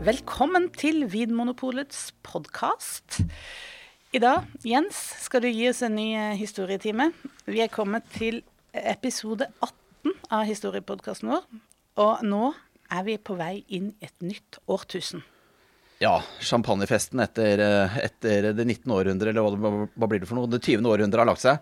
Velkommen 0.00 0.70
til 0.72 1.02
Vinmonopolets 1.12 2.14
podkast. 2.24 3.18
I 4.16 4.20
dag, 4.22 4.46
Jens, 4.64 4.96
skal 5.26 5.42
du 5.44 5.50
gi 5.52 5.66
oss 5.68 5.82
en 5.84 5.92
ny 5.98 6.06
eh, 6.16 6.38
historietime. 6.40 7.10
Vi 7.44 7.60
er 7.60 7.68
kommet 7.68 8.06
til 8.14 8.38
episode 8.72 9.50
18 9.60 10.14
av 10.32 10.46
historiepodkasten 10.48 11.28
vår. 11.34 11.44
Og 12.00 12.24
nå 12.24 12.46
er 12.88 13.04
vi 13.10 13.18
på 13.20 13.36
vei 13.36 13.58
inn 13.68 13.90
i 13.92 14.08
et 14.08 14.24
nytt 14.24 14.62
årtusen. 14.72 15.20
Ja, 16.00 16.14
champagnefesten 16.48 17.20
etter, 17.20 17.60
eh, 17.60 18.00
etter 18.06 18.54
det 18.56 18.64
19. 18.64 18.88
århundre, 18.96 19.34
eller 19.34 19.52
hva, 19.52 19.74
hva, 19.84 20.08
blir 20.08 20.24
det 20.24 20.30
for 20.32 20.40
noe? 20.40 20.48
Det 20.48 20.62
20. 20.64 20.88
århundret 20.88 21.26
har 21.26 21.28
lagt 21.28 21.44
seg. 21.44 21.60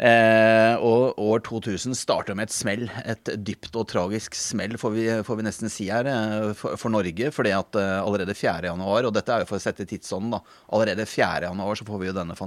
Eh, 0.00 0.80
og 0.80 1.18
år 1.20 1.42
2000 1.44 1.92
starter 1.98 2.36
med 2.36 2.48
et 2.48 2.54
smell. 2.54 2.86
Et 3.04 3.32
dypt 3.44 3.74
og 3.76 3.84
tragisk 3.90 4.36
smell, 4.38 4.78
får 4.80 4.94
vi, 4.94 5.04
får 5.26 5.36
vi 5.36 5.44
nesten 5.44 5.72
si 5.72 5.90
her, 5.92 6.08
eh, 6.08 6.52
for, 6.56 6.78
for, 6.80 6.92
Norge. 6.94 7.28
fordi 7.36 7.52
at 7.52 7.76
eh, 7.76 7.98
allerede 8.00 8.36
4. 8.36 8.70
januar, 8.70 9.04
og 9.04 9.14
dette 9.16 9.34
er 9.34 9.44
jo 9.44 9.50
for 9.50 9.60
å 9.60 9.64
sette 9.66 9.84
tidsånden, 9.88 10.38
da. 10.38 10.40
Allerede 10.72 11.04
4. 11.04 11.50
januar 11.50 11.76
så 11.76 11.88
får 11.88 12.00
vi 12.00 12.08
jo 12.08 12.16
denne 12.16 12.38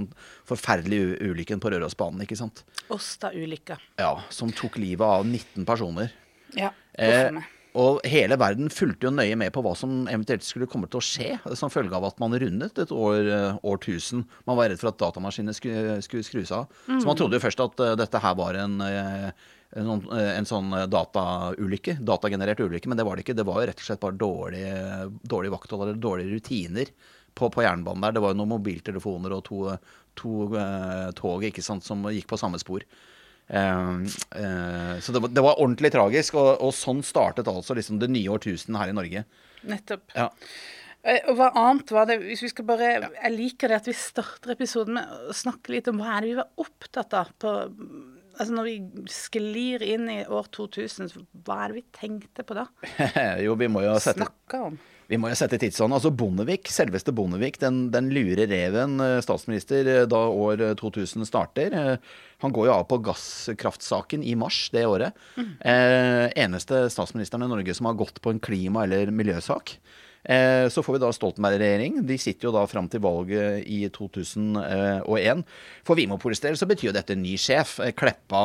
forferdelige 0.50 1.20
ulykken 1.30 1.62
på 1.62 1.76
Rørosbanen, 1.76 2.26
ikke 2.26 2.40
sant. 2.40 2.66
Åsta-ulykka. 2.94 3.78
Ja, 4.02 4.16
som 4.34 4.54
tok 4.56 4.80
livet 4.82 5.06
av 5.06 5.28
19 5.28 5.70
personer. 5.70 6.16
Ja, 6.58 6.74
hvorfor 6.98 7.38
eh, 7.44 7.52
og 7.80 8.04
hele 8.06 8.38
verden 8.38 8.70
fulgte 8.70 9.08
jo 9.08 9.14
nøye 9.14 9.38
med 9.40 9.54
på 9.54 9.64
hva 9.66 9.72
som 9.78 10.04
eventuelt 10.06 10.46
skulle 10.46 10.68
komme 10.70 10.90
til 10.92 11.00
å 11.00 11.06
skje 11.06 11.56
som 11.58 11.72
følge 11.74 11.98
av 11.98 12.06
at 12.12 12.20
man 12.22 12.36
rundet 12.38 12.78
et 12.78 12.94
år, 12.94 13.30
eh, 13.34 13.58
årtusen. 13.66 14.22
Man 14.50 14.60
var 14.60 14.70
redd 14.70 14.82
for 14.82 14.92
at 14.92 15.00
datamaskinene 15.02 15.56
skulle, 15.58 15.98
skulle 16.06 16.28
skrus 16.28 16.54
av. 16.54 16.70
Mm. 16.86 17.00
Så 17.02 17.10
man 17.10 17.18
trodde 17.18 17.40
jo 17.40 17.46
først 17.46 17.64
at 17.66 17.82
uh, 17.82 17.96
dette 17.98 18.22
her 18.22 18.36
var 18.38 18.60
en, 18.62 18.76
en, 18.84 19.90
en, 20.20 20.50
sånn 20.50 20.70
dataulykke. 20.94 21.98
Datagenerert 22.06 22.62
ulykke. 22.62 22.92
Men 22.92 23.02
det 23.02 23.08
var 23.08 23.18
det 23.18 23.26
ikke. 23.26 23.38
Det 23.42 23.48
var 23.48 23.62
jo 23.62 23.72
rett 23.72 23.82
og 23.82 23.90
slett 23.90 24.04
bare 24.06 24.22
dårlig, 24.22 24.64
dårlig 25.34 25.54
vakthold 25.56 25.88
eller 25.88 26.04
dårlige 26.04 26.38
rutiner 26.38 26.94
på, 27.34 27.50
på, 27.50 27.66
jernbanen 27.66 28.06
der. 28.06 28.14
Det 28.14 28.24
var 28.24 28.36
jo 28.36 28.42
noen 28.44 28.54
mobiltelefoner 28.54 29.34
og 29.34 29.44
to, 29.50 29.64
to 30.20 30.46
uh, 30.54 31.10
tog 31.18 31.50
ikke 31.50 31.66
sant, 31.66 31.86
som 31.86 32.06
gikk 32.14 32.30
på 32.30 32.40
samme 32.40 32.62
spor. 32.62 32.86
Uh, 33.52 34.06
uh, 34.40 34.94
så 35.04 35.12
det 35.12 35.20
var, 35.20 35.32
det 35.36 35.44
var, 35.44 35.60
ordentlig 35.60 35.92
tragisk, 35.94 36.38
og, 36.40 36.56
og, 36.64 36.72
sånn 36.76 37.04
startet 37.06 37.50
altså 37.52 37.76
liksom 37.78 38.00
det 38.02 38.10
nye 38.14 38.32
årtusen 38.32 38.78
her 38.80 38.94
i 38.94 38.96
Norge. 38.96 39.26
Nettopp. 39.68 40.06
Ja. 40.16 40.30
Uh, 41.04 41.20
og 41.30 41.36
hva 41.40 41.50
annet 41.60 41.92
var 41.92 42.08
det 42.08 42.16
Hvis 42.24 42.46
vi 42.46 42.50
skal 42.54 42.66
bare 42.68 42.90
ja. 42.94 43.08
Jeg 43.26 43.34
liker 43.36 43.72
det 43.72 43.82
at 43.82 43.88
vi 43.90 43.96
starter 43.98 44.54
episoden 44.54 44.96
med 44.96 45.10
å 45.28 45.36
snakke 45.36 45.74
litt 45.76 45.90
om 45.92 46.00
hva 46.00 46.14
er 46.16 46.24
det 46.24 46.30
vi 46.30 46.38
var 46.38 46.64
opptatt 46.64 47.16
av 47.20 47.34
på 47.44 47.52
Altså 48.34 48.56
Når 48.56 48.70
vi 48.70 49.08
sklir 49.12 49.84
inn 49.86 50.08
i 50.10 50.22
år 50.26 50.48
2000, 50.56 51.12
hva 51.46 51.60
er 51.66 51.74
det 51.74 51.82
vi 51.82 51.84
tenkte 52.00 52.46
på 52.48 52.56
da? 52.58 52.64
jo, 53.46 53.54
vi 53.60 53.68
må 53.70 53.84
jo 53.84 53.94
sette 54.02 54.24
Snakke 54.24 54.62
om. 54.72 54.80
Vi 55.14 55.20
må 55.22 55.30
jo 55.30 55.38
sette 55.38 55.60
tidsånden. 55.62 55.94
Altså 56.00 56.10
Bondevik, 56.10 56.70
selveste 56.74 57.14
Bondevik, 57.14 57.60
den, 57.62 57.86
den 57.94 58.10
lure 58.16 58.48
reven, 58.50 58.98
eh, 59.04 59.20
statsminister 59.22 59.90
eh, 59.92 60.06
da 60.10 60.22
år 60.26 60.64
2000 60.80 61.22
eh, 61.22 61.28
starter. 61.30 61.76
Han 62.42 62.56
går 62.56 62.68
jo 62.68 62.74
av 62.74 62.88
på 62.90 62.98
gasskraftsaken 63.06 64.26
i 64.26 64.34
mars 64.40 64.66
det 64.74 64.88
året. 64.90 65.20
Mm. 65.38 65.52
Eh, 65.70 66.26
eneste 66.48 66.88
statsministeren 66.94 67.46
i 67.46 67.52
Norge 67.52 67.78
som 67.78 67.92
har 67.92 68.00
gått 68.00 68.18
på 68.26 68.34
en 68.34 68.42
klima- 68.42 68.88
eller 68.88 69.14
miljøsak. 69.14 69.78
Eh, 70.24 70.70
så 70.72 70.84
får 70.84 70.96
vi 70.96 71.02
da 71.04 71.10
Stoltenberg-regjering. 71.12 72.00
De 72.08 72.18
sitter 72.22 72.48
jo 72.48 72.54
da 72.56 72.64
fram 72.70 72.88
til 72.92 73.04
valget 73.04 73.68
i 73.68 73.82
2001. 73.92 75.44
For 75.84 76.00
Vinmonopolets 76.00 76.44
del 76.44 76.58
så 76.60 76.68
betyr 76.70 76.90
jo 76.92 76.96
dette 76.96 77.18
ny 77.20 77.36
sjef. 77.40 77.76
Eh, 77.84 77.92
Kleppa 77.98 78.44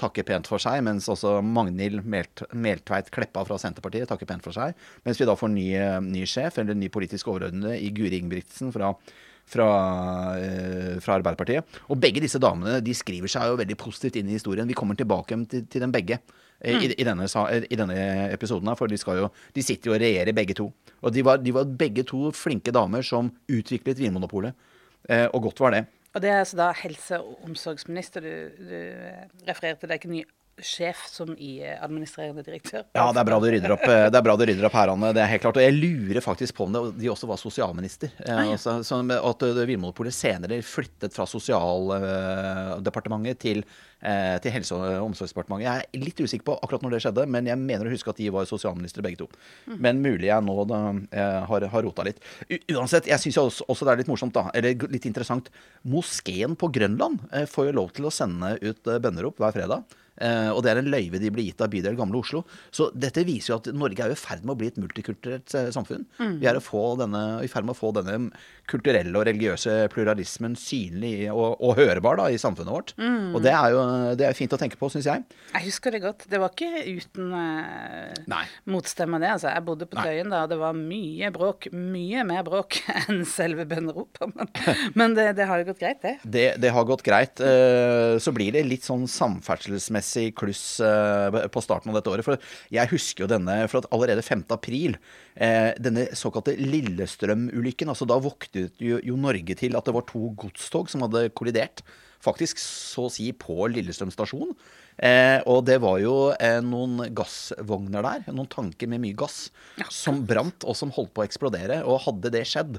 takker 0.00 0.26
pent 0.28 0.50
for 0.50 0.62
seg, 0.62 0.82
mens 0.84 1.08
også 1.12 1.38
Magnhild 1.44 2.04
Meltveit 2.04 3.12
Kleppa 3.14 3.46
fra 3.48 3.60
Senterpartiet 3.60 4.10
takker 4.10 4.28
pent 4.28 4.44
for 4.44 4.56
seg. 4.56 4.76
Mens 5.08 5.20
vi 5.20 5.28
da 5.28 5.36
får 5.38 5.54
ny, 5.54 5.68
eh, 5.80 6.00
ny 6.04 6.26
sjef, 6.28 6.60
eller 6.60 6.76
ny 6.76 6.92
politisk 6.92 7.32
overordnede, 7.32 7.78
i 7.80 7.92
Guri 7.94 8.20
Ingebrigtsen 8.20 8.72
fra 8.74 8.94
fra, 9.44 9.66
fra, 11.04 11.18
Arbeiderpartiet. 11.18 11.66
Og 11.92 11.98
begge 12.00 12.22
disse 12.24 12.40
damene 12.40 12.78
de 12.80 12.94
skriver 12.96 13.28
seg 13.28 13.50
jo 13.50 13.58
veldig 13.60 13.76
positivt 13.76 14.16
inn 14.16 14.30
i 14.30 14.38
historien. 14.38 14.64
Vi 14.64 14.72
kommer 14.72 14.96
tilbake 14.96 15.36
til, 15.52 15.66
til 15.68 15.84
dem 15.84 15.92
begge. 15.92 16.16
I, 16.64 16.92
i, 16.94 17.06
denne, 17.06 17.26
i, 17.68 17.78
denne, 17.78 17.98
episoden. 18.34 18.70
For 18.78 18.90
de, 18.90 18.98
jo, 18.98 19.30
de, 19.54 19.64
sitter 19.64 19.90
jo 19.90 19.96
og 19.96 20.02
regjerer 20.02 20.36
begge 20.36 20.56
to. 20.58 20.70
Og 21.04 21.14
de 21.14 21.24
var, 21.26 21.42
de 21.42 21.54
var, 21.54 21.74
begge 21.84 22.06
to 22.08 22.30
flinke 22.36 22.74
damer 22.74 23.04
som 23.06 23.32
utviklet 23.48 24.00
Vinmonopolet. 24.00 24.56
Eh, 25.08 25.26
og 25.26 25.50
godt 25.50 25.60
var 25.60 25.76
det. 25.76 25.84
Og 26.14 26.22
det 26.22 26.30
er 26.30 26.40
altså 26.44 26.60
da 26.60 26.70
helse- 26.78 27.20
og 27.20 27.48
omsorgsminister 27.48 28.24
du, 28.24 28.34
du 28.58 28.78
refererer 29.48 29.80
til. 29.80 29.90
Det 29.90 29.96
er 29.96 30.02
ikke 30.02 30.14
ny 30.14 30.24
sjef 30.62 31.08
som 31.10 31.32
i 31.38 31.62
eh, 31.64 31.82
administrerende 31.82 32.42
direktør. 32.46 32.84
Ja, 32.94 33.12
det 33.12 33.20
er 33.20 33.24
bra 33.26 33.40
du 33.42 33.46
rydder 33.50 33.72
opp, 33.74 33.82
eh, 33.88 34.10
det 34.10 34.16
er 34.18 34.22
bra 34.26 34.36
du 34.38 34.44
rydder 34.46 34.64
opp 34.68 34.76
her, 34.78 34.88
Anne. 34.92 35.12
Det 35.16 35.22
er 35.22 35.32
helt 35.32 35.42
klart. 35.42 35.56
Og 35.58 35.64
jeg 35.64 35.74
lurer 35.74 36.20
faktisk 36.24 36.52
på 36.58 36.64
om 36.68 36.72
det, 36.74 36.80
de 37.00 37.06
også 37.10 37.26
var 37.30 37.38
sosialminister. 37.40 38.08
Eh, 38.22 38.30
ah, 38.30 38.42
ja. 38.46 38.50
altså, 38.54 38.70
sånn 38.86 39.08
at 39.16 39.40
Vinmonopolet 39.66 40.14
senere 40.14 40.62
flyttet 40.66 41.12
fra 41.16 41.24
Sosialdepartementet 41.30 43.36
til 43.42 43.58
eh, 43.64 43.68
til 44.44 44.52
Helse- 44.52 44.76
og 44.76 45.06
omsorgsdepartementet. 45.08 45.64
Jeg 45.64 45.86
er 45.86 46.04
litt 46.04 46.20
usikker 46.20 46.44
på 46.50 46.58
akkurat 46.58 46.84
når 46.84 46.96
det 46.96 47.02
skjedde, 47.06 47.24
men 47.30 47.48
jeg 47.48 47.60
mener 47.60 47.88
å 47.88 47.94
huske 47.94 48.12
at 48.12 48.20
de 48.20 48.28
var 48.34 48.48
sosialministre 48.48 49.04
begge 49.04 49.22
to. 49.22 49.28
Mm. 49.68 49.78
Men 49.86 50.04
mulig 50.04 50.28
jeg 50.28 50.44
nå 50.44 50.56
da, 50.70 50.80
eh, 51.14 51.40
har, 51.48 51.68
har 51.72 51.86
rota 51.86 52.06
litt. 52.06 52.22
U 52.48 52.56
uansett, 52.76 53.08
jeg 53.10 53.22
syns 53.22 53.40
også, 53.40 53.66
også, 53.68 53.86
det 53.86 53.94
er 53.94 54.02
litt 54.02 54.12
morsomt, 54.12 54.36
da, 54.36 54.48
eller 54.56 54.88
litt 54.92 55.08
interessant. 55.08 55.50
Moskeen 55.88 56.56
på 56.58 56.70
Grønland 56.74 57.26
eh, 57.32 57.48
får 57.50 57.70
jo 57.70 57.76
lov 57.80 57.92
til 57.96 58.08
å 58.08 58.14
sende 58.14 58.56
ut 58.62 58.90
eh, 58.90 59.02
bønnerop 59.02 59.40
hver 59.42 59.54
fredag. 59.56 60.00
Og 60.14 60.60
det 60.62 60.70
er 60.70 60.78
en 60.78 60.88
løyve 60.92 61.18
de 61.18 61.26
blir 61.34 61.48
gitt 61.48 61.62
av 61.64 61.72
bydel 61.72 61.96
Gamle 61.98 62.20
Oslo. 62.20 62.44
Så 62.70 62.84
dette 62.94 63.24
viser 63.26 63.50
jo 63.50 63.56
at 63.56 63.66
Norge 63.74 64.04
er 64.04 64.12
i 64.14 64.18
ferd 64.18 64.44
med 64.44 64.52
å 64.52 64.58
bli 64.60 64.68
et 64.70 64.76
multikulturelt 64.78 65.50
samfunn. 65.74 66.04
Mm. 66.20 66.36
Vi 66.38 66.46
er 66.46 66.60
denne, 67.00 67.22
i 67.42 67.50
ferd 67.50 67.66
med 67.66 67.74
å 67.74 67.80
få 67.80 67.90
denne 67.96 68.30
kulturelle 68.70 69.10
og 69.10 69.26
religiøse 69.26 69.88
pluralismen 69.90 70.54
synlig 70.54 71.26
og, 71.32 71.58
og 71.58 71.74
hørbar 71.80 72.22
da, 72.22 72.28
i 72.30 72.38
samfunnet 72.38 72.76
vårt. 72.76 72.94
Mm. 72.94 73.34
Og 73.34 73.42
det 73.42 73.56
er 73.58 73.74
jo 73.74 73.82
det 74.18 74.28
er 74.28 74.36
fint 74.36 74.52
å 74.54 74.60
tenke 74.60 74.78
på, 74.80 74.90
syns 74.92 75.08
jeg. 75.08 75.24
Jeg 75.54 75.66
husker 75.68 75.94
det 75.94 76.02
godt. 76.04 76.26
Det 76.30 76.40
var 76.42 76.52
ikke 76.52 76.84
uten 76.84 77.32
uh, 77.32 78.52
motstemme, 78.70 79.20
det. 79.22 79.32
Altså, 79.36 79.50
jeg 79.52 79.66
bodde 79.66 79.88
på 79.90 79.98
Tøyen 80.00 80.32
da, 80.32 80.44
og 80.44 80.52
det 80.52 80.60
var 80.60 80.76
mye 80.76 81.32
bråk. 81.34 81.70
Mye 81.72 82.26
mer 82.28 82.44
bråk 82.46 82.80
enn 83.04 83.24
selve 83.28 83.66
bønneropet. 83.70 84.34
Men, 84.34 84.52
men 84.98 85.18
det, 85.18 85.30
det, 85.40 85.48
har 85.48 85.62
jo 85.62 85.70
gått 85.72 85.82
greit, 85.82 86.02
det. 86.04 86.16
det. 86.24 86.46
Det 86.62 86.72
har 86.74 86.88
gått 86.88 87.04
greit. 87.06 87.40
så 88.24 88.32
blir 88.34 88.54
det 88.54 88.64
litt 88.66 88.86
sånn 88.86 89.06
samferdselsmessig 89.10 90.34
kluss 90.38 90.80
eh, 90.84 91.48
på 91.52 91.62
starten 91.64 91.92
av 91.92 91.98
dette 91.98 92.12
året. 92.12 92.26
For 92.26 92.40
jeg 92.74 92.92
husker 92.92 93.24
jo 93.24 93.30
denne 93.30 93.56
for 93.70 93.82
at 93.82 93.90
allerede 93.94 94.24
5. 94.24 94.46
april, 94.54 94.96
eh, 95.34 95.72
denne 95.80 96.08
såkalte 96.18 96.56
Lillestrøm-ulykken, 96.58 97.90
altså 97.92 98.08
da 98.08 98.18
våknet 98.22 98.80
jo, 98.82 99.00
jo 99.02 99.20
Norge 99.20 99.58
til 99.58 99.78
at 99.78 99.86
det 99.86 99.96
var 99.96 100.08
to 100.10 100.32
godstog 100.40 100.90
som 100.92 101.06
hadde 101.06 101.28
kollidert. 101.36 101.84
Faktisk 102.24 102.60
så 102.62 103.08
å 103.08 103.12
si 103.12 103.28
på 103.36 103.68
Lillestrøm 103.68 104.12
stasjon. 104.14 104.54
Eh, 104.96 105.40
og 105.50 105.64
det 105.68 105.80
var 105.82 105.98
jo 106.00 106.14
eh, 106.38 106.60
noen 106.64 107.08
gassvogner 107.16 108.04
der, 108.06 108.28
noen 108.30 108.50
tanker 108.50 108.88
med 108.90 109.02
mye 109.02 109.16
gass, 109.18 109.48
ja. 109.80 109.88
som 109.92 110.22
brant 110.26 110.64
og 110.64 110.78
som 110.78 110.92
holdt 110.94 111.12
på 111.14 111.24
å 111.24 111.26
eksplodere. 111.28 111.82
Og 111.88 112.04
hadde 112.06 112.32
det 112.34 112.46
skjedd, 112.48 112.78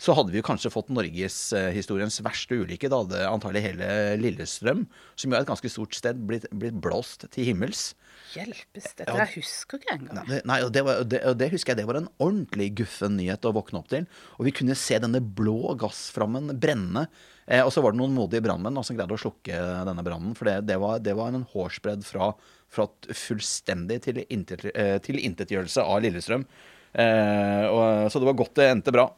så 0.00 0.14
hadde 0.16 0.34
vi 0.34 0.42
kanskje 0.44 0.72
fått 0.72 0.90
norgeshistoriens 0.94 2.20
verste 2.24 2.58
ulykke. 2.60 2.90
Da 2.90 3.00
hadde 3.02 3.26
antagelig 3.28 3.64
hele 3.68 3.88
Lillestrøm, 4.20 4.84
som 5.14 5.30
jo 5.30 5.38
er 5.38 5.44
et 5.44 5.50
ganske 5.50 5.70
stort 5.72 5.96
sted, 5.96 6.20
blitt, 6.28 6.46
blitt 6.52 6.78
blåst 6.82 7.26
til 7.34 7.50
himmels. 7.50 7.92
Hjelpes, 8.34 8.88
dette 8.98 9.06
ja, 9.10 9.24
jeg 9.24 9.42
husker 9.42 9.78
ikke 9.78 9.94
engang. 9.94 10.24
Nei, 10.26 10.40
nei 10.48 10.58
og, 10.64 10.72
det 10.74 10.82
var, 10.86 11.04
det, 11.06 11.20
og 11.28 11.38
det, 11.38 11.50
husker 11.52 11.74
jeg 11.74 11.82
det 11.82 11.86
var 11.88 12.00
en 12.00 12.10
ordentlig 12.22 12.70
guffen 12.80 13.16
nyhet 13.18 13.46
å 13.46 13.54
våkne 13.54 13.80
opp 13.80 13.92
til. 13.92 14.08
Og 14.38 14.48
vi 14.48 14.54
kunne 14.56 14.76
se 14.78 14.98
denne 15.02 15.22
blå 15.22 15.76
gassframmen 15.80 16.56
brenne. 16.60 17.06
Eh, 17.46 17.62
og 17.62 17.70
så 17.74 17.84
var 17.84 17.94
det 17.94 18.00
noen 18.00 18.16
modige 18.16 18.44
brannmenn 18.44 18.82
som 18.82 18.98
greide 18.98 19.14
å 19.16 19.20
slukke 19.20 19.62
denne 19.86 20.06
brannen. 20.06 20.34
For 20.38 20.50
det, 20.50 20.60
det, 20.70 20.78
var, 20.82 21.02
det, 21.04 21.16
var, 21.18 21.34
en 21.34 21.46
hårsbredd 21.54 22.06
fra, 22.06 22.32
fra 22.72 22.88
fullstendig 23.24 24.00
til 24.08 24.24
tilintetgjørelse 24.24 25.84
av 25.84 26.02
Lillestrøm. 26.04 26.48
Eh, 26.94 27.66
og, 27.68 28.10
så 28.10 28.22
det 28.22 28.30
var 28.30 28.38
godt 28.38 28.58
det 28.58 28.70
endte 28.70 28.94
bra. 28.94 29.08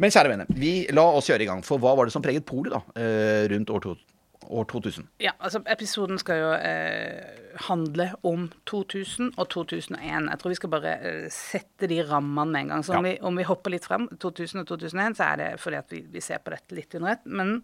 Men 0.00 0.12
kjære 0.14 0.32
venner, 0.32 0.48
vi 0.56 0.72
la 0.94 1.04
oss 1.18 1.28
kjøre 1.28 1.44
i 1.44 1.50
gang. 1.50 1.62
For 1.66 1.82
hva 1.82 1.94
var 1.98 2.08
det 2.08 2.14
som 2.14 2.24
preget 2.24 2.46
polet 2.48 2.72
da, 2.74 2.82
eh, 2.96 3.44
rundt 3.52 3.70
år, 3.70 3.84
2000? 3.84 4.12
år 4.52 4.64
2000? 4.64 5.06
Ja, 5.22 5.32
altså 5.38 5.62
Episoden 5.70 6.18
skal 6.20 6.40
jo 6.40 6.50
eh, 6.56 7.44
handle 7.68 8.08
om 8.26 8.48
2000 8.66 9.32
og 9.36 9.48
2001. 9.48 10.00
Jeg 10.30 10.40
tror 10.40 10.52
vi 10.52 10.58
skal 10.58 10.72
bare 10.72 10.94
eh, 10.98 11.28
sette 11.32 11.88
de 11.90 12.00
rammene 12.08 12.52
med 12.52 12.60
en 12.60 12.74
gang. 12.74 12.84
Så 12.84 12.96
om, 12.96 13.06
ja. 13.06 13.12
vi, 13.12 13.20
om, 13.20 13.38
vi, 13.38 13.46
hopper 13.48 13.74
litt 13.74 13.86
frem, 13.88 14.08
2000 14.20 14.64
og 14.64 14.68
2001, 14.72 15.18
så 15.18 15.28
er 15.30 15.40
det 15.40 15.50
fordi 15.62 15.80
at 15.80 15.94
vi, 15.94 16.02
vi 16.12 16.24
ser 16.24 16.42
på 16.42 16.54
dette 16.54 16.78
litt 16.78 16.98
under 16.98 17.14
ett. 17.14 17.24
Men, 17.24 17.54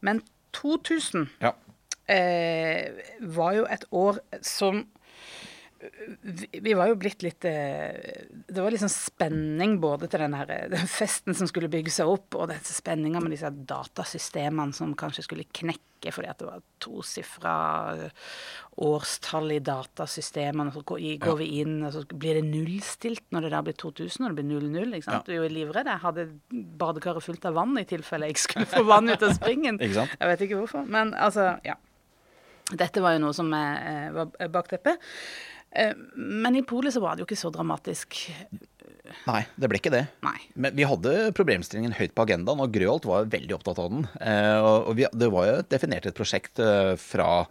men 0.00 0.22
2000 0.56 1.28
ja. 1.44 1.54
eh, 2.12 3.04
var 3.36 3.58
jo 3.58 3.68
et 3.70 3.88
år 3.92 4.22
som 4.42 4.84
vi, 6.64 6.74
var 6.74 6.88
jo 6.88 6.96
blitt 7.00 7.22
litt 7.24 7.44
eh, 7.48 8.24
Det 8.48 8.60
var 8.62 8.72
liksom 8.72 8.90
spenning 8.92 9.76
både 9.82 10.08
til 10.10 10.22
den 10.24 10.36
her 10.36 10.50
eh, 10.54 10.68
den 10.72 10.88
festen 10.90 11.36
som 11.36 11.48
skulle 11.50 11.68
bygge 11.72 11.92
seg 11.92 12.08
opp, 12.10 12.36
og 12.40 12.52
spenninga 12.64 13.20
med 13.22 13.34
disse 13.34 13.50
datasystemene 13.68 14.72
som 14.76 14.94
kanskje 14.98 15.26
skulle 15.26 15.46
knekke 15.52 16.12
fordi 16.12 16.28
at 16.28 16.36
det 16.42 16.44
var 16.50 16.60
tosifra 16.84 17.52
årstall 18.84 19.54
i 19.54 19.60
datasystemene. 19.64 20.72
Så 20.74 20.82
går, 20.84 20.98
går 21.22 21.30
Ja. 21.32 21.34
vi 21.40 21.46
inn, 21.62 21.78
og 21.86 21.94
så 21.94 22.02
blir 22.04 22.34
det 22.36 22.44
nullstilt 22.44 23.24
når 23.32 23.46
det 23.46 23.52
da 23.54 23.62
blir 23.64 23.76
2000, 23.80 24.26
og 24.26 24.34
det 24.34 24.44
blir 24.44 24.60
00. 24.60 24.92
ikke 24.98 25.06
sant? 25.08 25.14
Ja. 25.14 25.22
Du 25.24 25.32
er 25.32 25.48
jo 25.48 25.54
livredd. 25.54 25.88
Jeg 25.88 26.02
hadde 26.04 26.26
badekaret 26.82 27.24
fullt 27.24 27.44
av 27.48 27.56
vann 27.56 27.78
i 27.80 27.86
tilfelle 27.88 28.28
jeg 28.28 28.36
skulle 28.42 28.68
få 28.68 28.84
vann 28.84 29.08
ut 29.08 29.22
av 29.22 29.32
springen. 29.32 29.78
Jeg 29.84 30.06
vet 30.20 30.40
ikke 30.44 30.60
hvorfor. 30.60 30.84
Men 30.84 31.14
altså, 31.14 31.54
ja. 31.64 31.76
Dette 32.72 33.00
var 33.04 33.12
jo 33.16 33.24
noe 33.26 33.34
som 33.36 33.50
eh, 33.52 34.08
var 34.14 34.30
bakteppet. 34.52 35.00
Eh, 35.74 35.92
men 36.14 36.56
i 36.56 36.62
Polet 36.66 36.94
så 36.94 37.02
var 37.02 37.16
det 37.16 37.24
jo 37.24 37.28
ikke 37.28 37.40
så 37.40 37.50
dramatisk. 37.54 38.20
Nei, 39.28 39.42
det 39.60 39.68
ble 39.68 39.80
ikke 39.80 39.92
det. 39.92 40.06
Nei. 40.24 40.38
Men 40.56 40.76
vi 40.76 40.86
hadde 40.88 41.12
problemstillingen 41.36 41.96
høyt 41.98 42.14
på 42.16 42.24
agendaen, 42.24 42.62
og 42.62 42.72
Grøholt 42.72 43.06
var 43.08 43.28
veldig 43.32 43.58
opptatt 43.58 43.80
av 43.82 43.92
den. 43.92 44.08
Eh, 44.20 44.64
og 44.64 44.94
vi, 44.98 45.06
det 45.12 45.30
var 45.34 45.48
jo 45.50 45.60
definert 45.74 46.08
et 46.08 46.16
prosjekt 46.16 46.62
eh, 46.62 46.94
fra 47.00 47.44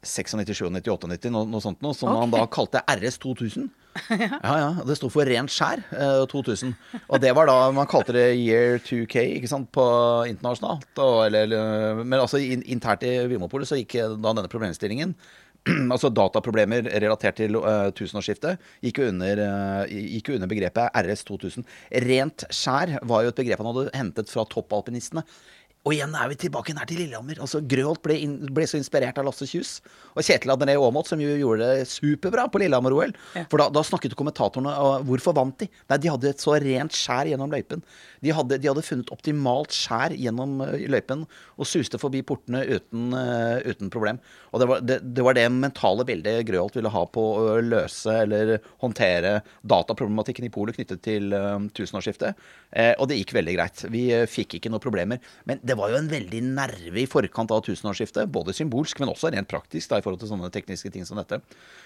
96, 0.00 0.38
97, 0.46 0.70
98, 0.80 1.32
noe, 1.34 1.44
noe 1.50 1.60
sånt 1.60 1.82
noe, 1.84 1.96
som 1.96 2.08
okay. 2.08 2.22
han 2.22 2.32
da 2.32 2.46
kalte 2.48 2.84
RS 2.96 3.20
2000. 3.26 3.68
Ja, 4.14 4.52
ja. 4.54 4.68
Det 4.86 4.94
sto 4.94 5.08
for 5.10 5.26
rent 5.26 5.50
skjær, 5.50 5.82
eh, 5.90 6.22
2000. 6.30 6.72
Og 7.02 7.20
det 7.20 7.32
var 7.36 7.50
da 7.50 7.56
man 7.74 7.88
kalte 7.90 8.14
det 8.14 8.28
year 8.38 8.78
2K, 8.86 9.24
ikke 9.40 9.50
sant, 9.50 9.68
på 9.74 9.84
internasjonalt. 10.30 10.88
Og, 11.02 11.16
eller, 11.26 11.48
eller, 11.48 12.02
men 12.04 12.20
altså 12.22 12.38
in, 12.40 12.62
internt 12.70 13.04
i 13.04 13.16
Vimopolet 13.28 13.68
så 13.68 13.80
gikk 13.80 13.98
da 14.14 14.30
denne 14.30 14.48
problemstillingen 14.52 15.16
altså 15.94 16.08
dataproblemer 16.14 16.88
relatert 17.02 17.36
til 17.40 17.58
uh, 17.58 17.90
tusenårsskiftet 17.96 18.60
gikk 18.84 19.02
jo 19.02 19.08
under, 19.12 19.42
uh, 19.44 19.82
gikk 19.90 20.32
jo 20.32 20.38
under 20.38 20.50
begrepet 20.50 20.96
RS 21.04 21.26
2000. 21.28 21.66
Rent 22.06 22.46
skjær 22.54 22.96
var 23.08 23.24
jo 23.26 23.32
et 23.32 23.40
begrep 23.42 23.60
han 23.60 23.70
hadde 23.72 23.96
hentet 23.96 24.32
fra 24.32 24.46
toppalpinistene. 24.48 25.24
Og 25.88 25.94
igjen 25.94 26.12
er 26.12 26.28
vi 26.28 26.36
tilbake 26.36 26.74
nær 26.76 26.84
til 26.88 26.98
Lillehammer. 27.00 27.38
Altså 27.40 27.62
Grøholt 27.64 28.02
ble, 28.04 28.18
inn, 28.20 28.34
ble 28.52 28.66
så 28.68 28.76
inspirert 28.76 29.16
av 29.16 29.24
Lasse 29.24 29.46
Kjus 29.48 29.78
og 30.12 30.20
Kjetil 30.26 30.52
André 30.52 30.74
Aamodt, 30.76 31.08
som 31.08 31.20
jo 31.22 31.30
gjorde 31.40 31.70
det 31.70 31.86
superbra 31.88 32.44
på 32.52 32.60
Lillehammer-OL. 32.60 33.14
Ja. 33.38 33.46
For 33.48 33.62
da, 33.62 33.70
da 33.72 33.80
snakket 33.86 34.16
kommentatorene 34.18 34.74
om 34.76 35.06
hvorfor 35.08 35.32
vant 35.38 35.56
de? 35.62 35.70
Nei, 35.88 35.98
de 36.02 36.10
hadde 36.12 36.34
et 36.34 36.44
så 36.44 36.58
rent 36.60 36.96
skjær 36.96 37.30
gjennom 37.30 37.54
løypen. 37.54 37.80
De 38.20 38.34
hadde, 38.36 38.58
de 38.60 38.68
hadde 38.68 38.84
funnet 38.84 39.12
optimalt 39.14 39.72
skjær 39.72 40.12
gjennom 40.20 40.60
eh, 40.66 40.84
løypen 40.92 41.24
og 41.24 41.68
suste 41.68 42.00
forbi 42.02 42.20
portene 42.28 42.60
uten, 42.68 43.16
uh, 43.16 43.64
uten 43.64 43.88
problem. 43.92 44.20
Og 44.52 44.60
det 44.60 44.68
var 44.68 44.84
det, 44.84 45.00
det 45.16 45.24
var 45.24 45.38
det 45.38 45.46
mentale 45.54 46.04
bildet 46.08 46.44
Grøholt 46.50 46.76
ville 46.76 46.92
ha 46.92 47.06
på 47.08 47.24
å 47.40 47.56
løse 47.64 48.18
eller 48.26 48.58
håndtere 48.84 49.38
dataproblematikken 49.64 50.44
i 50.44 50.52
polet 50.52 50.76
knyttet 50.76 51.00
til 51.08 51.32
uh, 51.32 51.56
tusenårsskiftet. 51.72 52.36
Uh, 52.68 52.92
og 52.98 53.08
det 53.08 53.22
gikk 53.22 53.34
veldig 53.40 53.56
greit. 53.56 53.86
Vi 53.88 54.04
fikk 54.28 54.58
ikke 54.60 54.72
noen 54.72 54.84
problemer. 54.84 55.24
Men 55.48 55.64
det 55.70 55.78
var 55.78 55.92
jo 55.92 56.00
en 56.00 56.10
veldig 56.10 56.42
nerve 56.48 57.02
i 57.02 57.08
forkant 57.10 57.52
av 57.54 57.62
tusenårsskiftet. 57.66 58.30
Både 58.32 58.54
symbolsk, 58.56 58.98
men 59.00 59.12
også 59.12 59.30
rent 59.30 59.50
praktisk 59.50 59.92
da, 59.92 60.00
i 60.00 60.04
forhold 60.04 60.22
til 60.22 60.32
sånne 60.32 60.50
tekniske 60.54 60.90
ting 60.94 61.06
som 61.06 61.20
dette. 61.20 61.38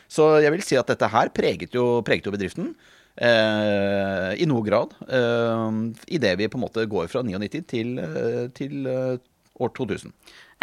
Så 0.09 0.35
jeg 0.45 0.55
vil 0.55 0.65
si 0.65 0.79
at 0.81 0.89
dette 0.89 1.11
her 1.13 1.33
preget 1.37 1.77
jo, 1.77 2.01
preget 2.07 2.29
jo 2.29 2.35
bedriften. 2.35 2.73
Eh, 3.15 4.31
I 4.41 4.49
noe 4.51 4.65
grad. 4.67 4.97
Eh, 5.07 5.77
Idet 6.17 6.35
vi 6.41 6.49
på 6.51 6.59
en 6.59 6.65
måte 6.65 6.89
går 6.91 7.13
fra 7.13 7.23
99 7.27 7.63
til, 7.71 7.95
eh, 8.01 8.49
til 8.57 8.89
eh, 8.91 9.23
år 9.61 9.77
2000. 9.77 10.13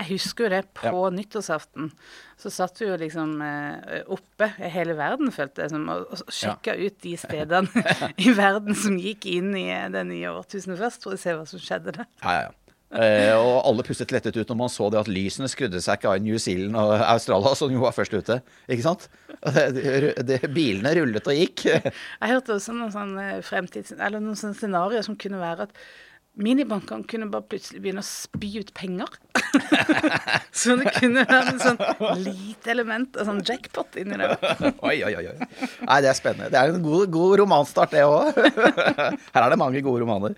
Jeg 0.01 0.07
husker 0.15 0.47
jo 0.47 0.51
det 0.55 0.61
på 0.73 1.01
nyttårsaften. 1.13 1.91
Så 2.41 2.49
satt 2.49 2.79
vi 2.81 2.87
jo 2.87 2.97
liksom 2.97 3.35
eh, 3.45 4.01
oppe, 4.09 4.49
hele 4.73 4.95
verden 4.97 5.29
følte 5.35 5.65
jeg 5.65 5.73
som, 5.75 5.85
og, 5.93 6.23
sjekka 6.31 6.73
ja. 6.73 6.87
ut 6.87 6.97
de 7.05 7.13
stedene 7.21 7.85
i 8.25 8.33
verden 8.35 8.77
som 8.77 8.97
gikk 8.97 9.29
inn 9.29 9.53
i 9.59 9.67
det 9.93 10.03
nye 10.09 10.33
årtusenet 10.33 10.81
først, 10.81 11.05
for 11.05 11.15
å 11.15 11.21
se 11.21 11.37
hva 11.37 11.45
som 11.49 11.61
skjedde 11.61 11.93
der. 11.99 12.09
Ja, 12.23 12.33
ja, 12.39 12.49
ja. 12.49 12.57
Eh, 12.91 13.31
og 13.39 13.61
alle 13.69 13.85
pustet 13.87 14.11
lettet 14.11 14.35
ut 14.35 14.49
når 14.51 14.57
man 14.59 14.71
så 14.71 14.89
det 14.91 14.99
at 14.99 15.09
lysene 15.11 15.47
skrudde 15.51 15.79
seg 15.83 15.99
ikke 15.99 16.11
av 16.11 16.19
i 16.19 16.25
New 16.25 16.39
Zealand 16.41 16.75
og 16.75 16.91
Australia, 16.99 17.53
som 17.55 17.71
jo 17.71 17.85
var 17.85 17.95
først 17.95 18.15
ute. 18.17 18.41
Ikke 18.67 18.85
sant? 18.87 19.07
Det, 19.41 20.13
det, 20.27 20.41
bilene 20.53 20.91
rullet 20.99 21.27
og 21.31 21.37
gikk. 21.37 21.65
Jeg 21.71 22.31
hørte 22.33 22.57
også 22.57 22.75
noen 22.75 23.15
fremtids... 23.47 23.95
Eller 23.95 24.21
noen 24.21 24.37
sånne 24.37 24.59
scenarioer 24.59 25.07
som 25.07 25.17
kunne 25.19 25.39
være 25.41 25.69
at 25.69 25.81
minibankene 26.39 27.03
kunne 27.09 27.27
bare 27.31 27.43
plutselig 27.51 27.81
begynne 27.83 28.03
å 28.03 28.07
spy 28.07 28.53
ut 28.61 28.71
penger. 28.77 29.09
så 30.61 30.77
det 30.79 30.93
kunne 30.95 31.25
være 31.27 31.51
en 31.51 31.59
sånn 31.59 32.21
lite 32.21 32.71
element 32.71 33.17
av 33.19 33.27
sånn 33.27 33.41
jackpot 33.45 33.97
inni 33.99 34.19
der. 34.19 34.37
Oi, 34.87 34.95
oi, 35.03 35.11
oi. 35.19 35.33
Nei, 35.35 35.99
det 36.03 36.11
er 36.11 36.17
spennende. 36.17 36.49
Det 36.53 36.61
er 36.61 36.71
en 36.71 36.85
god, 36.85 37.11
god 37.11 37.35
romanstart, 37.43 37.91
det 37.95 38.05
òg. 38.07 38.31
Her 39.35 39.43
er 39.43 39.51
det 39.53 39.59
mange 39.59 39.83
gode 39.83 40.05
romaner. 40.05 40.37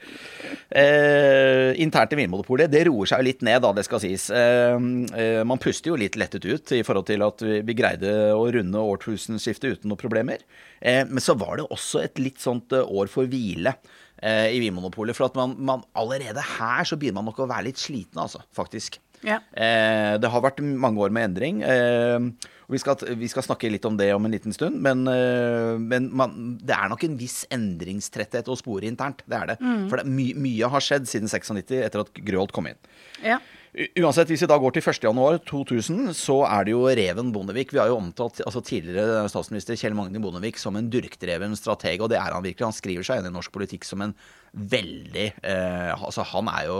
Eh, 0.73 1.77
internt 1.83 2.15
i 2.15 2.19
Vinmonopolet, 2.23 2.71
det 2.73 2.87
roer 2.89 3.11
seg 3.11 3.21
jo 3.21 3.29
litt 3.29 3.45
ned, 3.45 3.61
da, 3.63 3.73
det 3.77 3.85
skal 3.85 4.01
sies. 4.01 4.29
Eh, 4.33 4.77
eh, 5.13 5.41
man 5.45 5.61
puster 5.61 5.93
jo 5.93 5.99
litt 5.99 6.17
lettet 6.19 6.47
ut 6.49 6.73
i 6.73 6.81
forhold 6.85 7.09
til 7.11 7.25
at 7.25 7.45
vi, 7.45 7.61
vi 7.67 7.77
greide 7.77 8.33
å 8.33 8.47
runde 8.53 8.87
årtusenskiftet 8.93 9.77
uten 9.77 9.93
noen 9.93 10.01
problemer. 10.01 10.41
Eh, 10.81 11.03
men 11.05 11.21
så 11.23 11.37
var 11.37 11.59
det 11.59 11.69
også 11.69 12.01
et 12.01 12.21
litt 12.21 12.41
sånt 12.41 12.73
eh, 12.73 12.81
år 12.81 13.11
for 13.11 13.29
hvile 13.29 13.77
i 14.23 14.59
Vinmonopolet. 14.63 15.17
For 15.17 15.27
at 15.27 15.35
man, 15.35 15.57
man 15.59 15.81
allerede 15.99 16.39
her 16.55 16.87
så 16.87 16.95
begynner 16.95 17.19
man 17.19 17.27
nok 17.31 17.41
å 17.43 17.49
være 17.49 17.67
litt 17.67 17.81
sliten, 17.81 18.21
altså, 18.23 18.39
faktisk. 18.55 19.01
Ja. 19.23 19.39
Eh, 19.55 20.15
det 20.19 20.29
har 20.29 20.43
vært 20.43 20.61
mange 20.61 21.01
år 21.03 21.13
med 21.15 21.29
endring. 21.29 21.61
Eh, 21.63 22.51
og 22.63 22.75
vi 22.75 22.79
skal, 22.79 22.99
vi 23.19 23.29
skal 23.31 23.45
snakke 23.45 23.71
litt 23.71 23.85
om 23.87 23.97
det 23.99 24.09
om 24.15 24.27
en 24.27 24.33
liten 24.33 24.55
stund. 24.55 24.79
Men, 24.83 25.05
eh, 25.09 25.73
men 25.79 26.09
man, 26.15 26.35
det 26.61 26.75
er 26.75 26.91
nok 26.91 27.05
en 27.07 27.17
viss 27.19 27.43
endringstretthet 27.53 28.51
å 28.51 28.59
spore 28.59 28.87
internt. 28.89 29.23
Det 29.27 29.39
er 29.39 29.53
det. 29.53 29.57
For 29.91 29.99
det, 29.99 30.07
my, 30.11 30.29
mye 30.45 30.71
har 30.75 30.83
skjedd 30.83 31.09
siden 31.09 31.31
96, 31.31 31.75
etter 31.81 32.05
at 32.05 32.23
Grøholt 32.23 32.55
kom 32.55 32.69
inn. 32.71 32.79
Ja. 33.23 33.39
Uansett, 33.73 34.29
hvis 34.29 34.43
vi 34.43 34.49
da 34.51 34.59
går 34.61 34.75
til 34.75 34.83
1.1.2000, 34.85 36.11
så 36.13 36.35
er 36.45 36.67
det 36.67 36.75
jo 36.75 36.83
Reven 36.85 37.31
Bondevik. 37.33 37.71
Vi 37.73 37.79
har 37.81 37.89
jo 37.89 37.97
omtalt 37.97 38.43
altså 38.45 38.61
tidligere 38.61 39.23
statsminister 39.31 39.79
Kjell 39.79 39.95
Magne 39.97 40.21
Bondevik 40.21 40.59
som 40.61 40.77
en 40.77 40.91
durkdreven 40.93 41.57
strateg, 41.57 42.03
og 42.03 42.11
det 42.13 42.19
er 42.21 42.35
han 42.35 42.45
virkelig. 42.45 42.67
Han 42.67 42.77
skriver 42.77 43.07
seg 43.07 43.21
inn 43.21 43.31
i 43.31 43.33
norsk 43.33 43.53
politikk 43.55 43.87
som 43.89 44.05
en 44.05 44.13
veldig 44.53 45.25
eh, 45.41 45.91
Altså, 45.97 46.23
han 46.29 46.49
er 46.51 46.67
jo 46.69 46.79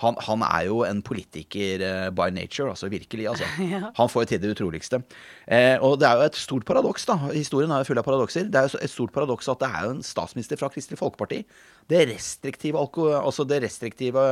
han, 0.00 0.16
han 0.24 0.44
er 0.46 0.66
jo 0.68 0.78
en 0.86 1.02
politiker 1.04 1.82
eh, 1.84 2.08
by 2.14 2.30
nature, 2.32 2.70
altså 2.72 2.88
virkelig. 2.88 3.26
Altså. 3.28 3.44
Han 3.98 4.08
får 4.08 4.22
jo 4.22 4.28
til 4.30 4.40
det 4.40 4.52
utroligste. 4.54 5.02
Eh, 5.44 5.76
og 5.84 5.98
det 6.00 6.06
er 6.08 6.16
jo 6.16 6.28
et 6.30 6.38
stort 6.40 6.64
paradoks, 6.64 7.04
da. 7.04 7.18
Historien 7.34 7.72
er 7.74 7.82
jo 7.82 7.90
full 7.90 8.00
av 8.00 8.06
paradokser. 8.06 8.46
Det 8.48 8.56
er 8.56 8.68
jo 8.68 8.80
et 8.80 8.92
stort 8.92 9.12
paradoks 9.12 9.50
at 9.52 9.60
det 9.60 9.68
er 9.68 9.84
jo 9.84 9.90
en 9.98 10.06
statsminister 10.06 10.56
fra 10.56 10.70
Kristelig 10.72 10.96
Folkeparti. 11.02 11.42
Det 11.90 12.00
restriktive, 12.08 12.80
alko, 12.80 13.10
altså 13.18 13.44
det 13.44 13.60
restriktive 13.66 14.24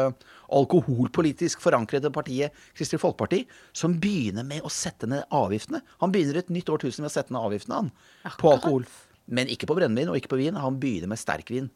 alkoholpolitisk 0.57 1.61
forankrede 1.61 2.13
partiet 2.15 2.57
Kristelig 2.79 3.03
Folkeparti, 3.03 3.43
som 3.77 3.99
begynner 4.01 4.47
med 4.49 4.65
å 4.65 4.73
sette 4.73 5.11
ned 5.11 5.27
avgiftene. 5.35 5.83
Han 6.01 6.15
begynner 6.15 6.41
et 6.41 6.55
nytt 6.55 6.73
årtusen 6.73 7.05
med 7.05 7.13
å 7.13 7.17
sette 7.19 7.35
ned 7.35 7.45
avgiftene 7.45 7.83
han, 7.83 7.93
på 8.41 8.55
alkohol. 8.55 8.89
Men 9.29 9.53
ikke 9.53 9.69
på 9.69 9.77
brennevin 9.77 10.09
og 10.09 10.17
ikke 10.17 10.33
på 10.33 10.41
vin. 10.41 10.57
Han 10.57 10.81
begynner 10.81 11.13
med 11.13 11.21
sterkvin. 11.21 11.69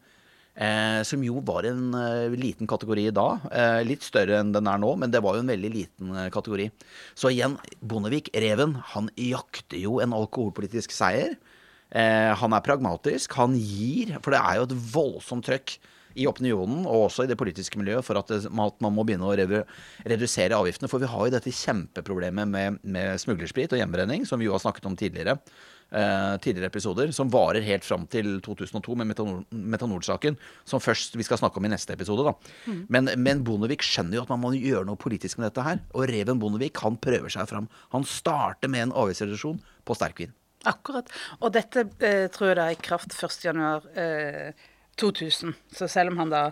Eh, 0.53 1.01
som 1.01 1.23
jo 1.25 1.39
var 1.41 1.65
en 1.65 1.95
eh, 1.97 2.35
liten 2.37 2.69
kategori 2.69 3.07
da. 3.15 3.27
Eh, 3.49 3.79
litt 3.87 4.05
større 4.05 4.37
enn 4.37 4.51
den 4.53 4.69
er 4.69 4.81
nå, 4.81 4.91
men 5.01 5.13
det 5.13 5.23
var 5.25 5.37
jo 5.37 5.41
en 5.41 5.49
veldig 5.49 5.71
liten 5.73 6.11
eh, 6.13 6.29
kategori. 6.33 6.67
Så 7.17 7.31
igjen, 7.33 7.57
Bondevik, 7.81 8.29
reven, 8.37 8.75
han 8.93 9.09
jakter 9.17 9.81
jo 9.81 9.97
en 10.03 10.13
alkoholpolitisk 10.13 10.93
seier. 10.93 11.33
Eh, 11.89 12.29
han 12.37 12.53
er 12.53 12.65
pragmatisk. 12.65 13.33
Han 13.39 13.57
gir, 13.57 14.13
for 14.21 14.35
det 14.35 14.43
er 14.43 14.59
jo 14.59 14.69
et 14.69 14.77
voldsomt 14.93 15.49
trøkk 15.49 15.77
i 16.13 16.27
opinionen 16.29 16.83
og 16.85 17.07
også 17.07 17.25
i 17.25 17.29
det 17.31 17.37
politiske 17.39 17.79
miljøet 17.81 18.05
for 18.05 18.19
at, 18.19 18.29
at 18.29 18.45
man 18.53 18.93
må 18.93 19.05
begynne 19.05 19.25
å 19.25 19.33
redu, 19.37 19.59
redusere 20.05 20.57
avgiftene. 20.57 20.89
For 20.91 21.01
vi 21.01 21.09
har 21.09 21.27
jo 21.27 21.33
dette 21.33 21.53
kjempeproblemet 21.57 22.49
med, 22.49 22.81
med 22.85 23.21
smuglersprit 23.21 23.73
og 23.73 23.81
hjembrenning, 23.81 24.27
som 24.29 24.41
vi 24.41 24.45
jo 24.49 24.53
har 24.53 24.61
snakket 24.61 24.89
om 24.89 24.97
tidligere. 24.99 25.39
Eh, 25.93 26.33
tidligere 26.43 26.71
episoder, 26.71 27.13
som 27.15 27.31
varer 27.33 27.63
helt 27.65 27.85
fram 27.87 28.07
til 28.11 28.35
2002 28.45 28.97
med 28.99 29.11
metanol- 29.11 29.45
metanolsaken, 29.53 30.37
som 30.65 30.81
først 30.83 31.17
vi 31.19 31.25
skal 31.27 31.39
snakke 31.41 31.61
om 31.61 31.69
i 31.69 31.73
neste 31.73 31.95
episode. 31.95 32.25
da. 32.27 32.35
Men, 32.89 33.11
men 33.17 33.43
Bondevik 33.47 33.85
skjønner 33.85 34.19
jo 34.19 34.25
at 34.25 34.33
man 34.33 34.43
må 34.43 34.53
gjøre 34.57 34.85
noe 34.89 34.99
politisk 34.99 35.39
med 35.39 35.51
dette 35.51 35.65
her. 35.65 35.83
Og 35.93 36.07
Reven 36.11 36.41
Bondevik 36.41 36.81
han 36.83 36.97
prøver 36.97 37.31
seg 37.33 37.49
fram. 37.51 37.69
Han 37.95 38.07
starter 38.07 38.71
med 38.71 38.89
en 38.89 38.97
avgiftsreduksjon 39.03 39.61
på 39.85 39.97
sterkvin. 39.97 40.33
Akkurat. 40.69 41.09
Og 41.41 41.51
dette 41.55 41.87
eh, 42.03 42.27
tror 42.31 42.53
jeg 42.53 42.59
da 42.59 42.69
er 42.69 42.77
i 42.77 42.83
kraft 42.83 43.15
1.1.2000. 43.15 43.89
Eh, 43.99 44.69
2000. 45.01 45.53
Så 45.73 45.87
selv 45.89 46.13
om 46.13 46.19
han 46.21 46.29
da 46.29 46.43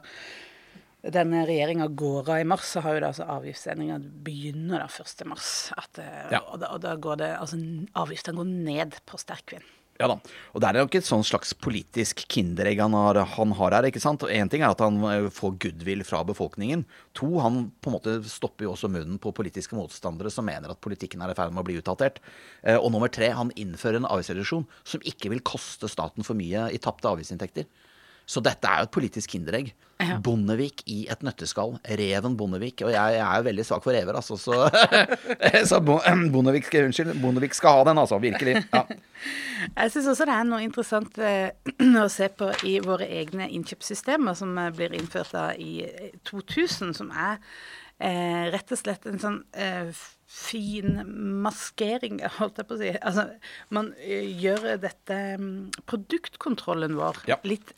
denne 1.03 1.45
regjeringa 1.49 1.87
går 1.97 2.29
av 2.29 2.39
i 2.43 2.47
mars, 2.47 2.67
så 2.75 2.81
har 2.85 2.93
jo 2.97 3.01
da 3.01 3.09
altså 3.09 3.25
avgiftsendringa 3.25 3.99
begynner 4.25 4.83
da 4.83 4.87
1. 4.87 5.25
mars. 5.25 5.71
At, 5.77 5.97
eh, 5.97 6.31
Ja. 6.37 6.41
og, 6.47 6.59
da, 6.61 6.67
og 6.75 6.81
da 6.81 6.95
går 6.95 7.17
det 7.17 7.31
Altså 7.39 7.57
avgiftene 7.95 8.37
går 8.37 8.45
ned 8.45 8.99
på 9.05 9.17
sterkvin. 9.17 9.63
Ja 9.99 10.07
da. 10.07 10.15
Og 10.55 10.61
det 10.61 10.67
er 10.69 10.79
jo 10.79 10.87
ikke 10.87 10.97
et 10.97 11.05
sånn 11.05 11.21
slags 11.23 11.51
politisk 11.53 12.23
kinderegg 12.27 12.79
han 12.81 12.93
har, 12.93 13.19
han 13.35 13.51
har 13.53 13.71
her. 13.71 13.83
ikke 13.83 14.01
sant? 14.01 14.21
Én 14.21 14.49
ting 14.49 14.61
er 14.63 14.71
at 14.73 14.79
han 14.79 14.97
eh, 15.05 15.29
får 15.29 15.59
goodwill 15.59 16.01
fra 16.03 16.23
befolkningen. 16.25 16.85
To, 17.13 17.39
han 17.39 17.71
på 17.81 17.91
en 17.91 17.97
måte 17.99 18.15
stopper 18.25 18.65
jo 18.65 18.71
også 18.73 18.89
munnen 18.89 19.19
på 19.21 19.33
politiske 19.33 19.77
motstandere 19.77 20.31
som 20.31 20.45
mener 20.45 20.71
at 20.71 20.81
politikken 20.81 21.21
er 21.21 21.29
i 21.29 21.37
ferd 21.37 21.53
med 21.53 21.61
å 21.61 21.67
bli 21.69 21.77
utdatert. 21.81 22.17
Eh, 22.63 22.77
og 22.77 22.91
nummer 22.91 23.09
tre, 23.13 23.29
han 23.29 23.51
innfører 23.53 23.97
en 24.01 24.09
avgiftsreduksjon 24.09 24.65
som 24.83 25.01
ikke 25.01 25.29
vil 25.29 25.41
koste 25.45 25.89
staten 25.91 26.23
for 26.25 26.33
mye 26.33 26.71
i 26.73 26.81
tapte 26.81 27.05
avgiftsinntekter. 27.05 27.65
Så 28.29 28.41
dette 28.45 28.67
er 28.69 28.83
jo 28.83 28.87
et 28.89 28.93
politisk 28.95 29.33
kinderegg. 29.33 29.71
Ja. 30.01 30.15
Bondevik 30.23 30.81
i 30.89 31.03
et 31.13 31.21
nøtteskall. 31.21 31.75
Reven 31.99 32.33
Bondevik. 32.39 32.81
Og 32.85 32.89
jeg, 32.93 33.17
jeg 33.17 33.21
er 33.21 33.35
jo 33.41 33.45
veldig 33.45 33.65
svak 33.67 33.83
for 33.85 33.93
rever, 33.93 34.17
altså. 34.17 34.37
Så, 34.39 34.55
så 35.69 35.79
Bondevik, 36.33 36.65
skal- 36.65 36.87
unnskyld, 36.87 37.11
Bondevik 37.21 37.53
skal 37.57 37.81
ha 37.81 37.83
den, 37.91 37.99
altså. 38.01 38.17
Virkelig. 38.23 38.55
Ja. 38.73 38.85
Jeg 39.77 39.91
syns 39.93 40.07
også 40.15 40.25
det 40.25 40.33
er 40.39 40.47
noe 40.49 40.63
interessant 40.65 41.19
eh, 41.21 41.51
å 42.01 42.07
se 42.09 42.31
på 42.33 42.47
i 42.65 42.79
våre 42.81 43.05
egne 43.19 43.45
innkjøpssystemer 43.53 44.33
som 44.39 44.55
eh, 44.57 44.71
blir 44.73 44.95
innført 44.97 45.35
da 45.37 45.51
i 45.53 45.83
eh, 45.85 46.15
2000, 46.25 46.95
som 46.97 47.11
er 47.13 47.37
eh, 48.01 48.47
rett 48.55 48.73
og 48.73 48.81
slett 48.81 49.05
en 49.11 49.21
sånn 49.21 49.37
eh, 49.53 49.91
fin 50.31 50.97
maskering, 51.45 52.23
holdt 52.39 52.57
jeg 52.63 52.69
på 52.71 52.79
å 52.79 52.81
si. 52.81 52.89
Altså, 52.97 53.27
man 53.75 53.91
eh, 54.01 54.25
gjør 54.41 54.79
dette 54.81 55.19
mm, 55.37 55.53
produktkontrollen 55.91 56.97
vår 56.97 57.21
Ja. 57.29 57.37
litt 57.45 57.69
eh, 57.69 57.77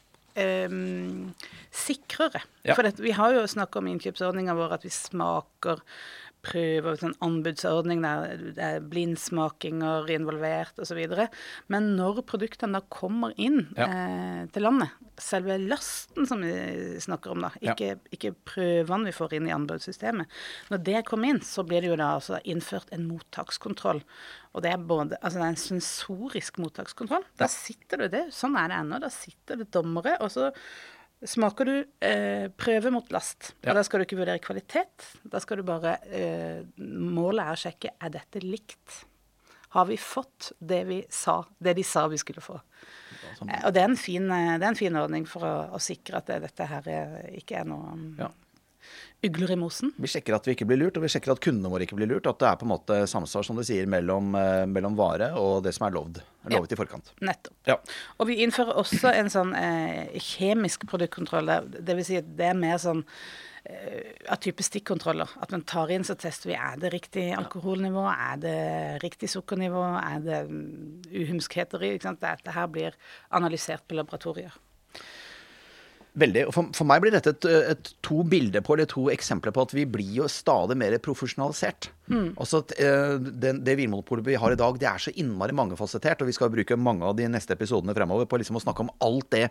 sikrere. 1.74 2.42
Ja. 2.64 2.76
For 2.76 2.84
det, 2.86 3.00
vi 3.02 3.14
har 3.16 3.36
jo 3.36 3.46
snakka 3.50 3.80
om 3.80 3.90
innkjøpsordninga 3.92 4.56
vår, 4.58 4.78
at 4.78 4.86
vi 4.88 4.94
smaker 4.94 5.82
prøver 6.44 7.00
en 7.08 7.14
anbudsordning 7.24 8.02
der 8.04 8.34
er 8.60 8.82
blindsmakinger 8.84 10.10
involvert 10.12 10.78
osv. 10.84 11.00
Men 11.72 11.94
når 11.98 12.20
produktene 12.28 12.80
da 12.80 12.82
kommer 12.92 13.34
inn 13.40 13.70
Ja. 13.78 13.88
eh, 13.88 14.46
til 14.52 14.64
landet, 14.64 14.90
selve 15.18 15.56
lasten 15.62 16.28
som 16.28 16.42
vi 16.42 17.00
snakker 17.00 17.32
om 17.32 17.42
da, 17.46 17.52
Ja. 17.62 17.74
ikke, 17.74 18.00
ikke 18.12 18.34
prøvene 18.46 19.06
vi 19.06 19.12
får 19.16 19.34
inn 19.34 19.48
i 19.48 19.54
anbudssystemet, 19.56 20.28
når 20.70 20.84
det 20.84 21.06
kommer 21.06 21.30
inn, 21.30 21.40
så 21.40 21.64
blir 21.66 21.82
det 21.82 21.90
jo 21.92 21.96
da 21.96 22.16
altså 22.20 22.42
innført 22.44 22.92
en 22.92 23.08
mottakskontroll. 23.08 24.04
Og 24.54 24.62
det 24.64 24.74
er 24.74 24.78
både 24.78 25.18
altså 25.22 25.40
det 25.40 25.46
er 25.46 25.56
en 25.56 25.56
sensorisk 25.56 26.58
mottakskontroll. 26.60 27.24
Da 27.38 27.48
sitter 27.48 27.98
du 27.98 28.08
det 28.10 28.28
sånn 28.34 28.56
er 28.58 28.68
det 28.68 28.78
ennå, 28.84 29.00
da 29.00 29.10
sitter 29.10 29.56
det 29.64 29.72
dommere, 29.72 30.18
og 30.22 30.30
så 30.30 30.52
smaker 31.30 31.70
du 31.70 31.76
eh, 32.04 32.50
prøve 32.58 32.92
mot 32.94 33.10
last. 33.14 33.54
Ja. 33.62 33.72
Og 33.72 33.80
da 33.80 33.86
skal 33.88 34.02
du 34.02 34.08
ikke 34.08 34.20
vurdere 34.20 34.44
kvalitet. 34.44 35.08
Da 35.24 35.42
skal 35.44 35.62
du 35.62 35.68
bare 35.68 35.98
eh, 36.10 36.62
Målet 36.78 37.46
er 37.46 37.56
å 37.56 37.64
sjekke 37.64 37.96
er 37.98 38.14
dette 38.14 38.44
likt. 38.44 39.04
Har 39.74 39.88
vi 39.90 39.98
fått 39.98 40.52
det, 40.60 40.84
vi 40.86 41.00
sa, 41.10 41.40
det 41.58 41.74
de 41.80 41.84
sa 41.88 42.06
vi 42.12 42.20
skulle 42.22 42.44
få? 42.46 42.60
Eh, 43.42 43.64
og 43.66 43.72
det 43.74 43.82
er 43.82 43.90
en 43.90 43.98
fin, 43.98 44.28
eh, 44.30 44.56
det 44.60 44.68
er 44.68 44.72
en 44.72 44.78
fin 44.78 45.00
ordning 45.00 45.26
for 45.30 45.46
å, 45.48 45.54
å 45.74 45.82
sikre 45.82 46.20
at 46.20 46.30
det, 46.30 46.44
dette 46.46 46.68
her 46.70 46.90
eh, 46.94 47.20
ikke 47.42 47.64
er 47.64 47.70
noe 47.70 47.96
Ja. 48.20 48.30
Ugler 49.24 49.54
i 49.54 49.58
mosen. 49.60 49.94
Vi 50.02 50.10
sjekker 50.12 50.36
at 50.36 50.48
vi 50.48 50.56
ikke 50.58 50.68
blir 50.70 50.82
lurt, 50.82 50.98
og 51.00 51.06
vi 51.06 51.12
sjekker 51.12 51.34
at 51.34 51.42
kundene 51.44 51.72
våre 51.72 51.88
ikke 51.88 51.98
blir 52.00 52.10
lurt. 52.12 52.28
At 52.30 52.42
det 52.42 52.50
er 52.50 52.60
på 52.60 52.68
en 52.68 52.74
måte 52.74 53.00
samsvar, 53.10 53.46
som 53.48 53.60
du 53.60 53.64
sier, 53.68 53.88
mellom, 53.90 54.34
eh, 54.40 54.66
mellom 54.70 54.98
vare 55.00 55.32
og 55.40 55.64
det 55.66 55.74
som 55.78 55.88
er 55.88 55.96
lovd. 55.96 56.20
Lovet 56.52 56.76
i 56.76 56.80
forkant. 56.80 57.14
Nettopp. 57.24 57.56
Ja. 57.70 57.78
Og 58.20 58.28
vi 58.28 58.42
innfører 58.44 58.76
også 58.82 59.14
en 59.16 59.32
sånn 59.32 59.54
eh, 59.56 60.12
kjemisk 60.20 60.84
produktkontroll. 60.92 61.52
vil 61.88 62.04
si 62.04 62.20
at 62.20 62.28
det 62.36 62.50
er 62.52 62.60
mer 62.60 62.76
sånn 62.84 63.06
eh, 63.64 64.12
av 64.28 64.42
type 64.44 64.66
stikkontroller. 64.66 65.38
At 65.40 65.56
man 65.56 65.64
tar 65.64 65.94
inn, 65.96 66.04
så 66.04 66.18
tester 66.20 66.52
vi 66.52 66.60
er 66.60 66.76
det 66.82 66.92
riktig 66.92 67.30
alkoholnivå, 67.38 68.04
er 68.12 68.44
det 68.44 68.60
riktig 69.06 69.32
sukkernivå, 69.32 69.86
er 70.02 70.20
det 70.28 70.44
mm, 70.50 71.08
uhumskheter 71.24 71.88
i. 71.88 71.96
Dette 72.04 72.58
her 72.60 72.68
blir 72.68 73.00
analysert 73.32 73.88
på 73.88 73.96
laboratorier. 73.96 74.60
Veldig. 76.14 76.44
For, 76.54 76.70
for 76.78 76.86
meg 76.86 77.02
blir 77.02 77.14
dette 77.16 77.32
et, 77.34 77.46
et 77.74 77.88
to 78.06 78.22
bilder 78.30 78.62
på, 78.62 78.76
eller 78.76 78.90
to 78.90 79.08
eksempler 79.10 79.54
på 79.56 79.64
at 79.66 79.72
vi 79.74 79.86
blir 79.90 80.20
jo 80.20 80.28
stadig 80.30 80.78
mer 80.78 80.94
profesjonalisert. 81.02 81.90
Altså, 82.38 82.62
at, 82.62 82.76
eh, 82.78 83.16
det, 83.18 83.56
det 83.66 83.78
vinmonopolet 83.80 84.28
vi 84.28 84.38
har 84.38 84.54
i 84.54 84.60
dag, 84.60 84.78
det 84.78 84.90
er 84.90 85.02
så 85.02 85.14
innmari 85.18 85.56
mangefasettert. 85.58 86.22
Og 86.22 86.30
vi 86.30 86.36
skal 86.38 86.54
bruke 86.54 86.78
mange 86.78 87.08
av 87.08 87.18
de 87.18 87.26
neste 87.34 87.58
episodene 87.58 87.96
fremover 87.98 88.30
på 88.30 88.38
liksom 88.42 88.62
å 88.62 88.64
snakke 88.66 88.86
om 88.86 88.94
alt 89.02 89.32
det 89.34 89.48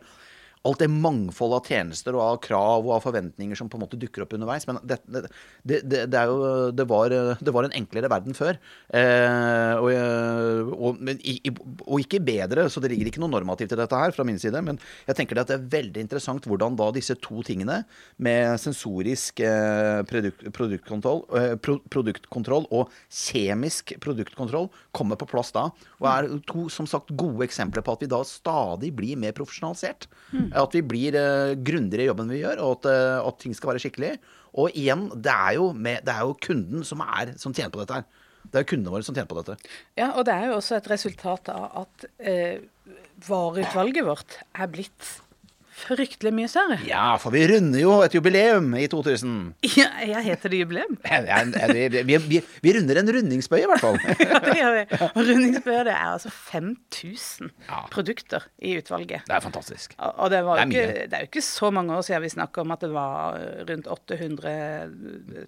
alt 0.68 0.78
det 0.78 0.88
mangfoldet 0.90 1.58
av 1.58 1.68
tjenester 1.72 2.16
og 2.16 2.22
av 2.22 2.36
krav 2.44 2.86
og 2.86 2.94
av 2.96 3.02
forventninger 3.02 3.58
som 3.58 3.70
på 3.70 3.78
en 3.78 3.82
måte 3.82 3.98
dukker 3.98 4.22
opp 4.24 4.34
underveis. 4.36 4.66
Men 4.68 4.78
det, 4.86 5.00
det, 5.10 5.24
det, 5.66 6.04
det, 6.12 6.22
jo 6.28 6.86
var, 6.92 7.14
var 7.42 7.66
en 7.66 7.74
enklere 7.80 8.10
verden 8.12 8.36
før. 8.38 8.60
Eh, 8.94 9.74
og, 9.80 9.88
eh, 9.90 10.70
og, 10.76 11.02
og 11.02 12.04
ikke 12.04 12.22
bedre, 12.22 12.68
så 12.70 12.82
det 12.82 12.92
ligger 12.92 13.10
ikke 13.10 13.22
noe 13.24 13.32
normativt 13.32 13.74
i 13.74 13.80
dette 13.80 14.02
her 14.04 14.14
fra 14.14 14.26
min 14.28 14.38
side. 14.42 14.62
Men 14.62 14.78
jeg 15.08 15.18
tenker 15.18 15.42
at 15.42 15.50
det 15.50 15.58
er 15.58 15.66
veldig 15.72 16.04
interessant 16.04 16.46
hvordan 16.46 16.78
da 16.78 16.92
disse 16.94 17.18
to 17.22 17.42
tingene, 17.46 17.82
med 18.22 18.60
sensorisk 18.62 19.42
eh, 19.42 20.02
produkt, 20.06 20.46
produktkontroll, 20.54 21.24
eh, 21.38 21.56
pro, 21.62 21.78
produktkontroll 21.90 22.68
og 22.70 22.92
kjemisk 23.10 23.96
produktkontroll, 24.02 24.70
kommer 24.94 25.18
på 25.18 25.26
plass 25.30 25.50
da. 25.56 25.66
Og 25.98 26.08
er 26.12 26.30
to 26.46 26.68
som 26.70 26.86
sagt 26.86 27.10
gode 27.18 27.48
eksempler 27.48 27.82
på 27.82 27.96
at 27.96 28.06
vi 28.06 28.12
da 28.12 28.22
stadig 28.28 28.92
blir 28.94 29.18
mer 29.18 29.34
profesjonalisert. 29.34 30.06
At 30.58 30.76
vi 30.76 30.82
blir 30.84 31.16
uh, 31.16 31.54
grundigere 31.56 32.06
i 32.06 32.10
jobben 32.10 32.32
vi 32.32 32.42
gjør, 32.42 32.60
og 32.64 32.80
at, 32.80 32.90
uh, 32.90 33.28
at 33.28 33.38
ting 33.42 33.56
skal 33.56 33.72
være 33.72 33.82
skikkelig. 33.84 34.12
Og 34.60 34.74
igjen, 34.76 35.06
det 35.24 35.32
er 35.32 35.56
jo, 35.56 35.70
med, 35.72 36.02
det 36.04 36.12
er 36.12 36.26
jo 36.28 36.36
kunden 36.44 36.84
som, 36.84 37.00
er, 37.04 37.32
som 37.40 37.54
tjener 37.56 37.72
på 37.72 37.80
dette 37.80 38.00
her. 38.00 38.06
Det 38.42 38.58
er 38.58 38.64
jo 38.64 38.70
kundene 38.74 38.92
våre 38.92 39.06
som 39.06 39.16
tjener 39.16 39.30
på 39.30 39.38
dette. 39.38 39.72
Ja, 39.96 40.10
og 40.12 40.26
det 40.28 40.34
er 40.34 40.50
jo 40.50 40.58
også 40.58 40.76
et 40.76 40.88
resultat 40.92 41.52
av 41.52 41.84
at 41.84 42.08
uh, 42.26 42.96
vareutvalget 43.28 44.08
vårt 44.08 44.40
er 44.52 44.72
blitt 44.72 45.12
fryktelig 45.72 46.32
mye 46.36 46.48
større. 46.50 46.76
Ja, 46.86 47.16
for 47.20 47.32
vi 47.34 47.42
runder 47.48 47.80
jo 47.80 47.94
et 48.04 48.12
jubileum 48.14 48.68
i 48.76 48.84
2000. 48.92 49.54
Ja, 49.78 49.88
jeg 50.04 50.24
heter 50.26 50.52
det 50.52 50.60
jubileum. 50.62 50.98
Ja, 51.08 51.40
Vi, 51.72 51.86
vi, 52.04 52.18
vi, 52.28 52.40
vi 52.64 52.74
runder 52.76 53.00
en 53.00 53.10
rundingsbøye, 53.16 53.64
i 53.64 53.70
hvert 53.70 53.80
fall. 53.82 53.96
Ja, 54.32 54.38
det 54.44 54.56
gjør 54.58 54.74
vi. 54.76 54.82
Og 55.08 55.16
rundingsbøye, 55.30 55.84
det 55.88 55.94
er 55.94 56.10
altså 56.12 56.30
5000 56.34 57.50
Ja. 57.68 57.80
produkter 57.92 58.44
i 58.62 58.74
utvalget. 58.78 59.24
Det 59.26 59.34
er 59.38 59.40
fantastisk. 59.44 59.94
Og 59.98 60.12
og 60.22 60.30
det, 60.30 60.42
var 60.44 60.60
Det 60.60 60.62
er 60.62 60.68
ikke, 60.92 61.06
det 61.10 61.16
er 61.18 61.24
jo 61.24 61.30
ikke 61.32 61.44
så 61.46 61.70
mange 61.74 61.96
år 61.96 62.04
siden 62.06 62.22
vi 62.22 62.28
snakka 62.36 62.60
om 62.66 62.70
at 62.76 62.80
det 62.84 62.92
var 62.92 63.38
rundt 63.70 63.88
800 63.88 64.52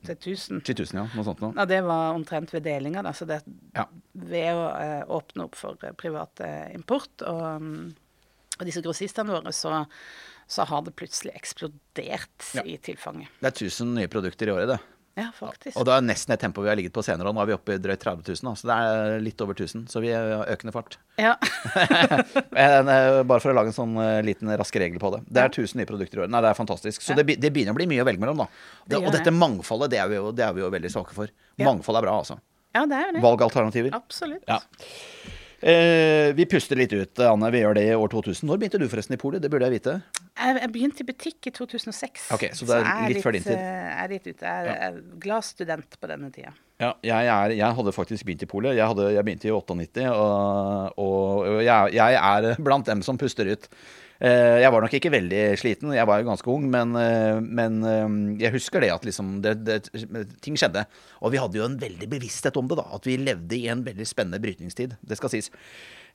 til 0.05 0.17
1000. 0.17 0.65
10 0.65 0.75
000, 0.81 0.99
ja. 1.03 1.07
Noe 1.15 1.25
sånt 1.27 1.41
noe. 1.45 1.53
Ja, 1.59 1.69
det 1.69 1.83
var 1.87 2.15
omtrent 2.17 2.53
ved 2.55 2.65
delinga, 2.67 3.03
da. 3.05 3.13
Så 3.13 3.29
det, 3.29 3.43
ved 4.15 4.51
å 4.57 4.65
eh, 4.81 5.03
åpne 5.15 5.47
opp 5.49 5.59
for 5.59 5.77
private 5.77 6.15
privat 6.15 6.41
eh, 6.47 6.75
import 6.77 7.23
og, 7.27 7.63
mm, 7.63 7.93
og 8.61 8.67
disse 8.69 8.83
grossistene 8.85 9.33
våre, 9.35 9.53
så, 9.53 9.85
så 10.47 10.65
har 10.71 10.83
det 10.87 10.95
plutselig 10.97 11.35
eksplodert 11.35 12.51
Ja. 12.55 12.63
i 12.65 12.77
tilfanget. 12.79 13.29
Det 13.41 13.51
er 13.51 13.57
1000 13.69 13.95
nye 13.99 14.09
produkter 14.13 14.49
i 14.51 14.53
året, 14.55 14.69
det. 14.75 14.81
Ja, 15.15 15.29
faktisk. 15.31 15.77
Og 15.79 15.85
det 15.87 15.93
er 15.95 16.03
nesten 16.03 16.33
et 16.35 16.41
tempo 16.43 16.59
vi 16.65 16.67
har 16.73 16.75
ligget 16.75 16.91
på 16.93 17.03
senere. 17.07 17.29
og 17.31 17.37
Nå 17.37 17.43
er 17.45 17.47
vi 17.47 17.55
oppe 17.55 17.77
i 17.77 17.79
drøyt 17.79 18.01
30 18.03 18.25
000, 18.35 18.49
da, 18.49 18.53
så 18.59 18.67
det 18.67 18.79
er 18.83 19.21
litt 19.23 19.43
over 19.45 19.55
1000. 19.55 19.85
Så 19.93 20.01
vi 20.03 20.09
har 20.11 20.43
økende 20.51 20.73
fart. 20.75 20.97
Ja. 21.23 21.37
Eh, 22.55 23.23
Bare 23.23 23.39
for 23.43 23.51
å 23.51 23.55
lage 23.55 23.71
en 23.71 23.77
sånn 23.77 23.95
eh, 24.03 24.19
liten 24.27 24.51
rask 24.59 24.75
regel 24.79 24.99
på 25.03 25.13
det. 25.15 25.21
Det 25.31 25.43
er 25.45 25.53
1000 25.53 25.79
nye 25.81 25.87
produkter 25.87 26.19
i 26.19 26.23
året. 26.25 26.33
Nei, 26.35 26.41
det 26.43 26.51
er 26.51 26.59
fantastisk. 26.59 27.03
Så 27.03 27.15
Ja. 27.15 27.23
det, 27.23 27.37
det 27.43 27.51
begynner 27.55 27.75
å 27.75 27.79
bli 27.79 27.87
mye 27.91 28.03
å 28.03 28.09
velge 28.09 28.23
mellom, 28.23 28.43
da. 28.43 28.49
Det, 28.85 28.97
Det 28.97 29.01
og 29.07 29.15
dette 29.15 29.31
mangfoldet, 29.35 29.91
det 29.95 30.03
er, 30.03 30.11
vi 30.11 30.19
jo, 30.19 30.33
det 30.35 30.45
er 30.49 30.53
vi 30.59 30.63
jo 30.67 30.71
veldig 30.75 30.91
svake 30.91 31.15
for. 31.15 31.31
Mangfold 31.63 31.99
er 32.03 32.07
bra, 32.09 32.19
altså. 32.25 32.39
ja, 32.75 32.83
det 32.91 32.99
er 33.07 33.15
det. 33.15 33.23
Valgalternativer. 33.23 33.95
Absolutt. 33.95 34.43
Ja. 34.51 34.59
Eh, 35.65 36.35
vi 36.37 36.45
puster 36.45 36.77
litt 36.77 36.93
ut, 36.93 37.21
Anne. 37.25 37.49
Vi 37.55 37.63
gjør 37.63 37.77
det 37.79 37.87
i 37.89 37.95
år 37.97 38.11
2000. 38.13 38.45
Når 38.51 38.59
begynte 38.61 38.81
du 38.83 38.85
forresten 38.93 39.17
i 39.17 39.21
polet? 39.21 39.41
Det 39.41 39.49
burde 39.53 39.65
jeg 39.71 39.79
vite. 39.79 39.95
Jeg, 40.37 40.69
begynte 40.75 41.01
i 41.01 41.07
butikk 41.09 41.49
i 41.49 41.53
2006. 41.57 42.27
Ok, 42.37 42.45
så 42.53 42.69
det 42.69 42.77
er 42.83 42.85
jeg 42.91 43.15
litt 43.15 43.25
før 43.25 43.37
din 43.39 43.47
tid. 43.47 43.57
eh, 43.57 43.65
Jeg 43.65 44.05
er 44.05 44.13
litt 44.13 44.27
ute. 44.29 44.45
Jeg 44.45 44.75
er, 44.75 44.99
ja. 44.99 45.19
glad 45.25 45.47
student 45.49 45.97
på 46.03 46.11
denne 46.11 46.29
tida. 46.35 46.53
Ja, 46.83 46.93
jeg, 47.07 47.31
er, 47.33 47.55
jeg 47.57 47.79
hadde 47.79 47.95
faktisk 47.97 48.27
begynt 48.29 48.45
i 48.45 48.51
polet. 48.51 48.77
Jeg, 48.77 48.99
jeg 49.17 49.25
begynte 49.25 49.49
i 49.49 49.55
98, 49.57 50.05
og, 50.11 50.99
og, 51.01 51.45
og 51.49 51.61
jeg, 51.65 51.95
jeg 51.97 52.21
er 52.21 52.61
blant 52.61 52.91
dem 52.93 53.01
som 53.07 53.17
puster 53.17 53.49
ut. 53.55 53.71
Eh, 54.23 54.61
Jeg 54.63 54.71
var 54.71 54.85
nok 54.85 54.95
ikke 54.95 55.13
veldig 55.13 55.43
sliten, 55.59 55.95
jeg 55.97 56.07
var 56.07 56.21
jo 56.21 56.29
ganske 56.29 56.51
ung, 56.53 56.69
men, 56.71 56.95
eh, 57.01 57.41
men 57.43 57.81
eh, 57.83 58.15
jeg 58.45 58.55
husker 58.55 58.85
det 58.85 58.93
at 58.95 59.05
liksom 59.07 59.41
det, 59.43 59.57
det, 59.67 59.81
ting 60.45 60.59
skjedde. 60.61 60.87
Og 61.21 61.35
vi 61.35 61.43
hadde 61.43 61.59
jo 61.59 61.67
en 61.67 61.79
veldig 61.81 62.09
bevissthet 62.13 62.57
om 62.61 62.71
det, 62.71 62.79
da. 62.79 62.87
At 62.95 63.07
vi 63.09 63.19
levde 63.19 63.59
i 63.59 63.67
en 63.73 63.85
veldig 63.87 64.07
spennende 64.07 64.43
brytningstid. 64.43 64.97
Det 65.03 65.19
skal 65.19 65.33
sies. 65.33 65.51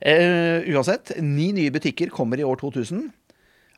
Uh, 0.00 0.64
uansett, 0.72 1.12
ni 1.20 1.50
nye 1.52 1.72
butikker 1.74 2.08
kommer 2.08 2.40
i 2.40 2.46
år 2.46 2.56
2000. 2.62 3.10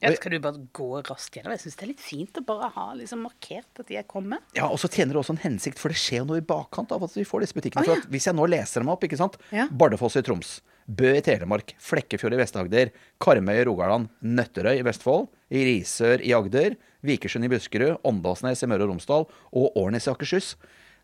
Ja, 0.03 0.11
skal 0.19 0.35
du 0.35 0.43
bare 0.43 0.59
gå 0.75 0.89
raskt 1.07 1.37
gjennom? 1.37 1.53
Jeg 1.55 1.63
syns 1.63 1.79
det 1.79 1.85
er 1.85 1.91
litt 1.93 2.03
fint 2.03 2.39
å 2.41 2.43
bare 2.47 2.73
ha 2.75 2.89
liksom 2.99 3.23
markert 3.23 3.83
at 3.83 3.87
de 3.87 3.99
er 4.01 4.07
kommet. 4.09 4.43
Ja, 4.57 4.67
og 4.67 4.81
så 4.83 4.91
tjener 4.91 5.15
det 5.15 5.21
også 5.21 5.37
en 5.37 5.43
hensikt, 5.45 5.79
for 5.79 5.95
det 5.95 5.99
skjer 6.03 6.25
jo 6.25 6.29
noe 6.33 6.41
i 6.43 6.47
bakkant 6.47 6.95
av 6.95 7.07
at 7.07 7.15
vi 7.15 7.27
får 7.27 7.45
disse 7.45 7.59
butikkene. 7.59 7.87
For 7.87 8.01
ja. 8.01 8.11
hvis 8.11 8.27
jeg 8.27 8.39
nå 8.39 8.49
leser 8.51 8.83
dem 8.83 8.91
opp, 8.91 9.07
ikke 9.07 9.21
sant. 9.21 9.39
Ja. 9.55 9.69
Bardufoss 9.71 10.19
i 10.19 10.25
Troms, 10.27 10.57
Bø 10.93 11.09
i 11.17 11.23
Telemark, 11.25 11.73
Flekkefjord 11.81 12.35
i 12.37 12.39
Vest-Agder, 12.41 12.91
Karmøy 13.23 13.63
i 13.63 13.65
Rogaland, 13.65 14.11
Nøtterøy 14.21 14.81
i 14.81 14.85
Vestfold, 14.85 15.31
Risør 15.53 16.21
i 16.21 16.35
Agder, 16.37 16.75
Vikersund 17.07 17.47
i 17.47 17.51
Buskerud, 17.53 18.01
Åndalsnes 18.05 18.65
i 18.65 18.69
Møre 18.69 18.85
og 18.85 18.93
Romsdal 18.93 19.25
og 19.25 19.79
Årnes 19.79 20.09
i 20.09 20.13
Akershus. 20.13 20.51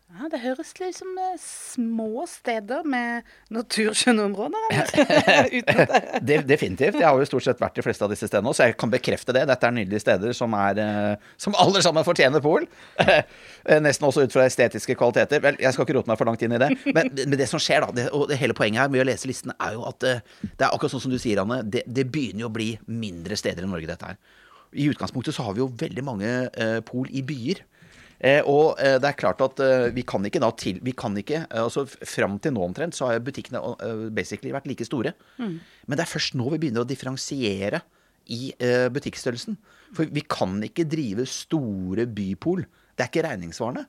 Ja, 0.09 0.25
Det 0.25 0.39
høres 0.41 0.71
litt 0.81 0.95
som 0.97 1.11
eh, 1.21 1.35
små 1.37 2.23
steder 2.27 2.81
med 2.89 3.27
naturskjønne 3.53 4.23
områder. 4.25 4.63
det- 6.29 6.39
definitivt. 6.49 6.97
Jeg 6.97 7.05
har 7.05 7.19
jo 7.21 7.27
stort 7.29 7.45
sett 7.45 7.61
vært 7.61 7.77
de 7.77 7.83
fleste 7.85 8.07
av 8.07 8.09
disse 8.09 8.25
stedene, 8.25 8.49
så 8.57 8.65
jeg 8.65 8.75
kan 8.81 8.89
bekrefte 8.89 9.35
det. 9.37 9.43
Dette 9.51 9.69
er 9.69 9.75
nydelige 9.75 10.01
steder 10.01 10.33
som, 10.33 10.55
er, 10.57 10.81
eh, 10.81 11.27
som 11.37 11.53
alle 11.61 11.83
sammen 11.85 12.05
fortjener 12.07 12.41
Pol. 12.45 12.65
Eh, 13.69 13.75
Nesten 13.83 14.05
også 14.07 14.23
ut 14.23 14.31
fra 14.33 14.45
estetiske 14.47 14.95
kvaliteter. 14.97 15.41
Vel, 15.43 15.57
jeg 15.61 15.75
skal 15.75 15.83
ikke 15.85 15.97
rote 15.99 16.09
meg 16.09 16.17
for 16.17 16.29
langt 16.29 16.41
inn 16.45 16.53
i 16.55 16.59
det. 16.61 16.69
Men, 16.95 17.09
men 17.19 17.35
det 17.37 17.45
som 17.51 17.59
skjer, 17.61 17.83
da, 17.83 17.89
det, 17.93 18.05
og 18.15 18.23
det 18.31 18.37
hele 18.39 18.55
poenget 18.57 18.79
her 18.81 18.89
med 18.93 19.03
å 19.03 19.05
lese 19.09 19.27
listen, 19.29 19.51
er 19.61 19.75
jo 19.75 19.83
at 19.85 19.99
det 19.99 20.13
er 20.63 20.69
akkurat 20.71 20.93
sånn 20.95 21.03
som 21.03 21.11
du 21.13 21.17
sier, 21.21 21.41
Anne. 21.43 21.59
Det, 21.67 21.83
det 21.85 22.05
begynner 22.09 22.45
jo 22.45 22.49
å 22.49 22.53
bli 22.55 22.69
mindre 22.87 23.37
steder 23.37 23.67
i 23.67 23.69
Norge, 23.69 23.89
dette 23.91 24.09
her. 24.13 24.17
I 24.79 24.87
utgangspunktet 24.89 25.35
så 25.35 25.43
har 25.45 25.57
vi 25.57 25.61
jo 25.61 25.67
veldig 25.83 26.05
mange 26.07 26.31
eh, 26.47 26.79
pol 26.87 27.11
i 27.11 27.21
byer. 27.27 27.61
Eh, 28.19 28.41
og 28.43 28.79
eh, 28.83 28.97
det 28.99 29.07
er 29.07 29.19
klart 29.19 29.39
at 29.45 29.61
eh, 29.63 29.85
vi 29.95 30.03
kan 30.07 30.25
ikke 30.27 30.41
da 30.43 30.49
til 30.59 30.81
Vi 30.83 30.91
kan 30.97 31.13
ikke 31.15 31.45
altså 31.55 31.85
Fram 31.87 32.35
til 32.43 32.51
nå 32.51 32.65
omtrent 32.65 32.97
så 32.97 33.07
har 33.07 33.21
butikkene 33.23 33.61
basically 34.11 34.51
vært 34.51 34.67
like 34.67 34.85
store. 34.87 35.13
Men 35.39 35.95
det 35.95 36.03
er 36.03 36.11
først 36.11 36.35
nå 36.35 36.49
vi 36.51 36.59
begynner 36.59 36.83
å 36.83 36.89
differensiere 36.89 37.81
i 38.29 38.51
butikkstørrelsen. 38.93 39.55
For 39.97 40.09
vi 40.13 40.21
kan 40.29 40.59
ikke 40.61 40.85
drive 40.85 41.25
store 41.29 42.05
bypol. 42.05 42.61
Det 42.93 43.05
er 43.05 43.09
ikke 43.09 43.23
regningssvarende. 43.25 43.87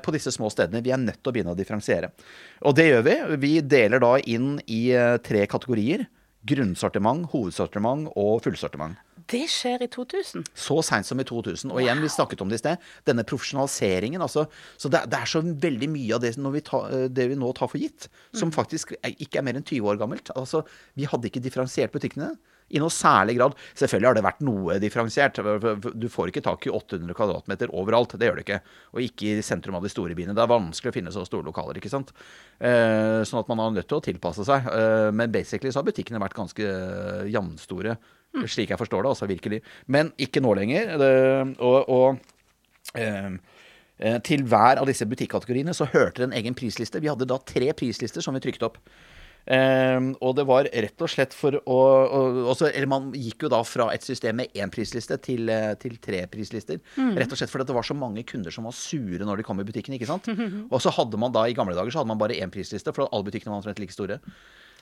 På 0.00 0.14
disse 0.14 0.32
små 0.32 0.48
stedene. 0.48 0.80
Vi 0.80 0.94
er 0.94 1.02
nødt 1.02 1.18
til 1.20 1.28
å 1.28 1.34
begynne 1.36 1.52
å 1.52 1.58
differensiere. 1.58 2.08
Og 2.64 2.78
det 2.78 2.86
gjør 2.88 3.04
vi. 3.04 3.16
Vi 3.42 3.50
deler 3.60 4.00
da 4.00 4.14
inn 4.24 4.54
i 4.64 4.80
tre 5.26 5.44
kategorier. 5.52 6.06
Grunnsortiment, 6.48 7.28
hovedsortiment 7.34 8.08
og 8.16 8.40
fullsortiment 8.46 8.96
Det 9.30 9.42
skjer 9.50 9.82
i 9.82 9.88
2000. 9.90 10.44
så 10.54 10.76
seint 10.86 11.06
som 11.08 11.20
i 11.20 11.26
2000. 11.26 11.72
Og 11.74 11.80
igjen, 11.82 12.02
vi 12.02 12.10
snakket 12.12 12.42
om 12.44 12.50
det 12.50 12.60
i 12.60 12.62
sted, 12.62 12.82
denne 13.08 13.24
profesjonaliseringen. 13.26 14.22
Altså, 14.22 14.46
så 14.78 14.90
det, 14.92 15.04
det 15.10 15.18
er 15.18 15.30
så 15.30 15.42
veldig 15.42 15.88
mye 15.90 16.14
av 16.14 16.22
det, 16.22 16.36
når 16.38 16.58
vi 16.58 16.64
tar, 16.70 16.90
eh, 16.94 17.06
det 17.10 17.30
vi 17.32 17.38
nå 17.38 17.50
tar 17.56 17.70
for 17.72 17.82
gitt, 17.82 18.06
som 18.36 18.54
faktisk 18.54 18.94
er, 19.00 19.16
ikke 19.18 19.40
er 19.40 19.48
mer 19.48 19.58
enn 19.58 19.66
20 19.66 19.90
år 19.90 19.98
gammelt. 20.02 20.30
Altså, 20.38 20.62
vi 20.94 21.08
hadde 21.10 21.30
ikke 21.30 21.42
differensiert 21.42 21.94
butikkene 21.94 22.34
i 22.74 22.80
noe 22.82 22.90
særlig 22.90 23.36
grad. 23.38 23.54
Selvfølgelig 23.78 24.08
har 24.08 24.18
det 24.18 24.24
vært 24.26 24.42
noe 24.46 24.78
differensiert. 24.82 25.38
Du 25.94 26.08
får 26.10 26.32
ikke 26.32 26.42
tak 26.46 26.66
i 26.66 26.72
800 26.74 27.14
kvadratmeter 27.16 27.72
overalt. 27.76 28.16
Det 28.18 28.26
gjør 28.28 28.40
du 28.40 28.42
ikke. 28.42 28.60
Og 28.96 29.04
ikke 29.04 29.36
i 29.36 29.44
sentrum 29.46 29.78
av 29.78 29.86
de 29.86 29.92
store 29.92 30.16
byene. 30.18 30.34
Det 30.36 30.42
er 30.42 30.50
vanskelig 30.50 30.92
å 30.92 30.96
finne 30.96 31.14
så 31.14 31.22
store 31.28 31.46
lokaler, 31.46 31.78
ikke 31.78 31.92
sant. 31.92 32.10
Eh, 32.58 33.22
sånn 33.26 33.42
at 33.42 33.50
man 33.52 33.62
er 33.62 33.78
nødt 33.78 33.90
til 33.90 34.00
å 34.00 34.04
tilpasse 34.04 34.46
seg. 34.48 34.66
Eh, 34.72 35.10
men 35.14 35.34
basically 35.34 35.70
så 35.70 35.82
har 35.82 35.90
butikkene 35.90 36.22
vært 36.22 36.38
ganske 36.38 36.66
eh, 36.66 37.26
jevnstore, 38.36 38.54
slik 38.54 38.70
jeg 38.72 38.80
forstår 38.80 39.02
det, 39.02 39.12
altså 39.14 39.26
virkelig. 39.30 39.60
Men 39.86 40.12
ikke 40.18 40.42
nå 40.44 40.54
lenger. 40.54 40.96
Det, 41.00 41.12
og, 41.58 41.88
og 41.88 42.96
eh, 42.98 43.36
eh, 43.98 44.20
til 44.22 44.46
hver 44.46 44.80
av 44.80 44.86
disse 44.86 45.06
butikkategoriene 45.06 45.74
så 45.74 45.88
hørte 45.92 46.22
det 46.22 46.30
en 46.30 46.38
egen 46.38 46.54
prisliste. 46.54 47.00
Vi 47.00 47.10
hadde 47.10 47.28
da 47.28 47.38
tre 47.38 47.72
prislister 47.76 48.24
som 48.24 48.36
vi 48.36 48.44
trykte 48.44 48.68
opp. 48.68 48.80
Eh, 49.46 50.00
og 50.26 50.32
det 50.34 50.44
var 50.48 50.66
rett 50.66 51.02
og 51.04 51.10
slett 51.10 51.34
for 51.36 51.54
å 51.54 51.76
og, 51.76 52.38
også, 52.50 52.66
Eller 52.72 52.88
man 52.90 53.12
gikk 53.14 53.44
jo 53.46 53.50
da 53.52 53.60
fra 53.62 53.92
et 53.94 54.02
system 54.02 54.40
med 54.40 54.56
én 54.58 54.72
prisliste 54.74 55.14
til, 55.22 55.48
eh, 55.48 55.74
til 55.78 55.98
tre 56.02 56.24
prislister. 56.30 56.80
Rett 56.98 57.30
og 57.30 57.38
slett 57.38 57.52
fordi 57.52 57.68
det 57.68 57.76
var 57.76 57.86
så 57.86 57.94
mange 57.94 58.26
kunder 58.26 58.50
som 58.50 58.66
var 58.66 58.74
sure 58.74 59.22
når 59.22 59.38
de 59.38 59.46
kom 59.46 59.62
i 59.62 59.68
butikken. 59.68 59.94
ikke 59.94 60.10
sant? 60.10 60.26
Og 60.72 60.82
så 60.82 60.90
hadde 60.90 61.18
man 61.20 61.34
da 61.34 61.46
i 61.46 61.54
gamle 61.54 61.76
dager 61.78 61.94
så 61.94 62.02
hadde 62.02 62.10
man 62.10 62.18
bare 62.18 62.38
én 62.38 62.50
prisliste, 62.50 62.92
for 62.94 63.06
alle 63.06 63.28
butikkene 63.28 63.54
var 63.54 63.62
omtrent 63.62 63.78
like 63.78 63.94
store. 63.94 64.18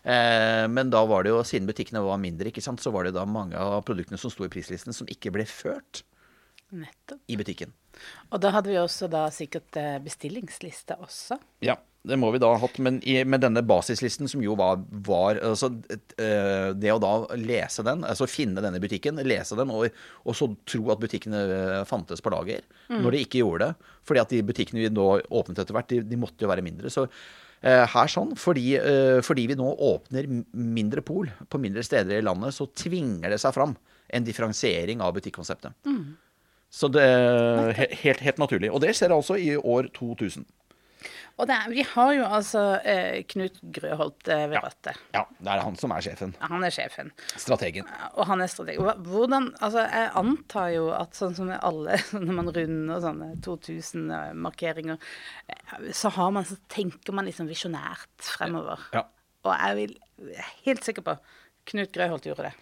Eh, 0.04 0.64
men 0.68 0.90
da 0.92 1.00
var 1.08 1.24
det 1.24 1.32
jo, 1.32 1.40
siden 1.48 1.68
butikkene 1.68 2.02
var 2.04 2.20
mindre, 2.20 2.50
ikke 2.52 2.64
sant, 2.64 2.82
så 2.84 2.92
var 2.92 3.08
det 3.08 3.14
da 3.16 3.24
mange 3.24 3.56
av 3.56 3.80
produktene 3.88 4.20
som 4.20 4.32
sto 4.32 4.44
i 4.44 4.52
prislisten, 4.52 4.92
som 4.96 5.08
ikke 5.08 5.32
ble 5.32 5.46
ført 5.48 6.02
Nettopp. 6.74 7.22
i 7.30 7.38
butikken. 7.40 7.72
Og 8.34 8.40
da 8.42 8.50
hadde 8.52 8.72
vi 8.72 8.76
også 8.80 9.08
da 9.08 9.24
sikkert 9.32 9.76
eh, 9.80 9.96
bestillingsliste 10.04 10.98
også. 11.00 11.38
Ja, 11.64 11.78
det 12.04 12.18
må 12.20 12.28
vi 12.34 12.40
da 12.42 12.50
ha 12.52 12.58
hatt. 12.60 12.76
Men 12.84 12.98
i, 13.06 13.14
med 13.24 13.40
denne 13.46 13.62
basislisten, 13.64 14.28
som 14.28 14.42
jo 14.44 14.56
var, 14.60 14.82
var 15.06 15.38
altså, 15.40 15.70
eh, 16.20 16.74
Det 16.76 16.90
å 16.92 16.98
da 17.00 17.12
lese 17.40 17.86
den, 17.86 18.02
altså 18.04 18.28
finne 18.28 18.60
denne 18.64 18.82
butikken, 18.82 19.22
lese 19.24 19.56
den, 19.56 19.72
og, 19.72 19.88
og 20.26 20.36
så 20.36 20.50
tro 20.68 20.90
at 20.92 21.00
butikkene 21.00 21.84
fantes 21.88 22.20
på 22.20 22.34
lager, 22.34 22.66
når 22.92 23.14
de 23.16 23.22
ikke 23.24 23.40
gjorde 23.40 23.70
det. 23.70 23.94
Fordi 24.04 24.24
at 24.26 24.36
de 24.36 24.42
butikkene 24.50 24.84
vi 24.84 24.92
nå 24.92 25.08
åpnet 25.30 25.64
etter 25.64 25.78
hvert, 25.78 25.88
de, 25.94 26.02
de 26.10 26.20
måtte 26.20 26.44
jo 26.44 26.50
være 26.52 26.66
mindre. 26.66 26.92
Så 26.92 27.06
her 27.64 28.10
sånn, 28.12 28.34
fordi, 28.36 28.74
eh, 28.76 29.20
fordi 29.24 29.46
vi 29.48 29.56
nå 29.56 29.70
åpner 29.80 30.26
mindre 30.52 31.00
pol 31.00 31.30
på 31.48 31.60
mindre 31.62 31.84
steder 31.86 32.18
i 32.18 32.24
landet, 32.24 32.52
så 32.52 32.66
tvinger 32.68 33.30
det 33.32 33.40
seg 33.40 33.54
fram 33.56 33.76
en 34.12 34.24
differensiering 34.26 35.00
av 35.00 35.14
butikkonseptet. 35.16 35.72
Så 36.74 36.90
det 36.92 37.02
er 37.06 37.72
helt, 38.02 38.20
helt 38.20 38.38
naturlig. 38.42 38.70
Og 38.74 38.82
det 38.82 38.94
skjer 38.98 39.14
altså 39.14 39.38
i 39.38 39.54
år 39.56 39.88
2000. 39.94 40.44
Og 41.34 41.50
er, 41.50 41.64
vi 41.72 41.82
har 41.82 42.10
jo 42.14 42.26
altså 42.30 42.60
eh, 42.86 43.24
Knut 43.26 43.56
Grøholt 43.74 44.28
eh, 44.30 44.44
ved 44.46 44.54
Ja. 44.54 44.60
rattet. 44.62 45.00
Ja, 45.16 45.24
det 45.40 45.50
er 45.50 45.62
han 45.66 45.74
som 45.80 45.90
er 45.90 46.04
sjefen. 46.06 46.34
Han 46.38 46.62
er 46.62 46.70
sjefen. 46.70 47.10
Strategen. 47.34 47.88
Og 48.14 48.28
han 48.28 48.40
er 48.44 48.46
strateg. 48.52 48.78
Hvordan, 48.78 49.48
altså 49.58 49.82
Jeg 49.82 50.12
antar 50.20 50.68
jo 50.76 50.84
at 50.94 51.18
sånn 51.18 51.34
som 51.34 51.50
med 51.50 51.58
alle 51.66 51.98
når 52.14 52.38
man 52.38 52.52
runder 52.54 53.02
sånne 53.02 53.32
2000-markeringer, 53.42 54.98
så 55.92 56.12
har 56.14 56.30
man, 56.30 56.44
så 56.46 56.56
tenker 56.70 57.12
man 57.16 57.26
liksom 57.28 57.50
visjonært 57.50 58.08
fremover. 58.38 58.86
Ja. 58.94 59.04
Og 59.44 59.52
jeg 59.58 59.90
er 60.38 60.52
helt 60.64 60.86
sikker 60.86 61.04
på 61.04 61.16
Knut 61.68 61.92
Grøholt 61.96 62.26
gjorde 62.28 62.50
det. 62.50 62.54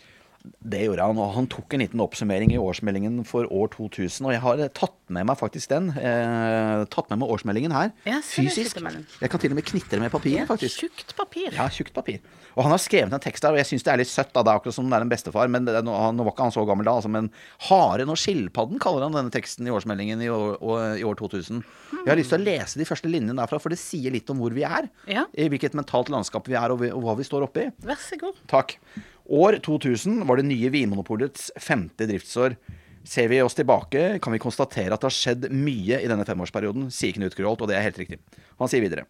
Det 0.43 0.81
gjorde 0.83 1.05
han, 1.07 1.19
og 1.23 1.35
han 1.37 1.47
tok 1.51 1.75
en 1.77 1.83
liten 1.85 2.01
oppsummering 2.03 2.51
i 2.51 2.59
årsmeldingen 2.59 3.21
for 3.29 3.47
år 3.47 3.69
2000. 3.77 4.27
Og 4.27 4.33
jeg 4.35 4.43
har 4.43 4.63
eh, 4.65 4.71
tatt 4.75 4.97
med 5.15 5.29
meg 5.29 5.39
faktisk 5.39 5.71
den. 5.71 5.91
Eh, 5.95 6.83
tatt 6.91 7.11
med 7.13 7.21
meg 7.21 7.31
årsmeldingen 7.31 7.75
her. 7.75 7.93
Ja, 8.09 8.19
fysisk. 8.27 8.81
Jeg 8.83 9.31
kan 9.31 9.43
til 9.43 9.55
og 9.55 9.59
med 9.61 9.67
knitre 9.69 10.01
med 10.03 10.11
papiret, 10.11 10.49
faktisk. 10.51 10.83
Tjukt 10.83 11.15
papir. 11.19 11.55
Ja, 11.55 11.69
tjukt 11.71 11.95
papir. 11.95 12.19
Og 12.57 12.67
han 12.67 12.75
har 12.75 12.83
skrevet 12.83 13.15
en 13.15 13.23
tekst 13.23 13.45
der, 13.45 13.55
og 13.55 13.61
jeg 13.61 13.69
syns 13.71 13.87
det 13.87 13.93
er 13.93 14.01
litt 14.03 14.11
søtt. 14.11 14.33
da, 14.35 14.43
Det 14.43 14.51
er 14.51 14.59
akkurat 14.61 14.77
som 14.77 14.91
det 14.91 14.99
er 14.99 15.07
en 15.07 15.13
bestefar, 15.13 15.53
men 15.53 15.69
det, 15.69 15.77
nå, 15.87 15.95
han, 15.95 16.19
var 16.21 16.35
ikke 16.35 16.49
han 16.49 16.57
så 16.57 16.67
gammel 16.69 16.89
da. 16.89 16.97
Altså, 16.99 17.13
men 17.13 17.31
Haren 17.69 18.13
og 18.13 18.19
skilpadden 18.21 18.83
kaller 18.83 19.07
han 19.07 19.17
denne 19.17 19.33
teksten 19.35 19.71
i 19.71 19.73
årsmeldingen 19.73 20.27
i 20.27 20.31
år, 20.33 20.59
og, 20.59 20.77
i 20.99 21.07
år 21.07 21.23
2000. 21.23 21.63
Jeg 22.03 22.11
har 22.11 22.19
lyst 22.19 22.35
til 22.35 22.43
å 22.43 22.49
lese 22.49 22.83
de 22.83 22.89
første 22.89 23.13
linjene 23.13 23.39
derfra, 23.39 23.63
for 23.63 23.73
det 23.73 23.81
sier 23.81 24.15
litt 24.15 24.31
om 24.35 24.43
hvor 24.43 24.55
vi 24.57 24.67
er. 24.67 24.91
Ja. 25.07 25.29
I 25.33 25.49
hvilket 25.53 25.79
mentalt 25.79 26.11
landskap 26.13 26.51
vi 26.51 26.59
er, 26.59 26.75
og, 26.75 26.83
vi, 26.83 26.91
og 26.91 27.07
hva 27.07 27.17
vi 27.19 27.29
står 27.31 27.47
oppi. 27.47 27.71
Vær 27.87 28.03
så 28.03 28.19
god. 28.21 28.43
Takk. 28.51 28.77
År 29.25 29.59
2000 29.63 30.27
var 30.27 30.37
det 30.37 30.47
nye 30.49 30.71
Vinmonopolets 30.73 31.51
femte 31.61 32.07
driftsår. 32.07 32.57
Ser 33.05 33.29
vi 33.29 33.43
oss 33.43 33.55
tilbake, 33.59 34.19
kan 34.23 34.35
vi 34.35 34.41
konstatere 34.43 34.95
at 34.95 35.03
det 35.03 35.09
har 35.09 35.15
skjedd 35.15 35.49
mye 35.51 35.99
i 36.03 36.11
denne 36.11 36.27
femårsperioden, 36.27 36.91
sier 36.95 37.17
Knut 37.17 37.35
Groholt, 37.39 37.65
og 37.65 37.71
det 37.71 37.79
er 37.79 37.87
helt 37.87 37.99
riktig. 37.99 38.21
Han 38.61 38.71
sier 38.71 38.85
videre. 38.85 39.07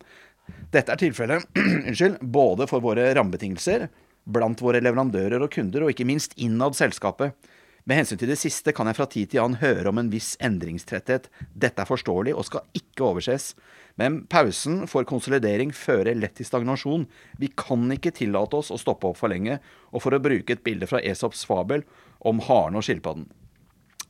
Dette 0.73 0.95
er 0.95 1.01
tilfellet 1.01 2.21
både 2.39 2.69
for 2.71 2.85
våre 2.85 3.11
rammebetingelser, 3.17 3.89
blant 4.25 4.63
våre 4.63 4.81
leverandører 4.81 5.43
og 5.45 5.53
kunder, 5.53 5.85
og 5.85 5.93
ikke 5.93 6.09
minst 6.09 6.37
innad 6.41 6.77
selskapet. 6.79 7.37
Med 7.85 7.99
hensyn 7.99 8.21
til 8.21 8.31
det 8.31 8.39
siste 8.39 8.71
kan 8.77 8.87
jeg 8.87 8.99
fra 8.99 9.09
tid 9.11 9.33
til 9.33 9.43
annen 9.43 9.59
høre 9.59 9.91
om 9.91 9.99
en 9.99 10.11
viss 10.13 10.37
endringstretthet. 10.45 11.27
Dette 11.51 11.83
er 11.83 11.89
forståelig 11.89 12.37
og 12.37 12.47
skal 12.47 12.79
ikke 12.79 13.09
overses. 13.09 13.53
Men 13.99 14.23
pausen 14.31 14.85
for 14.91 15.07
konsolidering 15.09 15.75
fører 15.75 16.15
lett 16.15 16.39
til 16.39 16.47
stagnasjon. 16.47 17.09
Vi 17.43 17.51
kan 17.59 17.91
ikke 17.93 18.15
tillate 18.15 18.63
oss 18.63 18.71
å 18.71 18.79
stoppe 18.81 19.11
opp 19.11 19.19
for 19.19 19.35
lenge, 19.35 19.59
og 19.91 20.07
for 20.07 20.15
å 20.15 20.23
bruke 20.23 20.55
et 20.55 20.63
bilde 20.65 20.87
fra 20.87 21.03
Esops 21.03 21.43
fabel 21.49 21.83
om 22.23 22.45
haren 22.47 22.79
og 22.79 22.87
skilpadden 22.87 23.27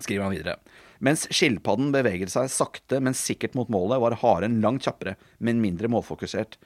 skriver 0.02 0.26
han 0.26 0.34
videre. 0.34 0.56
Mens 1.02 1.26
skilpadden 1.34 1.90
beveget 1.94 2.32
seg 2.32 2.50
sakte, 2.52 3.00
men 3.02 3.16
sikkert 3.16 3.56
mot 3.58 3.70
målet, 3.72 4.00
var 4.02 4.18
haren 4.22 4.60
langt 4.62 4.86
kjappere, 4.86 5.16
men 5.38 5.62
mindre 5.62 5.90
målfokusert. 5.90 6.58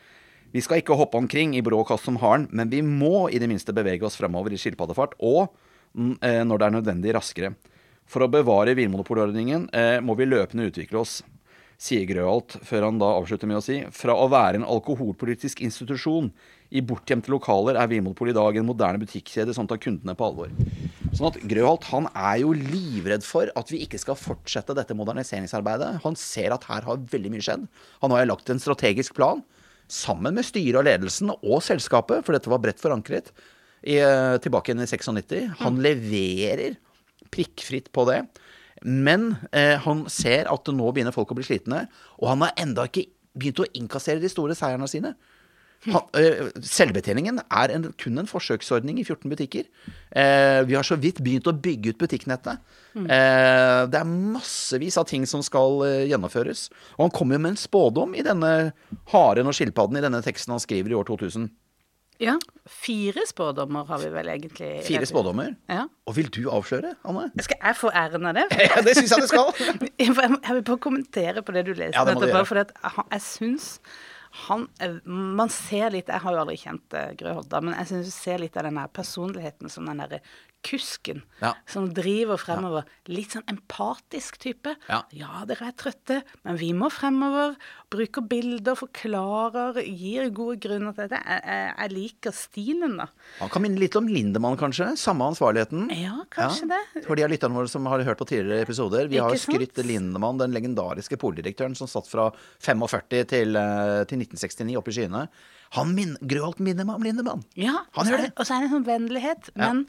Vi 0.55 0.63
skal 0.65 0.81
ikke 0.81 0.97
hoppe 0.97 1.19
omkring 1.19 1.57
i 1.57 1.65
brå 1.65 1.83
kast 1.89 2.07
som 2.07 2.19
haren, 2.23 2.47
men 2.53 2.71
vi 2.73 2.83
må 2.85 3.29
i 3.29 3.41
det 3.43 3.49
minste 3.51 3.75
bevege 3.77 4.07
oss 4.07 4.19
fremover 4.21 4.55
i 4.55 4.61
skilpaddefart, 4.61 5.17
og 5.21 5.53
mm, 5.97 6.19
eh, 6.21 6.43
når 6.47 6.61
det 6.61 6.67
er 6.67 6.77
nødvendig, 6.77 7.15
raskere. 7.17 7.55
For 8.07 8.23
å 8.23 8.31
bevare 8.31 8.77
vinmonopolordningen 8.79 9.71
eh, 9.75 9.97
må 10.05 10.15
vi 10.19 10.29
løpende 10.29 10.69
utvikle 10.71 11.01
oss, 11.03 11.23
sier 11.77 12.07
Grøholt, 12.09 12.57
før 12.65 12.87
han 12.89 13.01
da 13.01 13.11
avslutter 13.19 13.49
med 13.51 13.59
å 13.59 13.65
si 13.65 13.83
fra 13.93 14.15
å 14.17 14.29
være 14.33 14.61
en 14.61 14.69
alkoholpolitisk 14.69 15.61
institusjon 15.67 16.31
i 16.75 16.83
bortgjemte 16.83 17.31
lokaler 17.31 17.77
er 17.79 17.91
Vinmonopolet 17.91 18.33
i 18.33 18.37
dag 18.39 18.57
en 18.59 18.67
moderne 18.67 19.01
butikkjede 19.03 19.55
som 19.55 19.69
tar 19.71 19.79
kundene 19.83 20.17
på 20.19 20.27
alvor. 20.27 20.55
Sånn 21.15 21.29
at 21.29 21.39
Grøholt 21.49 21.87
han 21.93 22.09
er 22.11 22.41
jo 22.43 22.55
livredd 22.57 23.25
for 23.27 23.53
at 23.57 23.71
vi 23.73 23.83
ikke 23.85 24.01
skal 24.03 24.19
fortsette 24.19 24.75
dette 24.77 24.97
moderniseringsarbeidet. 24.99 26.01
Han 26.05 26.19
ser 26.19 26.55
at 26.57 26.67
her 26.71 26.89
har 26.89 27.05
veldig 27.13 27.35
mye 27.35 27.45
skjedd. 27.45 27.69
Han 28.03 28.15
har 28.15 28.25
jo 28.25 28.33
lagt 28.33 28.51
en 28.53 28.63
strategisk 28.63 29.15
plan 29.19 29.45
sammen 29.87 30.35
med 30.35 30.47
styret 30.47 30.81
og 30.81 30.89
ledelsen 30.89 31.31
og 31.37 31.61
selskapet, 31.63 32.25
for 32.27 32.35
dette 32.35 32.51
var 32.51 32.63
bredt 32.63 32.83
forankret, 32.83 33.31
i, 33.83 33.99
eh, 34.01 34.37
tilbake 34.43 34.73
igjen 34.73 34.85
i 34.85 34.89
96. 34.89 35.47
Han 35.61 35.81
leverer 35.85 36.77
prikkfritt 37.31 37.93
på 37.93 38.07
det. 38.09 38.23
Men 38.85 39.35
eh, 39.53 39.77
han 39.83 40.05
ser 40.13 40.51
at 40.53 40.69
nå 40.69 40.91
begynner 40.93 41.15
folk 41.15 41.33
å 41.33 41.39
bli 41.39 41.47
slitne, 41.47 41.87
og 42.21 42.29
han 42.33 42.45
har 42.45 42.59
enda 42.61 42.85
ikke 42.89 43.09
begynt 43.37 43.65
å 43.65 43.71
innkassere 43.77 44.23
de 44.23 44.31
store 44.33 44.57
seierne 44.57 44.89
sine. 44.91 45.15
Han, 45.87 46.03
eh, 46.19 46.49
selvbetjeningen 46.65 47.39
er 47.45 47.73
en, 47.75 47.91
kun 48.01 48.19
en 48.19 48.29
forsøksordning 48.29 48.99
i 48.99 49.05
14 49.05 49.31
butikker. 49.31 49.69
Eh, 50.11 50.61
vi 50.67 50.75
har 50.75 50.87
så 50.87 50.97
vidt 50.99 51.21
begynt 51.23 51.47
å 51.47 51.55
bygge 51.55 51.93
ut 51.93 52.01
butikknettet. 52.01 52.63
Eh, 52.97 53.83
det 53.93 54.01
er 54.01 54.09
massevis 54.09 54.97
av 54.99 55.07
ting 55.11 55.27
som 55.29 55.45
skal 55.47 55.85
eh, 55.87 56.07
gjennomføres. 56.11 56.67
Og 56.97 57.07
han 57.07 57.15
kommer 57.15 57.37
jo 57.37 57.45
med 57.45 57.55
en 57.55 57.61
spådom 57.61 58.17
i 58.17 58.25
denne 58.27 58.53
haren 59.13 59.47
og 59.47 59.57
skilpadden 59.57 60.01
i 60.01 60.05
denne 60.05 60.23
teksten 60.25 60.57
han 60.57 60.65
skriver 60.65 60.93
i 60.95 60.99
år 60.99 61.07
2000. 61.13 61.51
Ja. 62.23 62.35
Fire 62.67 63.23
spådommer 63.29 63.85
har 63.85 64.01
vi 64.03 64.09
vel 64.15 64.29
egentlig. 64.33 64.71
Fire 64.87 65.07
spådommer. 65.07 65.55
Ja. 65.71 65.85
Og 66.09 66.17
vil 66.17 66.31
du 66.33 66.43
avsløre, 66.51 66.95
Anne? 67.07 67.29
Skal 67.45 67.61
jeg 67.61 67.79
få 67.79 67.93
æren 67.93 68.27
av 68.31 68.39
det? 68.39 68.47
Ja, 68.67 68.83
det 68.85 68.97
syns 68.99 69.13
jeg 69.15 69.25
det 69.27 69.31
skal. 69.31 69.53
Jeg 70.03 70.17
vil 70.17 70.67
bare 70.67 70.79
kommentere 70.83 71.45
på 71.45 71.55
det 71.55 71.67
du 71.69 71.73
leste 71.75 71.97
Ja, 71.97 72.05
det 72.09 72.17
må 72.17 72.25
du 72.25 72.31
gjøre. 72.31 72.45
For 72.49 72.63
jeg 72.63 73.23
syns 73.25 73.69
han 74.47 74.67
eh, 74.85 74.99
Man 75.07 75.49
ser 75.53 75.95
litt 75.95 76.11
Jeg 76.13 76.21
har 76.25 76.35
jo 76.35 76.43
aldri 76.43 76.57
kjent 76.61 76.97
Grø 77.21 77.37
Hodda, 77.39 77.55
da, 77.55 77.63
men 77.65 77.77
jeg 77.79 77.89
syns 77.93 78.11
du 78.11 78.15
ser 78.17 78.43
litt 78.43 78.57
av 78.59 78.67
den 78.69 78.81
personligheten 78.93 79.73
som 79.73 79.89
den 79.89 80.03
derre 80.03 80.21
kusken 80.67 81.23
Ja. 81.43 81.53
som 81.71 81.89
driver 81.95 82.39
fremover. 82.41 82.87
Litt 83.13 83.35
sånn 83.37 83.45
empatisk 83.53 84.39
type. 84.43 84.75
Ja. 84.89 85.03
dere 85.47 85.69
er 85.71 85.77
trøtte, 85.79 86.23
men 86.45 86.57
vi 86.59 86.73
må 86.75 86.89
fremover. 86.91 87.55
Bruker 87.93 88.25
bilder, 88.27 88.75
forklarer, 88.75 89.79
gir 89.87 90.31
gode 90.35 90.59
grunner 90.65 90.93
til 90.97 91.07
dette. 91.09 91.21
Jeg, 91.23 91.43
jeg, 91.47 91.75
jeg 91.79 91.93
liker 91.95 92.35
stilen, 92.35 92.97
da. 92.99 93.07
Han 93.41 93.53
kan 93.53 93.63
minne 93.63 93.79
litt 93.79 93.97
om 93.99 94.09
Lindemann, 94.11 94.59
kanskje. 94.59 94.91
Samme 94.99 95.29
ansvarligheten. 95.31 95.87
Ja, 95.95 96.19
kanskje 96.35 96.69
det. 96.73 97.05
For 97.07 97.15
de 97.19 97.27
av 97.27 97.31
lytterne 97.31 97.55
våre 97.61 97.71
som 97.71 97.87
har 97.87 98.03
hørt 98.07 98.19
på 98.23 98.27
tidligere 98.29 98.67
episoder. 98.67 99.07
Vi 99.13 99.21
har 99.23 99.31
Ikke 99.37 99.53
skrytt 99.55 99.83
Lindemann, 99.87 100.41
den 100.43 100.53
legendariske 100.57 101.19
poldirektøren 101.21 101.77
som 101.79 101.87
satt 101.91 102.09
fra 102.11 102.31
45 102.65 103.25
til, 103.31 103.57
eh, 103.57 104.03
til 104.11 104.19
1969 104.25 104.77
oppe 104.81 104.91
i 104.91 104.99
skyene. 104.99 105.29
Han 105.77 105.95
min, 105.95 106.17
Grøholt 106.23 106.61
minner 106.63 106.87
meg 106.87 106.97
om 106.97 107.03
Lindemann. 107.07 107.45
Ja, 107.59 107.85
Han 107.97 108.07
gjør 108.07 108.23
det. 108.27 108.33
Og 108.37 108.47
så 108.47 108.55
er 108.57 108.61
det 108.63 108.71
en 108.71 108.77
sånn 108.77 108.87
vennlighet, 108.87 109.51
Ja. 109.57 109.73
men 109.73 109.87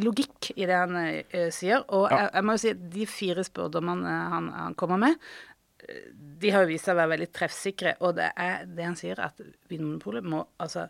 logikk 0.00 0.52
i 0.56 0.64
det 0.66 0.76
han 0.76 0.96
eh, 0.96 1.50
sier. 1.52 1.82
Og 1.92 2.08
Ja. 2.10 2.22
jeg, 2.24 2.30
jeg 2.34 2.44
må 2.48 2.52
jo 2.56 2.62
si 2.64 2.70
at 2.70 2.90
de 2.94 3.06
fire 3.06 3.44
spådommene 3.44 4.08
eh, 4.08 4.30
han, 4.34 4.48
han 4.56 4.74
kommer 4.74 4.98
med, 4.98 5.18
eh, 5.88 6.08
de 6.40 6.50
har 6.54 6.64
jo 6.64 6.72
vist 6.72 6.84
seg 6.88 6.96
å 6.96 7.00
være 7.02 7.14
veldig 7.18 7.30
treffsikre. 7.36 7.94
Og 8.00 8.16
det 8.16 8.30
er 8.36 8.64
det 8.66 8.84
han 8.88 8.96
sier, 8.96 9.20
at 9.20 9.40
Vinmonopolet 9.68 10.24
må 10.24 10.46
altså 10.58 10.86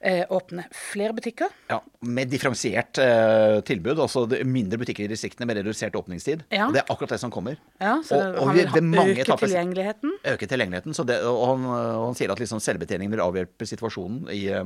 eh, 0.00 0.22
åpne 0.32 0.64
flere 0.72 1.12
butikker. 1.16 1.50
Ja, 1.72 1.80
Med 2.06 2.30
differensiert 2.32 2.98
eh, 3.02 3.58
tilbud. 3.66 3.98
Altså 4.00 4.22
mindre 4.46 4.78
butikker 4.80 5.04
i 5.04 5.10
distriktene 5.10 5.48
med 5.50 5.58
redusert 5.60 5.98
åpningstid. 5.98 6.46
Ja. 6.54 6.70
Det 6.72 6.84
er 6.84 6.88
akkurat 6.94 7.16
det 7.16 7.20
som 7.20 7.34
kommer. 7.34 7.58
Ja, 7.82 7.98
så 8.06 8.16
Og- 8.16 8.38
og 8.44 8.46
han 8.48 8.56
vi- 8.56 8.64
vil 8.64 8.94
ha, 8.98 9.04
øke 9.10 9.24
etapper- 9.26 9.46
tilgjengeligheten. 9.50 10.14
Øke 10.24 10.46
tilgjengeligheten. 10.46 10.94
Så 10.94 11.04
det, 11.04 11.18
og, 11.26 11.42
han, 11.50 11.66
og 11.66 12.06
han 12.06 12.14
sier 12.14 12.30
at 12.32 12.38
liksom 12.38 12.60
selvbetjeningen 12.62 13.10
vil 13.10 13.26
avhjelpe 13.26 13.66
situasjonen 13.66 14.28
i, 14.30 14.46
eh, 14.48 14.64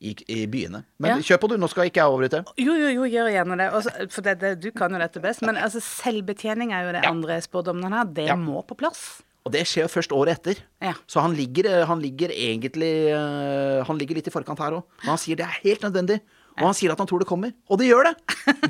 i, 0.00 0.14
i 0.32 0.46
byene. 0.46 0.84
Men 0.98 1.10
Ja. 1.10 1.16
kjør 1.22 1.40
på 1.42 1.48
du, 1.50 1.56
nå 1.60 1.68
skal 1.68 1.84
ikke 1.90 2.00
jeg 2.00 2.08
avbryte. 2.08 2.44
Jo, 2.58 2.72
jo, 2.74 2.88
jo, 2.88 3.02
gjør 3.04 3.30
gjerne 3.34 3.56
det. 3.60 3.66
Også, 3.76 3.90
for 4.10 4.22
det, 4.22 4.38
det, 4.40 4.52
du 4.60 4.70
kan 4.72 4.90
jo 4.92 4.98
dette 4.98 5.20
best. 5.20 5.42
Men 5.42 5.56
altså, 5.60 5.80
selvbetjening 5.80 6.72
er 6.72 6.86
jo 6.86 6.92
det 6.96 7.02
Ja. 7.04 7.10
andre 7.10 7.40
spådommen 7.44 7.92
har. 7.92 8.04
Det 8.06 8.26
Ja. 8.28 8.36
må 8.36 8.62
på 8.66 8.76
plass. 8.76 9.22
Og 9.46 9.52
det 9.52 9.62
skjer 9.66 9.86
jo 9.86 9.88
først 9.88 10.12
året 10.12 10.36
etter. 10.38 10.58
Ja. 10.82 10.92
Så 11.08 11.20
han 11.20 11.32
ligger, 11.34 11.64
eh, 11.66 11.86
han 11.86 12.00
ligger 12.00 12.28
egentlig 12.28 13.08
eh, 13.12 13.82
Han 13.84 13.96
ligger 13.98 14.14
litt 14.16 14.26
i 14.28 14.30
forkant 14.30 14.58
her 14.58 14.72
òg. 14.72 14.84
Men 15.00 15.08
han 15.14 15.18
sier 15.18 15.36
det 15.36 15.46
er 15.46 15.60
helt 15.64 15.80
nødvendig. 15.80 16.20
Og 16.60 16.68
han 16.68 16.76
sier 16.76 16.92
at 16.94 17.00
han 17.00 17.08
tror 17.08 17.22
det 17.22 17.28
kommer. 17.28 17.52
Og 17.70 17.80
det 17.80 17.88
gjør 17.88 18.10
det! 18.10 18.14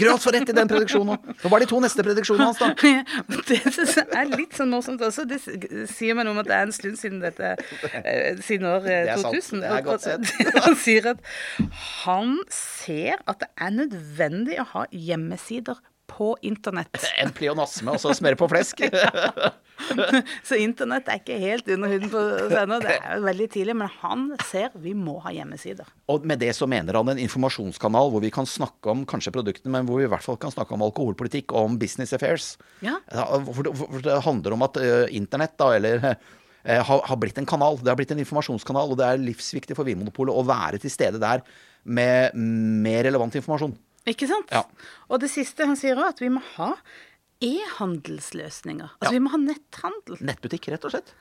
Gråt 0.01 0.25
for 0.25 0.35
rett 0.35 0.51
i 0.51 0.57
den 0.57 0.71
prediksjonen 0.71 1.15
òg. 1.17 1.31
Hva 1.43 1.53
var 1.53 1.63
de 1.63 1.69
to 1.71 1.81
neste 1.83 2.05
prediksjonene 2.07 2.51
hans, 2.51 2.61
da? 2.61 2.71
Det 3.51 3.59
synes 3.67 3.97
jeg 3.99 4.07
er 4.17 4.31
litt 4.31 4.55
sånn 4.57 4.71
morsomt 4.73 5.03
også. 5.05 5.27
Det 5.29 5.41
sier 5.91 6.17
meg 6.17 6.27
noe 6.27 6.37
om 6.37 6.43
at 6.43 6.49
det 6.51 6.57
er 6.57 6.67
en 6.69 6.75
stund 6.75 6.99
siden 7.01 7.21
dette 7.23 7.55
eh, 8.05 8.39
Siden 8.45 8.69
år 8.71 8.87
2000. 8.87 8.87
Det 8.87 8.99
er 9.01 9.23
sant. 9.23 9.35
2000. 9.35 9.63
Det 9.65 9.73
er 9.75 9.87
godt 9.87 10.07
sett. 10.07 10.31
Han 10.67 10.79
sier 10.81 11.11
at 11.13 11.25
han 12.05 12.37
ser 12.55 13.21
at 13.29 13.41
det 13.43 13.49
er 13.61 13.73
nødvendig 13.75 14.59
å 14.61 14.67
ha 14.75 14.85
hjemmesider 14.95 15.79
på 16.11 16.35
internett. 16.47 17.01
En 17.23 17.33
pleonasme, 17.37 17.95
og 17.95 18.03
så 18.03 18.15
smøre 18.17 18.39
på 18.41 18.51
flesk. 18.51 18.83
Så 20.49 20.59
internett 20.61 21.09
er 21.11 21.21
ikke 21.21 21.39
helt 21.41 21.69
under 21.75 21.93
huden 21.93 22.11
på 22.13 22.21
ennå. 22.61 22.79
Det 22.83 22.97
er 22.97 23.19
jo 23.19 23.27
veldig 23.27 23.47
tidlig, 23.55 23.77
men 23.81 23.93
han 24.01 24.27
ser 24.49 24.75
vi 24.81 24.95
må 24.97 25.19
ha 25.25 25.33
hjemmesider. 25.35 25.89
Og 26.13 26.27
med 26.29 26.43
det 26.43 26.53
så 26.57 26.69
mener 26.71 26.99
han 26.99 27.13
en 27.13 27.23
informasjonskanal 27.23 28.13
hvor 28.13 28.25
vi 28.25 28.33
kan 28.35 28.49
snakke 28.49 28.93
om 28.93 29.07
kanskje 29.09 29.33
produktene, 29.35 29.73
men 29.77 29.89
hvor 29.89 30.01
vi 30.01 30.09
i 30.09 30.11
hvert 30.13 30.27
fall 30.27 30.39
kan 30.41 30.53
snakke 30.55 30.77
om 30.77 30.85
alkoholpolitikk 30.87 31.55
og 31.55 31.71
om 31.73 31.79
business 31.81 32.15
affairs. 32.17 32.53
Ja. 32.85 32.99
For, 33.11 33.65
det- 33.67 34.19
handler 34.21 34.55
om 34.57 34.67
at 34.67 34.77
internett, 35.17 35.57
da, 35.61 35.71
eller 35.79 36.03
har, 36.05 36.85
har 36.85 37.19
blitt 37.21 37.39
en 37.41 37.49
kanal. 37.49 37.79
Det 37.81 37.89
har 37.89 37.99
blitt 37.99 38.13
en 38.15 38.21
informasjonskanal, 38.23 38.93
og 38.93 38.99
det 39.01 39.07
er 39.07 39.23
livsviktig 39.23 39.77
for 39.79 39.89
Vinmonopolet 39.89 40.37
å 40.37 40.45
være 40.47 40.81
til 40.83 40.93
stede 40.93 41.21
der 41.23 41.45
med 41.89 42.37
mer 42.37 43.07
relevant 43.07 43.39
informasjon. 43.39 43.73
Ikke 44.09 44.27
sant? 44.31 44.49
Ja. 44.51 44.63
Og 45.11 45.21
det 45.21 45.31
siste 45.31 45.67
han 45.67 45.77
sier 45.77 45.97
òg, 46.01 46.09
at 46.15 46.21
vi 46.21 46.29
må 46.33 46.41
ha 46.57 46.75
e-handelsløsninger. 47.41 48.89
Altså 49.01 49.13
Ja. 49.13 49.19
vi 49.19 49.19
må 49.25 49.31
ha 49.31 49.37
netthandel. 49.39 50.21
Nettbutikk, 50.25 50.69
rett 50.73 50.85
og 50.85 50.91
slett. 50.93 51.13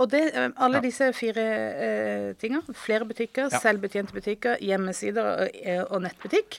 Og- 0.00 0.08
det, 0.10 0.34
eh, 0.34 0.48
alle 0.56 0.80
disse 0.82 1.12
fire 1.14 1.38
eh, 1.38 2.32
tinga, 2.34 2.62
flere 2.74 3.04
butikker, 3.06 3.48
Ja. 3.52 3.58
selvbetjente 3.60 4.12
butikker, 4.12 4.56
hjemmesider 4.60 5.22
og, 5.42 5.50
eh, 5.54 5.84
og 5.88 6.02
nettbutikk, 6.02 6.58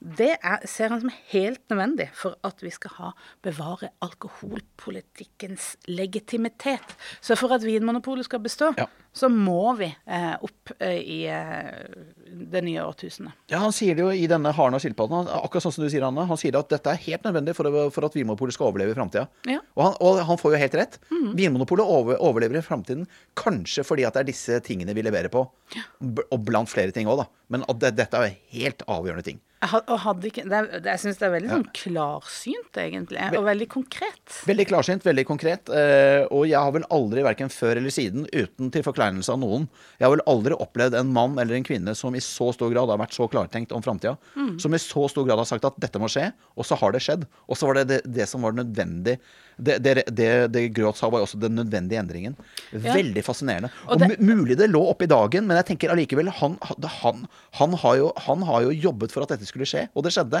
det 0.00 0.38
er, 0.40 0.60
ser 0.66 0.88
han 0.90 1.00
som 1.00 1.10
helt 1.32 1.66
nødvendig 1.68 2.10
for 2.14 2.36
at 2.44 2.60
vi 2.62 2.70
skal 2.70 2.90
ha, 2.98 3.10
bevare 3.42 3.88
alkoholpolitikkens 4.00 5.76
legitimitet. 5.88 6.94
Så 7.20 7.36
for 7.36 7.52
at 7.54 7.62
Vinmonopolet 7.62 8.24
skal 8.24 8.38
bestå, 8.38 8.72
Ja. 8.78 8.86
så 9.12 9.28
må 9.28 9.76
vi 9.76 9.92
eh, 10.06 10.36
opp 10.40 10.70
eh, 10.80 11.00
i 11.02 11.24
eh, 11.26 11.86
det 12.30 12.62
nye 12.64 12.82
årtusenet. 12.86 13.32
Ja, 13.50 13.58
Han 13.58 13.72
sier 13.74 13.94
det 13.98 14.04
jo 14.04 14.10
i 14.14 14.26
denne 14.30 14.52
Haren 14.54 14.74
og 14.74 14.80
skilpadden, 14.80 15.26
akkurat 15.28 15.64
sånn 15.64 15.72
som 15.74 15.84
du 15.84 15.90
sier, 15.90 16.04
Anne. 16.06 16.24
Han 16.30 16.38
sier 16.40 16.56
at 16.58 16.68
dette 16.70 16.92
er 16.92 17.00
helt 17.06 17.22
nødvendig 17.26 17.54
for, 17.58 17.64
å- 17.66 17.90
for 17.92 18.04
at 18.06 18.14
Vinmonopolet 18.14 18.54
skal 18.54 18.70
overleve 18.70 18.94
i 18.94 18.98
framtida. 18.98 19.26
Ja. 19.50 19.58
Og, 19.76 19.82
han- 19.84 19.96
og 20.00 20.20
han 20.30 20.36
får 20.38 20.52
jo 20.54 20.60
helt 20.62 20.74
rett. 20.78 20.98
Vinmonopolet 21.10 21.84
over, 21.86 22.16
overlever 22.20 22.58
i 22.58 22.62
framtiden 22.62 23.06
kanskje 23.36 23.84
fordi 23.84 24.06
at 24.06 24.14
det 24.14 24.20
er 24.20 24.30
disse 24.32 24.60
tingene 24.62 24.94
vi 24.94 25.02
leverer 25.02 25.28
på. 25.32 25.48
Ja. 25.74 25.82
Og 26.30 26.44
blant 26.44 26.68
flere 26.70 26.92
ting 26.94 27.06
òg, 27.10 27.18
da. 27.24 27.26
Men 27.48 27.64
at 27.68 27.78
det, 27.82 27.96
dette 27.96 28.14
er 28.14 28.36
helt 28.54 28.82
avgjørende 28.86 29.24
ting. 29.24 29.40
Ikke, 29.60 30.44
det 30.48 30.88
jeg 30.88 31.00
syns 31.02 31.18
det 31.20 31.26
er 31.26 31.32
veldig 31.34 31.50
sånn 31.50 31.64
klarsynt, 31.76 32.78
egentlig, 32.80 33.20
og 33.36 33.44
veldig 33.44 33.66
konkret. 33.68 34.36
Veldig 34.48 34.66
klarsynt, 34.70 35.04
veldig 35.04 35.24
konkret. 35.28 35.68
eh, 35.68 36.24
Og 36.30 36.46
jeg 36.48 36.56
har 36.56 36.72
vel 36.72 36.86
aldri, 36.90 37.22
verken 37.26 37.50
før 37.52 37.76
eller 37.76 37.92
siden, 37.92 38.24
uten 38.32 38.70
til 38.72 38.82
forkleinelse 38.86 39.28
av 39.34 39.38
noen, 39.42 39.68
jeg 40.00 40.06
har 40.08 40.14
vel 40.16 40.24
aldri 40.26 40.56
opplevd 40.56 40.96
en 41.00 41.12
mann 41.12 41.36
eller 41.38 41.54
en 41.58 41.66
kvinne 41.66 41.94
som 41.94 42.14
i 42.16 42.22
så 42.24 42.48
stor 42.56 42.70
grad 42.72 42.88
har 42.88 42.98
vært 43.02 43.12
så 43.12 43.28
klartenkt 43.28 43.72
om 43.76 43.82
framtida. 43.84 44.16
Som 44.58 44.72
i 44.74 44.80
så 44.80 45.04
stor 45.12 45.26
grad 45.28 45.36
har 45.42 45.44
sagt 45.50 45.64
at 45.68 45.76
dette 45.78 46.00
må 46.00 46.08
skje, 46.08 46.30
og 46.56 46.64
så 46.64 46.78
har 46.80 46.92
det 46.96 47.02
skjedd. 47.04 47.26
Og 47.48 47.56
så 47.60 47.66
var 47.68 47.74
det 47.82 47.86
det, 47.92 48.00
det 48.16 48.28
som 48.28 48.40
var 48.42 48.52
nødvendig. 48.56 49.18
Det, 49.60 49.76
det, 49.84 50.06
det, 50.08 50.28
det 50.54 50.62
Gråt 50.72 50.96
sa, 50.96 51.10
var 51.12 51.20
også 51.20 51.36
den 51.38 51.52
nødvendige 51.58 52.00
endringen. 52.00 52.36
Veldig 52.72 53.22
fascinerende. 53.26 53.68
Og 53.84 53.92
Og, 53.92 53.98
det- 54.00 54.20
mulig 54.24 54.56
det 54.56 54.70
lå 54.70 54.80
oppi 54.88 55.04
i 55.04 55.10
dagen, 55.12 55.46
men 55.46 55.58
jeg 55.60 55.66
tenker 55.76 55.92
allikevel 55.92 56.30
han, 56.40 56.56
han, 57.02 57.26
han, 57.60 57.72
har 57.82 57.96
jo, 58.00 58.12
han 58.24 58.40
har 58.48 58.62
jo 58.64 58.70
jobbet 58.88 59.12
for 59.12 59.22
at 59.26 59.34
dette 59.34 59.49
skulle 59.50 59.68
skje, 59.68 59.82
og 59.94 60.06
det 60.06 60.12
skjedde. 60.14 60.40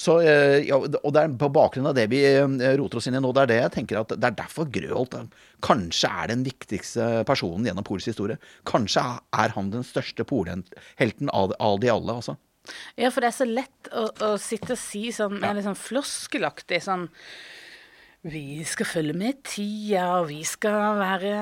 Så, 0.00 0.18
eh, 0.22 0.60
ja, 0.68 0.78
og 0.78 1.10
det 1.16 1.22
er 1.24 1.34
på 1.40 1.50
bakgrunn 1.54 1.88
av 1.90 1.96
det 1.98 2.06
vi 2.12 2.22
eh, 2.28 2.46
roter 2.78 3.00
oss 3.00 3.08
inn 3.10 3.18
i 3.18 3.22
nå, 3.24 3.32
det 3.34 3.44
er 3.46 3.52
det 3.52 3.58
jeg 3.62 3.74
tenker 3.80 4.00
at 4.04 4.14
det 4.14 4.30
er 4.30 4.38
derfor 4.44 4.68
Grøholt 4.72 5.16
eh, 5.18 5.26
kanskje 5.64 6.10
er 6.12 6.32
den 6.34 6.44
viktigste 6.46 7.10
personen 7.28 7.66
gjennom 7.68 7.86
Pols 7.88 8.06
historie. 8.10 8.38
Kanskje 8.68 9.04
er 9.34 9.54
han 9.56 9.70
den 9.74 9.84
største 9.86 10.26
polhelten 10.28 11.32
av, 11.32 11.56
av 11.58 11.80
de 11.82 11.90
alle, 11.92 12.20
altså. 12.20 12.36
Ja, 12.96 13.10
for 13.12 13.20
det 13.20 13.28
er 13.28 13.36
så 13.36 13.44
lett 13.48 13.90
å, 13.92 14.06
å 14.24 14.30
sitte 14.40 14.72
og 14.72 14.80
si 14.80 15.10
sånn, 15.12 15.40
Ja. 15.42 15.50
litt 15.52 15.66
sånn 15.66 15.76
floskelaktig 15.76 16.80
sånn 16.86 17.08
Vi 18.24 18.64
skal 18.64 18.86
følge 18.88 19.12
med 19.20 19.42
tida, 19.44 20.04
og 20.16 20.30
vi 20.30 20.38
skal 20.48 20.96
være 20.96 21.32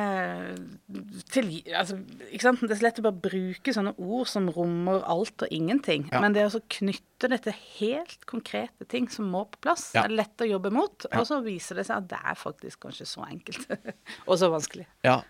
til 1.30 1.50
Altså, 1.70 1.98
ikke 2.26 2.42
sant. 2.42 2.64
Det 2.64 2.74
er 2.74 2.80
så 2.80 2.86
lett 2.88 2.98
å 2.98 3.04
bare 3.06 3.22
bruke 3.22 3.74
sånne 3.76 3.92
ord 4.02 4.26
som 4.30 4.48
rommer 4.50 5.04
alt 5.06 5.44
og 5.46 5.54
ingenting. 5.54 6.08
Ja. 6.10 6.18
Men 6.24 6.34
det 6.34 6.48
å 6.48 6.62
knytte 6.74 7.30
det 7.30 7.38
til 7.44 7.54
helt 7.78 8.26
konkrete 8.26 8.88
ting 8.90 9.06
som 9.14 9.30
må 9.30 9.44
på 9.52 9.62
plass, 9.68 9.92
Ja. 9.94 10.02
er 10.08 10.16
lett 10.16 10.42
å 10.42 10.48
jobbe 10.48 10.72
mot. 10.74 11.06
Og 11.14 11.26
så 11.28 11.38
viser 11.44 11.78
det 11.78 11.86
seg 11.86 12.02
at 12.02 12.08
det 12.10 12.18
er 12.18 12.34
faktisk 12.34 12.82
kanskje 12.88 13.06
så 13.06 13.28
enkelt. 13.30 13.70
og 14.28 14.34
så 14.42 14.50
vanskelig. 14.50 14.88
Ja. 15.06 15.20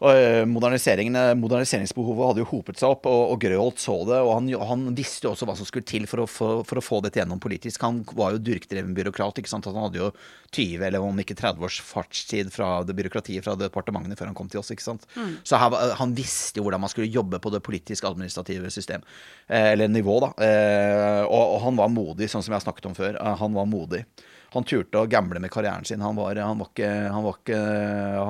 Eh, 0.00 0.40
eh, 0.40 1.34
Moderniseringsbehovet 1.36 2.24
hadde 2.30 2.40
jo 2.40 2.46
hopet 2.54 2.78
seg 2.80 2.88
opp, 2.94 3.04
og, 3.10 3.34
og 3.34 3.40
Grøholt 3.42 3.82
så 3.82 3.98
det. 4.08 4.20
Og 4.24 4.30
han, 4.38 4.46
han 4.70 4.86
visste 4.96 5.26
jo 5.28 5.34
også 5.34 5.48
hva 5.48 5.56
som 5.58 5.68
skulle 5.68 5.84
til 5.88 6.06
for 6.08 6.22
å, 6.24 6.26
få- 6.30 6.62
for 6.64 6.80
å 6.80 6.84
få 6.84 7.00
dette 7.04 7.20
gjennom 7.20 7.42
politisk. 7.42 7.82
Han 7.84 8.00
var 8.16 8.32
jo 8.36 8.40
durkdreven 8.46 8.94
byråkrat. 8.96 9.42
ikke 9.42 9.52
sant? 9.52 9.68
Han 9.68 9.76
hadde 9.84 10.00
jo 10.00 10.08
20, 10.56 10.86
eller 10.88 11.04
om 11.04 11.20
ikke 11.20 11.36
30 11.38 11.66
års 11.68 11.80
fartstid 11.84 12.48
fra 12.54 12.70
det 12.88 12.96
byråkratiet 12.98 13.44
fra 13.44 13.54
departementene 13.60 14.16
før 14.18 14.32
han 14.32 14.38
kom 14.40 14.48
til 14.50 14.62
oss. 14.62 14.72
ikke 14.72 14.86
sant? 14.88 15.04
Så 15.44 15.60
her, 15.60 15.76
han 16.00 16.16
visste 16.16 16.58
jo 16.62 16.66
hvordan 16.66 16.80
man 16.86 16.90
skulle 16.92 17.12
jobbe 17.12 17.38
på 17.44 17.52
det 17.54 17.60
politisk-administrative 17.68 18.72
system. 18.72 19.04
Eh, 19.52 19.72
eller 19.74 19.92
nivå, 19.92 20.16
da. 20.24 20.32
Og, 21.28 21.44
og 21.56 21.60
han 21.68 21.76
var 21.78 21.92
modig, 21.92 22.30
sånn 22.32 22.42
som 22.42 22.54
jeg 22.54 22.60
har 22.62 22.66
snakket 22.70 22.88
om 22.90 22.96
før. 22.96 23.20
Han 23.44 23.52
var 23.56 23.68
modig. 23.68 24.06
Han 24.50 24.66
turte 24.66 24.98
å 24.98 25.08
gamble 25.10 25.40
med 25.42 25.52
karrieren 25.52 25.86
sin. 25.86 26.02
Han 26.02 26.16
var, 26.18 26.38
han 26.42 26.58
var 26.58 26.70
ikke, 26.72 26.90
han 27.14 27.26
var 27.26 27.36
ikke 27.38 27.58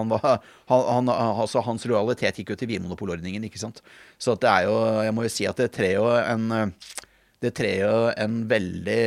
han 0.00 0.10
var, 0.12 0.48
han, 0.68 1.12
altså 1.12 1.62
Hans 1.64 1.86
lojalitet 1.88 2.40
gikk 2.40 2.54
jo 2.54 2.58
til 2.60 2.70
Vinmonopolordningen, 2.72 3.46
ikke 3.48 3.62
sant. 3.62 3.80
Så 4.20 4.36
det 4.40 4.50
er 4.50 4.68
jo 4.68 4.76
Jeg 5.04 5.14
må 5.16 5.24
jo 5.24 5.32
si 5.32 5.48
at 5.48 5.60
det 5.60 5.70
trer 5.76 5.96
jo 5.98 6.10
en 6.20 6.74
det 7.40 7.54
trer 7.56 7.86
jo 7.86 7.92
en 8.20 8.42
veldig, 8.48 9.02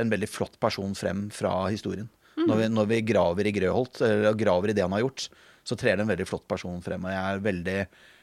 en 0.00 0.10
veldig 0.10 0.28
flott 0.30 0.56
person 0.62 0.96
frem 0.98 1.28
fra 1.30 1.68
historien. 1.70 2.08
Mm. 2.34 2.46
Når, 2.48 2.56
vi, 2.58 2.68
når, 2.74 2.88
vi, 2.90 3.00
graver 3.06 3.48
i 3.48 3.52
Grøholt, 3.54 4.00
eller 4.02 4.38
graver 4.38 4.72
i 4.72 4.74
det 4.74 4.82
han 4.82 4.94
har 4.96 5.04
gjort, 5.04 5.28
så 5.62 5.78
trer 5.78 5.94
det 5.94 6.02
en 6.02 6.10
veldig 6.10 6.26
flott 6.26 6.46
person 6.50 6.80
frem. 6.82 7.04
Og 7.06 7.14
jeg 7.14 7.22
er 7.22 7.46
veldig 7.50 7.78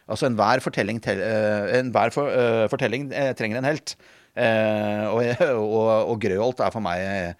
Altså 0.09 0.25
enhver 0.25 0.57
fortelling, 0.65 0.97
te, 1.05 1.13
uh, 1.21 1.67
enhver 1.77 2.09
for, 2.09 2.33
uh, 2.33 2.63
fortelling 2.71 3.11
uh, 3.13 3.29
trenger 3.37 3.59
en 3.59 3.67
helt. 3.69 3.93
og, 4.39 5.19
og, 5.51 5.87
og 6.13 6.19
Grøholt 6.23 6.61
er 6.63 6.71
for 6.73 6.81
meg 6.81 7.35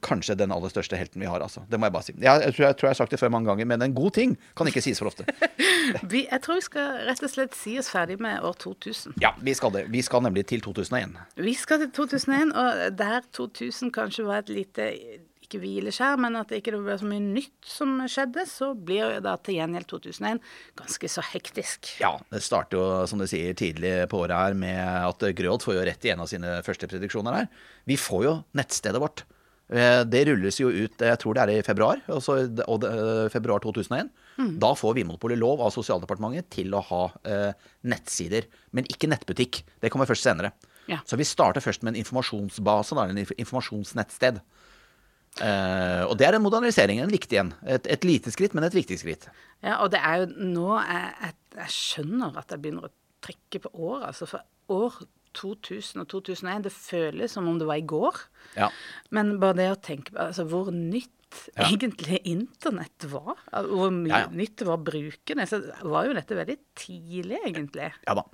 kanskje 0.00 0.36
den 0.40 0.52
aller 0.54 0.72
største 0.72 0.96
helten 0.96 1.20
vi 1.20 1.28
har. 1.28 1.40
altså. 1.40 1.62
Det 1.68 1.78
må 1.78 1.88
jeg 1.88 1.92
bare 1.96 2.06
si. 2.06 2.14
Jeg, 2.16 2.42
jeg, 2.46 2.54
tror, 2.56 2.64
jeg, 2.64 2.76
tror, 2.76 2.86
jeg 2.88 2.94
har 2.94 3.00
sagt 3.02 3.12
det 3.12 3.20
før 3.20 3.32
mange 3.34 3.50
ganger, 3.50 3.68
men 3.68 3.84
en 3.84 3.94
god 3.94 4.16
ting 4.16 4.36
kan 4.56 4.70
ikke 4.70 4.84
sies 4.84 5.02
for 5.02 5.10
ofte. 5.10 5.26
vi, 6.12 6.24
jeg 6.24 6.42
tror 6.44 6.60
vi 6.60 6.64
skal 6.64 7.04
rett 7.10 7.22
og 7.22 7.32
slett 7.32 7.56
si 7.58 7.76
oss 7.80 7.92
ferdig 7.92 8.18
med 8.22 8.40
år 8.46 8.56
2000. 8.62 9.18
Ja, 9.22 9.34
vi 9.42 9.54
skal 9.56 9.74
det. 9.76 9.86
Vi 9.92 10.02
skal 10.06 10.24
nemlig 10.24 10.46
til 10.48 10.64
2001. 10.64 11.16
Vi 11.36 11.54
skal 11.56 11.84
til 11.84 11.92
2001, 12.00 12.56
og 12.56 12.98
der 12.98 13.30
2000 13.36 13.92
kanskje 13.94 14.26
var 14.28 14.44
et 14.44 14.54
lite 14.56 14.90
ikke 15.46 15.60
hvileskjær, 15.62 16.16
men 16.18 16.34
at 16.40 16.50
det 16.50 16.58
ikke 16.58 16.74
ble 16.82 16.96
så 16.98 17.06
mye 17.06 17.22
nytt 17.22 17.68
som 17.70 18.00
skjedde, 18.10 18.42
så 18.50 18.72
blir 18.74 19.14
jo 19.14 19.22
da 19.22 19.36
til 19.38 19.60
gjengjeld 19.60 19.86
2001 19.92 20.42
ganske 20.80 21.10
så 21.12 21.22
hektisk. 21.28 21.92
Ja, 22.02 22.16
det 22.32 22.42
starter 22.42 22.80
jo, 22.80 22.88
som 23.06 23.22
du 23.22 23.28
sier, 23.30 23.54
tidlig 23.58 23.94
på 24.10 24.24
året 24.24 24.34
her 24.34 24.58
med 24.58 24.82
at 24.82 25.22
Grøholt 25.38 25.62
får 25.66 25.78
jo 25.78 25.86
rett 25.86 26.08
i 26.08 26.14
en 26.16 26.24
av 26.24 26.30
sine 26.32 26.58
første 26.66 26.90
prediksjoner 26.90 27.42
her. 27.42 27.48
Vi 27.86 27.98
får 28.00 28.26
jo 28.26 28.36
nettstedet 28.58 29.02
vårt. 29.02 29.22
Eh, 29.66 30.02
det 30.06 30.22
rulles 30.28 30.60
jo 30.60 30.68
ut, 30.70 30.94
jeg 31.02 31.18
tror 31.18 31.34
det 31.34 31.42
er 31.42 31.52
i 31.56 31.66
februar, 31.66 31.98
altså, 32.06 32.38
og 32.70 32.80
det, 32.84 32.90
eh, 32.92 33.28
februar 33.32 33.58
2001. 33.64 34.12
Mm. 34.38 34.52
Da 34.62 34.74
får 34.78 34.94
Vinmonopolet 35.00 35.38
lov 35.40 35.60
av 35.64 35.72
Sosialdepartementet 35.74 36.48
til 36.54 36.74
å 36.76 36.84
ha 36.86 37.02
eh, 37.26 37.52
nettsider, 37.82 38.46
men 38.70 38.86
ikke 38.86 39.10
nettbutikk. 39.10 39.64
Det 39.82 39.90
kommer 39.90 40.06
først 40.06 40.28
senere. 40.28 40.52
Ja. 40.86 41.00
Så 41.02 41.18
vi 41.18 41.26
starter 41.26 41.64
først 41.64 41.82
med 41.82 41.94
en 41.94 42.04
informasjonsbase, 42.04 42.94
da, 42.94 43.08
en 43.10 43.24
informasjonsnettsted. 43.24 44.38
Eh, 45.42 46.02
og 46.06 46.14
det 46.16 46.28
er 46.28 46.38
en 46.38 46.44
modernisering, 46.44 47.02
en 47.02 47.12
viktig 47.12 47.40
en. 47.42 47.52
Et, 47.66 47.90
et, 47.90 48.06
lite 48.08 48.30
skritt, 48.32 48.54
men 48.54 48.64
et 48.64 48.76
viktig 48.76 49.00
skritt. 49.02 49.26
Ja, 49.64 49.80
og 49.82 49.90
det 49.92 50.00
er 50.00 50.22
jo 50.22 50.52
nå 50.54 50.70
jeg, 50.78 51.10
jeg, 51.24 51.36
jeg 51.58 51.74
skjønner 51.74 52.38
at 52.40 52.54
jeg 52.54 52.62
begynner 52.62 52.86
å 52.88 52.94
trekke 53.26 53.66
på 53.66 53.74
året, 53.74 54.06
Altså 54.12 54.30
for 54.30 54.46
år 54.72 55.02
2000 55.36 56.02
og 56.02 56.08
2001, 56.12 56.64
det 56.66 56.74
føles 56.74 57.36
som 57.36 57.48
om 57.50 57.60
det 57.60 57.68
var 57.68 57.80
i 57.80 57.86
går. 57.88 58.22
Ja. 58.56 58.70
Men 59.14 59.36
bare 59.42 59.58
det 59.60 59.70
å 59.72 59.78
tenke 59.84 60.14
på 60.14 60.22
altså, 60.28 60.46
hvor 60.50 60.72
nytt 60.74 61.12
ja. 61.56 61.66
egentlig 61.66 62.20
internett 62.28 63.08
var, 63.12 63.36
hvor 63.68 63.92
mye 63.94 64.24
ja, 64.26 64.28
nytt 64.32 64.58
det 64.60 64.68
var 64.68 64.80
å 64.80 64.86
bruke 64.86 65.36
det, 65.38 65.48
så 65.50 65.60
var 65.84 66.08
jo 66.08 66.16
dette 66.16 66.38
veldig 66.38 66.58
tidlig, 66.78 67.40
egentlig. 67.44 67.90
Ja 68.06 68.16
da. 68.18 68.26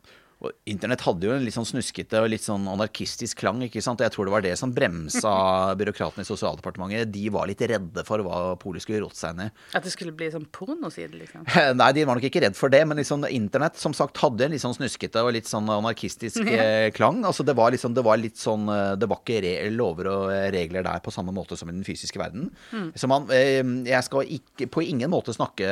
Og 0.42 0.50
Internett 0.66 1.04
hadde 1.06 1.28
jo 1.28 1.34
en 1.36 1.44
litt 1.44 1.54
sånn 1.54 1.68
snuskete 1.68 2.18
og 2.18 2.30
litt 2.32 2.42
sånn 2.42 2.64
anarkistisk 2.70 3.38
klang. 3.42 3.60
ikke 3.62 3.82
sant? 3.84 4.02
Jeg 4.02 4.10
tror 4.14 4.26
det 4.26 4.34
var 4.34 4.44
det 4.44 4.54
som 4.58 4.72
bremsa 4.74 5.32
byråkratene 5.80 6.24
i 6.24 6.28
Sosialdepartementet. 6.28 7.12
De 7.14 7.28
var 7.34 7.46
litt 7.50 7.62
redde 7.62 8.02
for 8.06 8.24
hva 8.26 8.40
polet 8.60 8.82
skulle 8.82 9.02
rotte 9.04 9.20
seg 9.20 9.38
ned 9.38 9.52
At 9.76 9.86
det 9.86 9.92
skulle 9.94 10.14
bli 10.16 10.30
sånn 10.34 10.48
pornoside, 10.54 11.14
liksom? 11.20 11.46
Nei, 11.80 11.90
de 11.94 12.06
var 12.08 12.18
nok 12.18 12.26
ikke 12.26 12.42
redd 12.42 12.58
for 12.58 12.72
det. 12.74 12.82
Men 12.88 12.98
liksom, 12.98 13.26
Internett 13.30 13.78
som 13.78 13.94
sagt 13.96 14.18
hadde 14.22 14.48
en 14.48 14.54
litt 14.56 14.64
sånn 14.64 14.76
snuskete 14.76 15.22
og 15.22 15.34
litt 15.36 15.50
sånn 15.50 15.70
anarkistisk 15.70 16.42
ja. 16.50 16.90
klang. 16.96 17.22
Altså 17.28 17.46
det 17.46 17.54
var, 17.58 17.74
liksom, 17.74 17.94
det 17.94 18.06
var 18.06 18.18
litt 18.18 18.40
sånn 18.40 18.66
eh, 18.72 18.94
Det 18.98 19.08
var 19.10 19.22
ikke 19.22 19.70
lover 19.72 20.10
og 20.10 20.26
regler 20.54 20.86
der 20.86 21.02
på 21.04 21.14
samme 21.14 21.34
måte 21.34 21.58
som 21.58 21.70
i 21.70 21.76
den 21.76 21.86
fysiske 21.86 22.18
verden. 22.18 22.50
Mm. 22.72 22.90
Så 22.98 23.10
man, 23.10 23.30
eh, 23.34 23.62
jeg 23.86 24.08
skal 24.08 24.34
ikke, 24.38 24.66
på 24.72 24.82
ingen 24.88 25.12
måte 25.12 25.34
snakke 25.36 25.70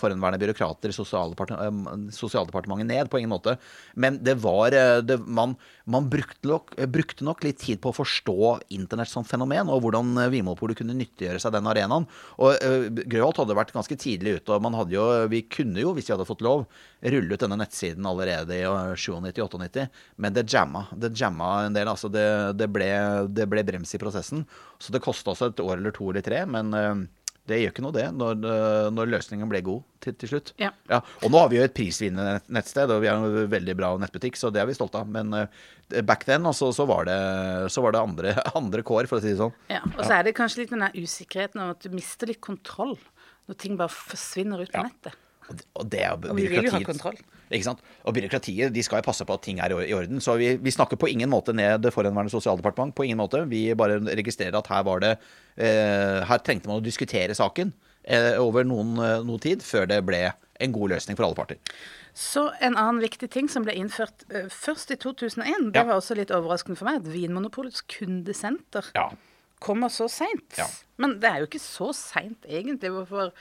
forhenværende 0.00 0.42
byråkrater 0.42 0.92
i 0.92 0.96
Sosialdepartementet, 0.96 2.12
Sosialdepartementet 2.16 2.90
ned. 2.92 3.10
På 3.12 3.18
ingen 3.20 3.32
måte. 3.32 3.56
Men 4.02 4.18
det 4.24 4.34
var 4.42 4.74
eh, 4.74 4.98
det, 5.04 5.18
Man, 5.26 5.54
man 5.84 6.08
brukte, 6.10 6.48
nok, 6.48 6.74
brukte, 6.90 7.24
nok, 7.26 7.44
litt 7.46 7.60
tid 7.62 7.80
på 7.82 7.92
å 7.92 7.96
forstå 7.96 8.36
internett 8.74 9.10
som 9.10 9.26
fenomen, 9.26 9.70
og 9.70 9.84
hvordan 9.84 10.16
eh, 10.24 10.30
Vinmonopolet 10.32 10.80
kunne 10.80 10.96
nyttiggjøre 10.98 11.42
seg 11.42 11.54
den 11.54 11.68
arenaen. 11.70 12.08
Og 12.42 12.56
uh, 12.58 12.88
Grøholt 13.10 13.40
hadde 13.42 13.56
vært 13.56 13.72
ganske 13.74 13.96
tidlig 14.00 14.38
ute, 14.38 14.54
og 14.54 14.64
man 14.64 14.76
hadde 14.78 14.96
jo, 14.96 15.06
vi 15.30 15.44
kunne 15.46 15.82
jo, 15.82 15.94
hvis 15.96 16.08
vi 16.08 16.16
hadde 16.16 16.28
fått 16.28 16.44
lov, 16.44 16.66
rulle 17.12 17.36
ut 17.36 17.42
denne 17.42 17.58
nettsiden 17.60 18.06
allerede 18.08 18.58
i 18.58 18.66
97-98, 18.66 19.86
men 20.22 20.36
det 20.36 20.46
jamma. 20.50 20.86
Det 20.94 21.12
jamma 21.18 21.52
en 21.66 21.76
del. 21.76 21.90
altså 21.90 22.10
Det, 22.12 22.26
det, 22.58 22.70
ble, 22.72 22.90
det 23.30 23.48
ble, 23.50 23.66
brems 23.66 23.94
i 23.94 24.02
prosessen. 24.02 24.46
Så 24.82 24.94
det 24.94 25.02
kosta 25.04 25.34
oss 25.34 25.42
et 25.46 25.62
år 25.62 25.76
eller 25.78 25.94
to 25.94 26.10
eller 26.10 26.24
tre, 26.26 26.44
men 26.50 26.74
uh, 26.74 26.94
det 27.50 27.58
gjør 27.58 27.72
ikke 27.72 27.82
noe, 27.82 27.94
det, 27.96 28.04
når, 28.14 28.44
eh, 28.46 28.88
når 28.94 29.08
løsningen 29.16 29.50
ble 29.50 29.60
god 29.66 29.80
til, 30.04 30.14
til 30.18 30.30
slutt. 30.30 30.52
Ja. 30.62 30.70
Ja. 30.90 31.00
Og 31.26 31.32
nå 31.32 31.40
har 31.42 31.50
vi 31.50 31.58
jo 31.58 31.64
et 31.66 31.74
prisvinnende 31.74 32.38
nettsted, 32.54 32.92
og 32.94 33.02
vi 33.02 33.10
har 33.10 33.18
en 33.18 33.50
veldig 33.50 33.74
bra 33.78 33.90
nettbutikk, 33.98 34.38
så 34.38 34.52
det 34.54 34.62
er 34.62 34.68
vi 34.70 34.76
stolte 34.78 35.02
av. 35.02 35.10
Men 35.10 35.34
uh, 35.34 35.64
back 36.06 36.22
then 36.28 36.46
altså, 36.46 36.70
så 36.76 36.86
var 36.86 37.08
det, 37.10 37.18
så 37.74 37.82
var 37.82 37.96
det 37.96 38.04
andre, 38.04 38.36
andre, 38.60 38.86
kår, 38.86 39.10
for 39.10 39.18
å 39.18 39.24
si 39.24 39.32
det 39.32 39.40
sånn. 39.42 39.56
Ja, 39.72 39.82
Og 39.96 40.04
så 40.04 40.20
er 40.20 40.28
det 40.28 40.36
kanskje 40.38 40.62
litt 40.62 40.76
den 40.76 40.86
der 40.86 40.94
usikkerheten 40.94 41.64
om 41.64 41.74
at 41.74 41.82
du 41.82 41.90
mister 41.94 42.30
litt 42.30 42.42
kontroll 42.44 42.94
når 43.50 43.58
ting 43.58 43.74
bare 43.80 43.90
forsvinner 43.90 44.62
ut 44.62 44.70
på 44.70 44.86
nettet. 44.86 45.18
Og 45.50 45.86
det 45.90 46.02
er 46.06 46.14
og 46.14 46.36
vi 46.38 46.46
vil 46.48 46.68
jo 46.68 46.72
ha 46.72 46.80
kontroll. 46.86 47.18
Ikke 47.52 47.66
sant? 47.66 47.82
Og 48.08 48.14
byråkratiet 48.16 48.72
de 48.72 48.84
skal 48.84 49.02
jo 49.02 49.06
passe 49.10 49.26
på 49.28 49.34
at 49.36 49.42
ting 49.44 49.58
er 49.60 49.74
i 49.74 49.92
orden. 49.92 50.22
Så 50.24 50.38
vi, 50.40 50.54
vi 50.62 50.72
snakker 50.72 50.96
på 51.00 51.10
ingen 51.10 51.28
måte 51.32 51.52
ned 51.56 51.84
forhenværende 51.92 52.32
sosialdepartement. 52.32 52.94
På 52.96 53.04
ingen 53.04 53.20
måte. 53.20 53.42
Vi 53.50 53.66
bare 53.76 53.98
registrerer 54.06 54.56
at 54.56 54.70
her 54.72 54.86
var 54.88 55.02
det 55.04 55.12
eh, 55.16 55.26
Her 55.56 56.40
trengte 56.44 56.70
man 56.70 56.80
å 56.80 56.84
diskutere 56.84 57.34
saken 57.36 57.72
eh, 58.04 58.38
over 58.40 58.64
noen, 58.64 58.94
eh, 58.98 59.18
noe 59.26 59.42
tid 59.42 59.64
før 59.64 59.88
det 59.90 60.00
ble 60.06 60.24
en 60.62 60.74
god 60.74 60.94
løsning 60.94 61.18
for 61.18 61.26
alle 61.26 61.38
parter. 61.38 61.60
Så 62.14 62.46
en 62.60 62.76
annen 62.76 63.00
viktig 63.02 63.30
ting 63.32 63.48
som 63.48 63.64
ble 63.64 63.74
innført 63.78 64.26
først 64.52 64.92
i 64.92 64.98
2001, 65.00 65.70
det 65.72 65.80
ja. 65.80 65.86
var 65.88 65.96
også 65.96 66.16
litt 66.18 66.32
overraskende 66.34 66.76
for 66.76 66.90
meg, 66.90 67.00
at 67.00 67.08
Vinmonopolets 67.08 67.80
kundesenter 67.88 68.90
ja. 68.92 69.06
kommer 69.64 69.92
så 69.92 70.10
seint. 70.12 70.58
Ja. 70.60 70.68
Men 71.00 71.16
det 71.22 71.30
er 71.30 71.40
jo 71.40 71.48
ikke 71.48 71.62
så 71.62 71.88
seint, 71.96 72.44
egentlig. 72.44 72.92
Hvorfor 72.92 73.32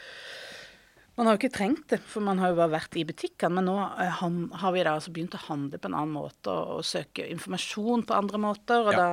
man 1.20 1.28
har 1.28 1.36
jo 1.36 1.42
ikke 1.42 1.54
trengt 1.58 1.90
det, 1.92 2.00
for 2.08 2.24
man 2.24 2.40
har 2.40 2.54
jo 2.54 2.58
bare 2.62 2.72
vært 2.72 2.96
i 2.96 3.04
butikkene. 3.08 3.60
Men 3.60 3.68
nå 3.68 3.76
eh, 4.00 4.22
har 4.62 4.72
vi 4.74 4.84
da 4.88 4.96
altså 4.96 5.12
begynt 5.12 5.36
å 5.36 5.42
handle 5.44 5.78
på 5.82 5.90
en 5.90 5.98
annen 6.00 6.16
måte 6.16 6.54
og, 6.54 6.78
og 6.80 6.88
søke 6.88 7.26
informasjon 7.34 8.06
på 8.08 8.16
andre 8.16 8.40
måter. 8.40 8.86
Og 8.86 8.96
ja. 8.96 9.00
da, 9.02 9.08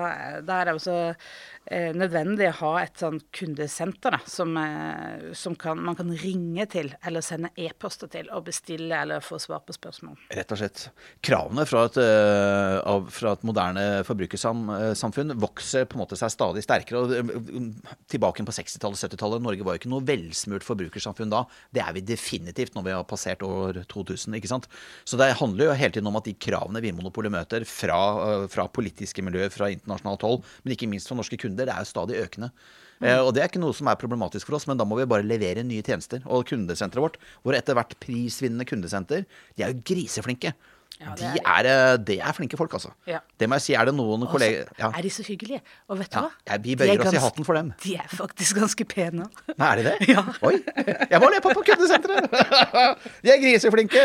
da, 0.46 0.58
er 0.60 0.68
det 0.68 0.74
også 0.78 0.94
eh, 1.10 1.90
nødvendig 1.98 2.46
å 2.52 2.56
ha 2.60 2.70
et 2.84 3.02
sånn 3.02 3.18
kundesenter 3.34 4.14
da, 4.14 4.20
som, 4.30 4.54
eh, 4.62 5.26
som 5.36 5.56
kan, 5.58 5.82
man 5.84 5.98
kan 5.98 6.14
ringe 6.22 6.68
til 6.70 6.92
eller 7.02 7.24
sende 7.24 7.50
e-poster 7.58 8.12
til 8.14 8.30
og 8.30 8.46
bestille 8.46 9.02
eller 9.02 9.24
få 9.24 9.40
svar 9.42 9.66
på 9.66 9.74
spørsmål. 9.76 10.16
Rett 10.38 10.54
og 10.54 10.62
slett. 10.62 10.86
Kravene 11.24 11.66
fra 11.68 11.84
et, 11.90 11.98
uh, 11.98 12.78
av, 12.88 13.10
fra 13.12 13.34
et 13.34 13.44
moderne 13.48 13.84
forbrukersamfunn 14.06 15.34
vokser 15.42 15.84
på 15.90 15.98
en 15.98 16.04
måte 16.04 16.18
seg 16.20 16.30
stadig 16.32 16.62
sterkere. 16.62 17.02
og 17.02 17.74
Tilbake 18.08 18.46
på 18.46 18.54
60-tallet, 18.54 19.02
70-tallet. 19.02 19.44
Norge 19.44 19.66
var 19.66 19.76
jo 19.76 19.82
ikke 19.82 19.92
noe 19.92 20.06
velsmurt 20.06 20.66
forbrukersamfunn 20.66 21.34
da. 21.34 21.44
Det 21.74 21.82
er 21.84 21.87
vi 21.96 22.04
definitivt 22.04 22.74
når 22.76 22.86
vi 22.86 22.94
har 22.96 23.06
passert 23.08 23.44
år 23.46 23.82
2000. 23.90 24.36
ikke 24.38 24.50
sant? 24.50 24.68
Så 25.08 25.20
det 25.20 25.30
handler 25.40 25.70
jo 25.70 25.78
hele 25.78 25.94
tiden 25.94 26.10
om 26.10 26.18
at 26.20 26.28
de 26.28 26.34
kravene 26.34 26.82
Vinmonopolet 26.84 27.32
møter 27.34 27.66
fra, 27.68 28.00
uh, 28.18 28.48
fra 28.50 28.68
politiske 28.68 29.24
miljøer, 29.24 29.52
fra 29.54 29.70
internasjonalt 29.74 30.26
hold, 30.26 30.44
men 30.64 30.76
ikke 30.76 30.90
minst 30.90 31.10
fra 31.10 31.18
norske 31.18 31.40
kunder, 31.40 31.68
det 31.68 31.74
er 31.74 31.84
jo 31.84 31.92
stadig 31.92 32.20
økende. 32.24 32.52
Mm. 32.98 33.12
og 33.22 33.28
det 33.30 33.44
er 33.44 33.46
ikke 33.46 33.60
noe 33.62 33.76
som 33.78 33.86
er 33.86 33.98
problematisk 34.00 34.48
for 34.48 34.56
oss, 34.58 34.64
men 34.66 34.78
da 34.78 34.82
må 34.82 34.96
vi 34.98 35.04
bare 35.06 35.22
levere 35.22 35.62
nye 35.62 35.84
tjenester. 35.86 36.24
Og 36.26 36.48
kundesenteret 36.50 37.04
vårt, 37.04 37.20
hvor 37.46 37.54
etter 37.54 37.76
hvert 37.78 37.94
prisvinnende 38.02 38.66
kundesenter, 38.66 39.22
de 39.54 39.62
er 39.62 39.70
jo 39.70 39.84
griseflinke. 39.86 40.50
Ja, 40.98 41.12
det, 41.14 41.28
de 41.36 41.40
er, 41.46 41.66
er, 41.70 41.96
det 42.02 42.16
er 42.18 42.34
flinke 42.34 42.58
folk, 42.58 42.72
altså. 42.74 42.90
Ja. 43.06 43.20
Det 43.38 43.46
må 43.46 43.54
jeg 43.58 43.64
si. 43.68 43.74
Er 43.78 43.86
det 43.86 43.94
noen 43.94 44.24
Også, 44.24 44.32
kolleger 44.32 44.70
ja. 44.80 44.88
Er 44.90 45.04
de 45.06 45.10
så 45.14 45.22
hyggelige? 45.22 45.60
Og 45.86 46.00
vet 46.00 46.10
du 46.10 46.18
hva? 46.18 46.56
Vi 46.64 46.74
bøyer 46.80 47.04
oss 47.04 47.14
i 47.14 47.22
hatten 47.22 47.46
for 47.46 47.58
dem. 47.58 47.70
De 47.84 47.94
er 48.00 48.08
faktisk 48.10 48.58
ganske 48.58 48.86
pene. 48.90 49.28
Nei, 49.54 49.68
er 49.68 49.82
de 49.82 49.86
det? 49.90 49.96
Ja. 50.14 50.24
Oi! 50.48 50.56
Jeg 51.12 51.20
var 51.22 51.34
løpe 51.34 51.52
på 51.54 51.62
kundesenteret! 51.68 52.30
De 53.24 53.30
er 53.30 53.42
griseflinke! 53.42 54.04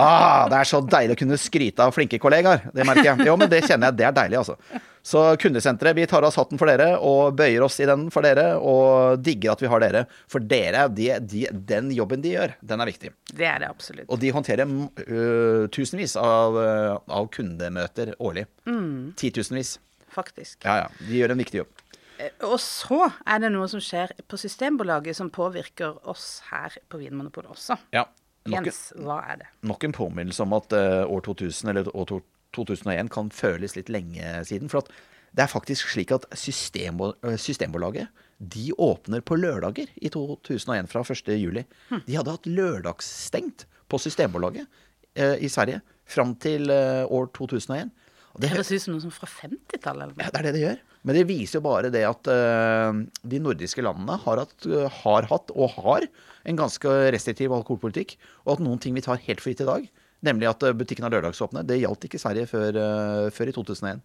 Ah, 0.00 0.48
det 0.50 0.58
er 0.58 0.68
så 0.68 0.80
deilig 0.82 1.14
å 1.14 1.20
kunne 1.22 1.38
skryte 1.40 1.84
av 1.84 1.94
flinke 1.94 2.18
kollegaer. 2.22 2.66
Det 2.74 2.86
merker 2.88 3.12
jeg. 3.12 3.28
Jo, 3.28 3.36
men 3.38 3.50
det 3.52 3.62
kjenner 3.66 3.90
jeg. 3.90 3.98
Det 4.00 4.08
er 4.08 4.16
deilig, 4.16 4.40
altså. 4.42 4.58
Så 5.02 5.36
kundesenteret, 5.36 5.96
vi 5.96 6.06
tar 6.06 6.22
av 6.22 6.30
oss 6.30 6.38
hatten 6.38 6.60
for 6.60 6.70
dere 6.70 6.94
og 7.02 7.34
bøyer 7.38 7.64
oss 7.66 7.80
i 7.82 7.86
den 7.90 8.06
for 8.14 8.22
dere. 8.22 8.54
Og 8.58 9.18
digger 9.22 9.56
at 9.56 9.64
vi 9.64 9.70
har 9.72 9.82
dere. 9.82 10.04
For 10.30 10.44
dere, 10.46 10.86
de, 10.94 11.08
de, 11.26 11.44
den 11.50 11.90
jobben 11.94 12.22
de 12.22 12.36
gjør, 12.36 12.54
den 12.62 12.84
er 12.84 12.90
viktig. 12.92 13.12
Det 13.32 13.48
er 13.48 13.64
det 13.64 13.70
absolutt. 13.72 14.06
Og 14.06 14.22
de 14.22 14.30
håndterer 14.34 14.70
uh, 14.70 15.66
tusenvis 15.74 16.14
av, 16.20 16.58
uh, 16.58 16.96
av, 17.10 17.28
kundemøter 17.34 18.14
årlig. 18.22 18.46
Mm. 18.70 19.12
Titusenvis. 19.18 19.76
Faktisk. 20.12 20.60
Ja, 20.62 20.84
ja. 20.84 21.06
De 21.08 21.18
gjør 21.18 21.34
en 21.34 21.42
viktig 21.42 21.62
jobb. 21.62 21.84
Eh, 22.22 22.34
og 22.46 22.58
så 22.62 23.06
er 23.26 23.42
det 23.42 23.52
noe 23.54 23.66
som 23.72 23.82
skjer 23.82 24.14
på 24.28 24.38
Systembolaget 24.38 25.18
som 25.18 25.32
påvirker 25.32 25.96
oss 26.12 26.42
her 26.52 26.76
på 26.92 27.00
Vinmonopolet 27.02 27.56
også. 27.56 27.80
Ja. 27.96 28.06
Nok, 28.42 28.66
Jens, 28.66 28.88
hva 28.98 29.20
er 29.30 29.38
det? 29.44 29.48
Nok 29.70 29.84
en 29.86 29.92
påminnelse 29.94 30.42
om 30.42 30.54
at 30.56 30.74
uh, 30.74 31.04
år 31.06 31.22
2000, 31.28 31.68
eller 31.70 31.90
år 31.94 32.08
2001 32.56 33.10
kan 33.12 33.30
føles 33.34 33.76
litt 33.78 33.90
lenge 33.92 34.44
siden. 34.48 34.70
For 34.72 34.86
det 35.32 35.46
er 35.46 35.50
faktisk 35.50 35.88
slik 35.94 36.12
at 36.14 36.26
system, 36.36 37.00
Systembolaget 37.40 38.10
de 38.42 38.72
åpner 38.74 39.22
på 39.22 39.38
lørdager 39.38 39.90
i 40.02 40.10
2001 40.10 40.90
fra 40.90 41.04
1. 41.06 41.34
juli. 41.38 41.62
De 42.08 42.16
hadde 42.16 42.32
hatt 42.34 42.48
lørdagsstengt 42.50 43.66
på 43.88 44.00
Systembolaget 44.02 44.66
eh, 45.14 45.36
i 45.38 45.50
Sverige 45.52 45.82
fram 46.10 46.34
til 46.42 46.72
eh, 46.74 47.04
år 47.06 47.30
2001. 47.38 47.92
Og 48.32 48.40
Det 48.42 48.50
høres 48.50 48.72
ut 48.72 48.82
som 48.82 48.96
noe 48.96 49.04
som 49.04 49.12
fra 49.14 49.28
50-tallet. 49.28 50.16
ja, 50.18 50.32
det 50.32 50.40
er 50.40 50.48
det 50.48 50.54
det 50.56 50.64
gjør. 50.64 50.82
Men 51.02 51.18
det 51.18 51.24
viser 51.28 51.58
jo 51.58 51.64
bare 51.66 51.90
det 51.92 52.02
at 52.08 52.28
eh, 52.32 53.00
de 53.34 53.42
nordiske 53.42 53.84
landene 53.84 54.18
har 54.24 54.42
hatt, 54.42 54.68
har 55.02 55.28
hatt 55.30 55.52
og 55.54 55.76
har 55.78 56.06
en 56.48 56.58
ganske 56.58 56.94
restriktiv 57.14 57.54
alkoholpolitikk. 57.54 58.16
Og 58.46 58.56
at 58.56 58.64
noen 58.64 58.80
ting 58.82 58.96
vi 58.96 59.04
tar 59.04 59.22
helt 59.28 59.42
for 59.42 59.52
gitt 59.52 59.62
i 59.64 59.70
dag, 59.70 59.86
nemlig 60.26 60.50
at 60.50 60.66
eh, 60.66 60.74
butikken 60.76 61.06
er 61.06 61.16
lørdagsåpne, 61.16 61.64
det 61.66 61.80
gjaldt 61.82 62.08
ikke 62.08 62.20
Sverige 62.22 62.48
før, 62.50 62.78
eh, 62.80 63.28
før 63.34 63.50
i 63.50 63.56
2001. 63.58 64.02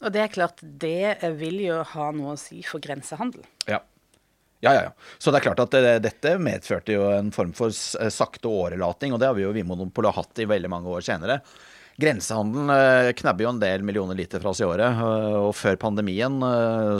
Og 0.00 0.12
det 0.14 0.22
er 0.22 0.32
klart, 0.32 0.62
det 0.62 1.16
eh, 1.18 1.32
vil 1.36 1.60
jo 1.66 1.80
ha 1.92 2.10
noe 2.16 2.34
å 2.34 2.40
si 2.40 2.62
for 2.66 2.82
grensehandel. 2.82 3.44
Ja. 3.70 3.82
Ja, 4.60 4.74
ja, 4.76 4.80
ja. 4.90 5.16
Så 5.16 5.32
det 5.32 5.38
er 5.38 5.44
klart 5.46 5.60
at 5.62 5.74
dette 6.04 6.34
medførte 6.36 6.92
jo 6.92 7.06
en 7.14 7.30
form 7.32 7.54
for 7.56 7.72
sakte 7.72 8.50
årelating, 8.52 9.14
og 9.16 9.22
det 9.22 9.30
har 9.30 9.36
vi 9.38 9.46
jo 9.46 9.54
Vinmonopolet 9.56 10.12
hatt 10.12 10.42
i 10.42 10.48
veldig 10.50 10.68
mange 10.68 10.90
år 10.92 11.06
senere. 11.06 11.38
Grensehandelen 12.00 12.68
eh, 12.74 13.12
knabber 13.16 13.46
jo 13.46 13.52
en 13.54 13.62
del 13.62 13.86
millioner 13.88 14.18
liter 14.18 14.42
fra 14.42 14.52
oss 14.52 14.60
i 14.60 14.68
året, 14.68 15.00
og 15.40 15.54
før 15.56 15.80
pandemien 15.80 16.36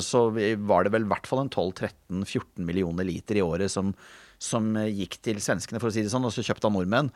så 0.01 0.25
var 0.33 0.89
det 0.89 0.95
vel 0.97 1.05
i 1.05 1.13
hvert 1.13 1.29
fall 1.29 1.43
en 1.45 1.53
12-13-14 1.53 2.65
millioner 2.65 3.09
liter 3.09 3.37
i 3.37 3.45
året 3.45 3.73
som, 3.73 3.93
som 4.41 4.73
gikk 4.89 5.21
til 5.21 5.45
svenskene, 5.45 5.85
for 5.85 5.93
å 5.93 5.95
si 5.95 6.07
det 6.07 6.13
sånn, 6.17 6.25
og 6.25 6.33
så 6.33 6.45
kjøpte 6.49 6.73
av 6.73 6.79
nordmenn. 6.79 7.13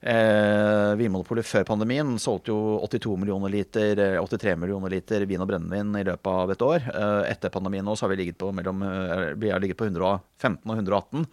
Eh, 0.00 0.90
Vinmonopolet 1.00 1.46
før 1.48 1.64
pandemien 1.64 2.18
solgte 2.20 2.52
jo 2.52 2.76
82 2.84 3.14
millioner 3.16 3.52
liter, 3.52 3.98
eh, 3.98 4.18
83 4.20 4.56
millioner 4.60 4.92
liter 4.92 5.24
vin 5.26 5.40
og 5.40 5.48
brennevin 5.48 5.96
i 5.96 6.04
løpet 6.04 6.32
av 6.32 6.50
et 6.52 6.62
år. 6.62 6.82
Eh, 6.92 7.30
etter 7.32 7.50
pandemien 7.50 7.84
nå 7.84 7.96
så 7.96 8.04
har 8.04 8.12
vi 8.12 8.20
ligget 8.22 8.38
på, 8.38 8.52
mellom, 8.52 8.82
eh, 8.82 9.34
vi 9.34 9.50
har 9.50 9.60
ligget 9.60 9.78
på 9.78 9.88
115 9.88 10.70
og 10.70 10.76
118. 10.76 11.26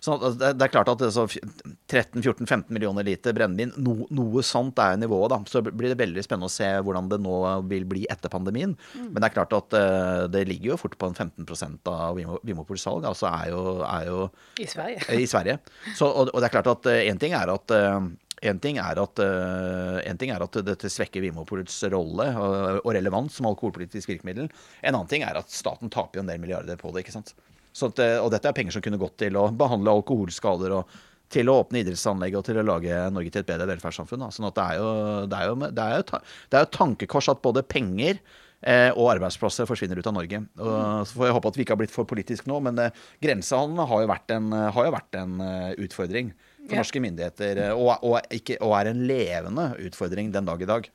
Så 0.00 0.16
det 0.40 0.52
det 0.60 0.66
er 0.66 0.72
klart 0.72 0.88
at 0.92 1.00
det 1.00 1.10
er 1.10 1.14
så 1.14 1.26
13-14-15 1.28 2.70
millioner 2.72 3.04
liter 3.06 3.34
brennevin, 3.36 3.72
no, 3.80 4.06
noe 4.14 4.44
sånt 4.46 4.80
er 4.82 4.96
nivået, 5.00 5.32
da. 5.32 5.40
Så 5.50 5.62
blir 5.66 5.92
det 5.92 5.98
veldig 6.00 6.24
spennende 6.24 6.48
å 6.50 6.54
se 6.54 6.68
hvordan 6.84 7.10
det 7.12 7.20
nå 7.22 7.36
vil 7.70 7.84
bli 7.88 8.06
etter 8.12 8.32
pandemien. 8.32 8.76
Men 8.96 9.20
det 9.20 9.30
er 9.30 9.36
klart 9.36 9.56
at 9.56 9.76
eh, 9.76 10.24
det 10.32 10.46
ligger 10.48 10.74
jo 10.74 10.80
fort 10.80 10.96
på 11.00 11.10
en 11.10 11.18
15% 11.18 11.92
av 11.92 12.16
Vimopols 12.16 12.86
salg. 12.86 13.06
Altså 13.08 13.28
er 13.30 13.52
jo, 13.52 13.62
er 13.86 14.08
jo 14.08 14.24
I 14.60 14.68
Sverige. 14.70 15.04
i 15.20 15.28
Sverige. 15.30 15.60
Så, 15.94 16.08
og, 16.08 16.32
og 16.32 16.40
det 16.40 16.50
er 16.50 16.56
klart 16.58 16.72
at 16.72 16.90
én 16.96 17.20
ting 17.20 17.36
er 17.36 17.52
at 17.52 17.76
eh, 17.76 18.10
en 18.48 18.60
ting, 18.60 18.78
er 18.80 18.96
at, 19.02 19.20
eh, 19.20 20.00
en 20.08 20.18
ting 20.20 20.32
er 20.32 20.40
at 20.44 20.58
dette 20.64 20.88
svekker 20.88 21.20
Vinmonopolets 21.24 21.76
rolle 21.92 22.30
og, 22.40 22.80
og 22.80 22.94
relevans 22.96 23.36
som 23.36 23.48
alkoholpolitisk 23.50 24.14
virkemiddel. 24.14 24.48
En 24.80 24.94
annen 24.94 25.10
ting 25.10 25.24
er 25.26 25.36
at 25.40 25.52
staten 25.52 25.92
taper 25.92 26.20
jo 26.20 26.24
en 26.24 26.32
del 26.32 26.40
milliarder 26.42 26.80
på 26.80 26.92
det. 26.94 27.04
ikke 27.04 27.18
sant? 27.18 27.34
Så 27.72 27.90
at, 27.92 28.02
eh, 28.02 28.18
og 28.18 28.32
dette 28.34 28.50
er 28.50 28.56
penger 28.56 28.76
som 28.76 28.84
kunne 28.84 29.00
gått 29.00 29.18
til 29.22 29.38
å 29.38 29.46
behandle 29.54 29.94
alkoholskader 30.00 30.74
og 30.80 30.98
til 31.30 31.46
å 31.46 31.60
åpne 31.62 31.84
idrettsanlegg 31.84 32.34
og 32.34 32.44
til 32.48 32.58
å 32.58 32.66
lage 32.66 33.00
Norge 33.14 33.30
til 33.30 33.44
et 33.44 33.50
bedre 33.52 33.68
velferdssamfunn. 33.70 34.24
Da. 34.24 34.30
Sånn 34.34 34.48
at 34.48 34.56
det 34.58 34.66
er 34.66 34.78
jo, 34.80 34.92
det 35.30 35.38
er 35.38 35.50
jo, 35.50 35.58
det 35.62 35.84
er 35.84 35.98
jo, 36.00 36.22
det 36.50 36.58
er 36.58 36.64
jo 36.64 36.70
tankekors 36.74 37.30
at 37.30 37.42
både 37.44 37.62
penger 37.62 38.18
eh, 38.66 38.90
og 38.90 39.12
arbeidsplasser 39.14 39.68
forsvinner 39.70 40.00
ut 40.00 40.10
av 40.10 40.16
Norge. 40.16 40.42
Og, 40.58 40.72
så 41.06 41.14
får 41.14 41.28
jeg 41.28 41.36
håpe 41.38 41.52
at 41.52 41.58
vi 41.60 41.66
ikke 41.66 41.76
har 41.76 41.82
blitt 41.84 41.94
for 41.94 42.10
politisk 42.10 42.50
nå, 42.50 42.58
men 42.66 42.82
eh, 42.82 43.02
grensehandelen 43.22 43.92
har 43.92 44.02
jo 44.02 44.10
vært 44.10 44.34
en, 44.34 44.50
har 44.74 44.88
jo 44.88 44.96
vært 44.96 45.20
en 45.22 45.36
eh, 45.46 45.68
utfordring 45.86 46.32
for 46.66 46.80
norske 46.82 47.04
myndigheter. 47.06 47.62
eh, 47.68 47.76
Og, 47.78 47.92
og, 48.02 48.18
ikke, 48.34 48.58
og 48.66 48.74
er 48.80 48.90
en 48.90 49.04
levende 49.06 49.70
utfordring 49.86 50.34
den 50.34 50.50
dag 50.50 50.66
i 50.66 50.68
dag. 50.74 50.90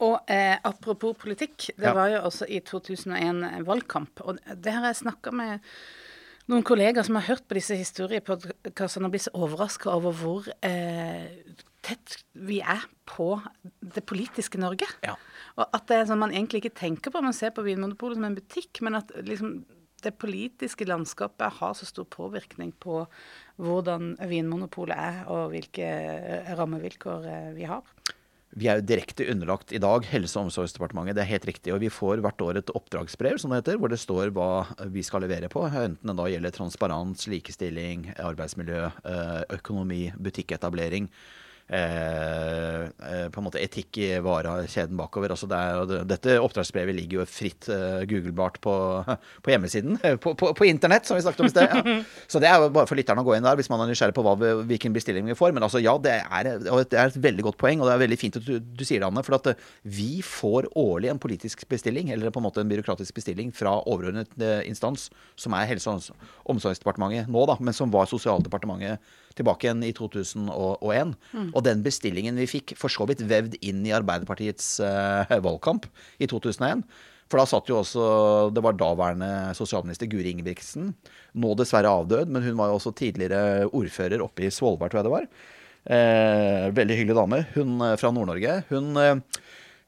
Og 0.00 0.20
eh, 0.32 0.56
apropos 0.64 1.16
politikk, 1.20 1.70
det 1.76 1.84
Ja. 1.90 1.92
var 1.96 2.08
jo 2.08 2.20
også 2.24 2.46
i 2.48 2.60
2001 2.64 3.66
valgkamp. 3.66 4.20
Og 4.24 4.38
det 4.56 4.72
har 4.72 4.86
jeg 4.88 4.96
snakka 5.04 5.32
med 5.32 5.60
noen 6.48 6.64
kollegaer 6.64 7.04
som 7.06 7.14
har 7.20 7.26
hørt 7.28 7.44
på 7.46 7.54
disse 7.54 7.76
historiepodkastene 7.76 9.06
og 9.06 9.12
blitt 9.12 9.26
så 9.28 9.34
overraska 9.36 9.90
over 9.92 10.12
hvor 10.16 10.48
eh, 10.66 11.28
tett 11.84 12.16
vi 12.34 12.60
er 12.60 12.82
på 13.06 13.40
det 13.80 14.02
politiske 14.08 14.58
Norge. 14.58 14.88
Ja. 15.04 15.14
Og 15.58 15.68
at 15.76 15.86
det 15.90 15.96
er 16.00 16.08
sånn 16.08 16.18
man 16.22 16.32
egentlig 16.34 16.64
ikke 16.64 16.78
tenker 16.80 17.12
på. 17.12 17.22
Man 17.22 17.36
ser 17.36 17.52
på 17.54 17.62
Vinmonopolet 17.66 18.16
som 18.16 18.24
en 18.24 18.34
butikk, 18.40 18.80
men 18.82 18.94
at 18.98 19.12
liksom 19.22 19.60
det 20.00 20.14
politiske 20.16 20.86
landskapet 20.88 21.58
har 21.60 21.74
så 21.76 21.84
stor 21.84 22.06
påvirkning 22.08 22.72
på 22.80 23.02
hvordan 23.60 24.14
Vinmonopolet 24.30 24.96
er, 24.96 25.18
og 25.28 25.50
hvilke 25.52 25.84
eh, 25.84 26.54
rammevilkår 26.56 27.26
eh, 27.28 27.50
vi 27.58 27.66
har. 27.68 27.84
Vi 28.58 28.66
er 28.66 28.80
jo 28.80 28.86
direkte 28.88 29.28
underlagt 29.30 29.70
i 29.70 29.78
dag 29.78 30.06
Helse- 30.10 30.34
og 30.40 30.48
omsorgsdepartementet. 30.48 31.14
Det 31.14 31.22
er 31.22 31.30
helt 31.30 31.46
riktig. 31.46 31.74
Og 31.74 31.82
vi 31.84 31.90
får 31.92 32.22
hvert 32.24 32.42
år 32.42 32.58
et 32.58 32.72
oppdragsbrev 32.74 33.38
som 33.38 33.52
det 33.52 33.60
heter, 33.60 33.78
hvor 33.78 33.92
det 33.92 34.00
står 34.02 34.32
hva 34.34 34.64
vi 34.90 35.04
skal 35.06 35.22
levere 35.22 35.50
på. 35.52 35.62
Enten 35.70 36.10
det 36.10 36.16
da 36.18 36.26
gjelder 36.32 36.56
transparens, 36.56 37.28
likestilling, 37.30 38.08
arbeidsmiljø, 38.18 38.88
økonomi, 39.54 40.08
butikketablering. 40.18 41.06
Eh, 41.70 42.80
eh, 42.82 43.26
på 43.30 43.38
en 43.38 43.44
måte 43.46 43.60
etikk 43.62 43.98
i 44.02 44.08
varekjeden 44.24 44.96
bakover. 44.98 45.30
Altså 45.30 45.46
det 45.50 45.58
er, 45.58 45.92
dette 46.10 46.34
oppdragsbrevet 46.42 46.96
ligger 46.96 47.20
jo 47.20 47.26
fritt 47.30 47.68
eh, 47.70 48.00
googlebart 48.10 48.58
på, 48.64 48.72
på 49.46 49.52
hjemmesiden. 49.52 50.00
På, 50.24 50.32
på, 50.34 50.50
på 50.58 50.66
internett, 50.66 51.06
som 51.06 51.14
vi 51.18 51.22
snakket 51.22 51.44
om 51.44 51.50
i 51.50 51.52
sted. 51.52 51.76
Ja. 51.78 51.94
Så 52.32 52.42
det 52.42 52.50
er 52.50 52.58
jo 52.64 52.72
bare 52.74 52.90
for 52.90 52.98
lytterne 52.98 53.22
å 53.22 53.28
gå 53.28 53.36
inn 53.38 53.46
der 53.46 53.58
hvis 53.60 53.70
man 53.70 53.84
er 53.84 53.92
nysgjerrig 53.92 54.16
på 54.18 54.24
hva, 54.26 54.34
vi- 54.40 54.56
hvilken 54.72 54.96
bestilling 54.96 55.30
vi 55.30 55.38
får. 55.38 55.54
Men 55.54 55.68
altså, 55.68 55.78
ja, 55.84 55.94
det 56.02 56.16
er, 56.24 56.50
det 56.66 56.90
er 56.98 57.04
et 57.12 57.20
veldig 57.22 57.46
godt 57.52 57.60
poeng, 57.62 57.84
og 57.84 57.90
det 57.90 57.94
er 57.94 58.02
veldig 58.02 58.18
fint 58.24 58.40
at 58.42 58.50
du, 58.50 58.56
du 58.58 58.82
sier 58.86 58.98
det, 59.04 59.06
Anne. 59.12 59.22
For 59.26 59.38
at 59.38 59.52
vi 59.86 60.10
får 60.26 60.72
årlig 60.74 61.12
en 61.14 61.22
politisk 61.22 61.62
bestilling, 61.70 62.10
eller 62.10 62.34
på 62.34 62.42
en 62.42 62.48
måte 62.48 62.64
en 62.64 62.70
byråkratisk 62.74 63.14
bestilling, 63.20 63.54
fra 63.54 63.76
overordnet 63.86 64.34
instans, 64.66 65.06
som 65.38 65.54
er 65.54 65.70
Helse- 65.70 65.94
og 65.94 66.50
omsorgsdepartementet 66.50 67.30
nå, 67.30 67.46
da, 67.46 67.54
men 67.62 67.76
som 67.76 67.94
var 67.94 68.10
Sosialdepartementet 68.10 68.98
tilbake 69.38 69.66
igjen 69.68 69.84
i 69.86 69.92
2001. 69.96 71.14
Og 71.52 71.62
den 71.66 71.84
bestillingen 71.86 72.40
vi 72.40 72.48
fikk, 72.50 72.74
for 72.80 72.92
så 72.92 73.06
vidt 73.10 73.22
vevd 73.30 73.58
inn 73.62 73.84
i 73.86 73.94
Arbeiderpartiets 73.96 74.78
eh, 74.84 75.38
valgkamp 75.44 75.86
i 76.18 76.28
2001. 76.30 76.84
For 77.30 77.38
da 77.38 77.46
satt 77.46 77.70
jo 77.70 77.78
også 77.78 78.04
Det 78.50 78.62
var 78.64 78.74
daværende 78.74 79.54
sosialminister 79.54 80.10
Guri 80.10 80.32
Ingebrigtsen. 80.34 80.90
Nå 81.38 81.54
dessverre 81.58 81.92
avdød, 82.00 82.32
men 82.34 82.42
hun 82.42 82.58
var 82.58 82.72
jo 82.72 82.80
også 82.80 82.94
tidligere 82.98 83.68
ordfører 83.70 84.24
oppe 84.24 84.48
i 84.48 84.52
Svolvær, 84.54 84.90
tror 84.90 85.02
jeg 85.02 85.08
det 85.08 85.14
var. 85.14 85.30
Eh, 85.94 86.66
veldig 86.76 86.98
hyggelig 86.98 87.16
dame. 87.16 87.44
Hun 87.54 87.78
eh, 87.86 87.96
fra 88.02 88.10
Nord-Norge. 88.12 88.56
Hun 88.68 88.90
eh, 89.00 89.14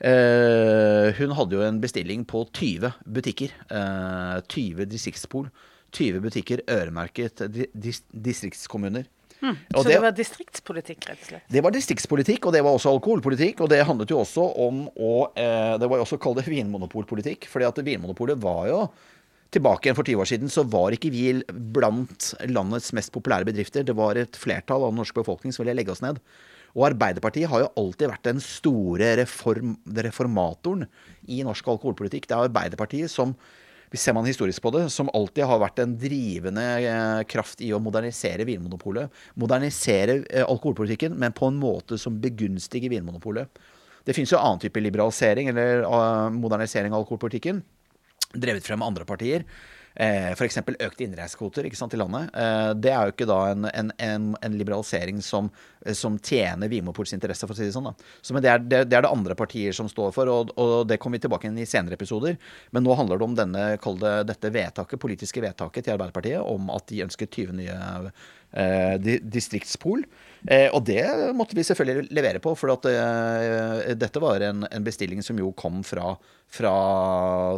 eh, 0.08 1.10
hun 1.18 1.34
hadde 1.36 1.58
jo 1.58 1.66
en 1.66 1.82
bestilling 1.82 2.22
på 2.28 2.46
20 2.54 2.94
butikker. 3.18 3.58
Eh, 3.68 4.38
20 4.46 4.86
distriktspol. 4.94 5.50
20 5.92 6.22
butikker 6.24 6.62
øremerket 6.70 7.42
di 7.52 7.66
dis 7.74 8.00
distriktskommuner. 8.14 9.04
Og 9.42 9.80
Så 9.82 9.88
det, 9.88 9.98
var 10.02 10.14
distriktspolitikk, 10.14 11.06
rett 11.10 11.22
og 11.22 11.30
slett. 11.32 11.46
det 11.50 11.62
var 11.64 11.74
distriktspolitikk, 11.74 12.46
og 12.46 12.54
det 12.54 12.62
var 12.62 12.76
også 12.76 12.92
alkoholpolitikk. 12.94 13.64
Og 13.64 13.72
det 13.72 13.80
handlet 13.88 14.12
jo 14.12 14.20
også 14.22 14.44
om 14.66 14.84
å 14.94 15.14
eh, 15.34 15.78
Det 15.82 15.88
var 15.90 15.98
jo 15.98 16.06
også 16.06 16.20
kalt 16.22 16.38
det 16.38 16.46
vinmonopolpolitikk. 16.46 17.48
fordi 17.50 17.66
at 17.66 17.82
Vinmonopolet 17.82 18.38
var 18.38 18.68
jo 18.70 18.84
Tilbake 19.52 19.84
igjen 19.84 19.96
for 19.98 20.08
20 20.08 20.22
år 20.22 20.28
siden 20.30 20.48
så 20.48 20.62
var 20.64 20.94
ikke 20.96 21.10
vi 21.12 21.26
blant 21.76 22.30
landets 22.48 22.88
mest 22.96 23.12
populære 23.12 23.44
bedrifter. 23.44 23.84
Det 23.84 23.92
var 23.92 24.16
et 24.16 24.38
flertall 24.40 24.86
av 24.86 24.94
den 24.94 25.02
norske 25.02 25.18
befolkning 25.18 25.52
som 25.52 25.60
ville 25.60 25.74
legge 25.76 25.92
oss 25.92 26.00
ned. 26.00 26.22
Og 26.72 26.86
Arbeiderpartiet 26.88 27.50
har 27.52 27.60
jo 27.60 27.72
alltid 27.82 28.08
vært 28.08 28.30
den 28.30 28.40
store 28.40 29.10
reform, 29.20 29.74
reformatoren 29.92 30.86
i 31.28 31.42
norsk 31.44 31.68
alkoholpolitikk. 31.68 32.30
Det 32.30 32.36
er 32.36 32.46
Arbeiderpartiet 32.46 33.12
som 33.12 33.34
hvis 33.92 34.06
ser 34.06 34.16
man 34.16 34.24
historisk 34.24 34.64
på 34.64 34.72
det, 34.72 34.86
som 34.90 35.10
alltid 35.12 35.44
har 35.44 35.60
vært 35.60 35.82
en 35.82 35.92
drivende 36.00 36.64
eh, 36.80 37.18
kraft 37.28 37.60
i 37.60 37.68
å 37.76 37.80
modernisere 37.82 38.46
Vinmonopolet. 38.48 39.12
Modernisere 39.36 40.22
eh, 40.30 40.46
alkoholpolitikken, 40.46 41.18
men 41.20 41.36
på 41.36 41.50
en 41.50 41.60
måte 41.60 41.98
som 42.00 42.16
begunstiger 42.22 42.88
Vinmonopolet. 42.88 43.52
Det 44.02 44.16
finnes 44.16 44.32
jo 44.32 44.40
annen 44.40 44.62
type 44.64 44.80
liberalisering 44.80 45.52
eller 45.52 45.84
eh, 45.84 46.32
modernisering 46.40 46.96
av 46.96 47.04
alkoholpolitikken 47.04 47.60
drevet 48.32 48.66
frem 48.66 48.82
av 48.82 48.92
andre 48.92 49.06
partier. 49.08 49.44
Eh, 49.94 50.30
F.eks. 50.32 50.58
økte 50.58 51.04
innreisekvoter 51.04 51.68
til 51.68 52.00
landet. 52.00 52.30
Eh, 52.32 52.70
det 52.80 52.92
er 52.92 53.08
jo 53.08 53.14
ikke 53.14 53.28
da 53.28 53.38
en, 53.52 53.68
en, 53.68 53.92
en, 53.98 54.30
en 54.40 54.56
liberalisering 54.56 55.20
som, 55.22 55.50
eh, 55.84 55.92
som 55.96 56.18
tjener 56.18 56.70
Vimoports 56.72 57.12
interesse, 57.12 57.46
for 57.46 57.54
å 57.54 57.58
si 57.58 57.68
det 57.68 57.74
sånn. 57.76 57.90
da. 57.90 57.94
Så, 58.20 58.32
men 58.34 58.44
det 58.44 58.52
er, 58.52 58.62
det, 58.64 58.82
det 58.90 58.98
er 58.98 59.06
det 59.06 59.12
andre 59.12 59.36
partier 59.38 59.76
som 59.76 59.90
står 59.92 60.14
for, 60.16 60.32
og, 60.32 60.54
og 60.56 60.74
det 60.88 60.98
kommer 61.02 61.20
vi 61.20 61.26
tilbake 61.26 61.50
inn 61.50 61.60
i 61.60 61.68
senere 61.68 61.98
episoder. 61.98 62.38
Men 62.72 62.86
nå 62.86 62.96
handler 62.98 63.20
det 63.20 63.28
om 63.28 63.38
denne, 63.38 63.66
det, 63.76 64.14
dette 64.32 64.54
vedtaket, 64.54 65.02
politiske 65.02 65.44
vedtaket 65.44 65.86
til 65.88 65.96
Arbeiderpartiet 65.96 66.40
om 66.40 66.72
at 66.72 66.88
de 66.88 67.04
ønsker 67.06 67.28
20 67.28 67.60
nye 67.60 67.80
distriktspol. 68.52 70.04
Eh, 70.50 70.66
og 70.74 70.82
det 70.88 71.04
måtte 71.38 71.54
vi 71.54 71.62
selvfølgelig 71.66 72.10
levere 72.10 72.40
på, 72.42 72.54
for 72.58 72.74
at, 72.74 72.86
eh, 72.90 73.92
dette 73.94 74.22
var 74.22 74.42
en, 74.42 74.66
en 74.66 74.86
bestilling 74.86 75.22
som 75.22 75.38
jo 75.38 75.52
kom 75.54 75.82
fra, 75.86 76.16
fra, 76.50 76.72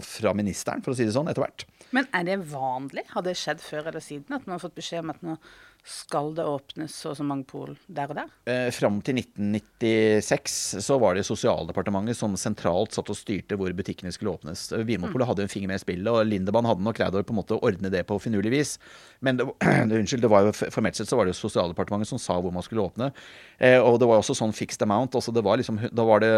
fra 0.05 0.35
ministeren, 0.37 0.85
for 0.85 0.93
å 0.93 0.99
si 0.99 1.07
det 1.09 1.15
sånn, 1.17 1.31
etter 1.33 1.47
hvert. 1.47 1.65
Men 1.97 2.09
er 2.17 2.27
det 2.29 2.41
vanlig? 2.51 3.07
Har 3.15 3.25
det 3.25 3.37
skjedd 3.41 3.63
før 3.65 3.89
eller 3.89 4.05
siden 4.05 4.37
at 4.37 4.45
man 4.45 4.59
har 4.59 4.65
fått 4.67 4.77
beskjed 4.77 5.05
om 5.05 5.15
at 5.15 5.25
nå 5.25 5.39
skal 5.85 6.31
det 6.33 6.45
åpnes 6.49 6.95
så 6.97 7.11
og 7.13 7.19
så 7.19 7.25
mange 7.27 7.45
pol 7.45 7.75
der 7.93 8.09
og 8.09 8.17
der? 8.17 8.31
Eh, 8.49 8.71
Fram 8.73 9.03
til 9.05 9.19
1996 9.21 10.55
så 10.85 10.97
var 11.01 11.19
det 11.19 11.27
Sosialdepartementet 11.29 12.17
som 12.17 12.33
sentralt 12.41 12.97
satt 12.97 13.11
og 13.13 13.19
styrte 13.19 13.59
hvor 13.61 13.73
butikkene 13.77 14.13
skulle 14.15 14.33
åpnes. 14.33 14.71
Vinmonopolet 14.73 15.29
hadde 15.29 15.45
jo 15.45 15.49
en 15.49 15.53
finger 15.53 15.73
med 15.73 15.83
i 15.83 15.85
spillet, 15.85 16.09
og 16.09 16.25
Lindemann 16.25 16.69
hadde 16.71 16.87
nok 16.87 16.97
greid 16.97 17.19
å 17.19 17.25
på 17.25 17.37
en 17.37 17.41
måte 17.43 17.59
ordne 17.61 17.93
det 17.93 18.01
på 18.09 18.17
finurlig 18.23 18.55
vis. 18.55 18.73
Men 19.25 19.41
det, 19.41 19.49
unnskyld, 20.01 20.25
det 20.25 20.33
var 20.33 20.49
jo 20.49 20.55
formelt 20.57 20.97
sett 20.97 21.11
så 21.11 21.21
var 21.21 21.29
det 21.29 21.37
Sosialdepartementet 21.37 22.09
som 22.15 22.23
sa 22.23 22.39
hvor 22.41 22.55
man 22.55 22.65
skulle 22.65 22.87
åpne. 22.87 23.11
Eh, 23.59 23.77
og 23.77 24.01
det 24.01 24.09
var 24.09 24.23
også 24.23 24.39
sånn 24.41 24.57
fixed 24.57 24.83
amount. 24.89 25.17
Altså 25.21 25.37
det 25.37 25.45
var 25.45 25.61
liksom, 25.61 25.83
da 25.93 26.09
var 26.09 26.25
det 26.25 26.33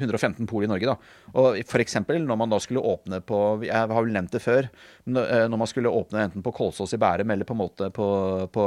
115 0.00 0.42
pol 0.50 0.66
i 0.66 0.70
Norge, 0.70 0.90
da. 0.90 0.98
Og 1.38 1.62
eksempel 1.78 2.18
når 2.26 2.42
man 2.42 2.50
da 2.50 2.58
skulle 2.62 2.82
åpne 2.82 3.20
på 3.22 3.38
Jeg 3.62 3.74
har 3.74 3.94
vel 3.94 4.10
nevnt 4.14 4.34
det 4.34 4.42
før. 4.42 4.66
Når 5.06 5.32
eh, 5.38 5.48
man 5.54 5.70
skulle 5.70 5.92
åpne 5.94 6.26
enten 6.26 6.42
på 6.42 6.54
Kolsås 6.56 6.98
i 6.98 7.00
Bærum 7.00 7.30
eller 7.30 7.46
på 7.46 7.54
en 7.54 7.62
måte 7.62 7.92
på, 7.94 8.08
på 8.52 8.66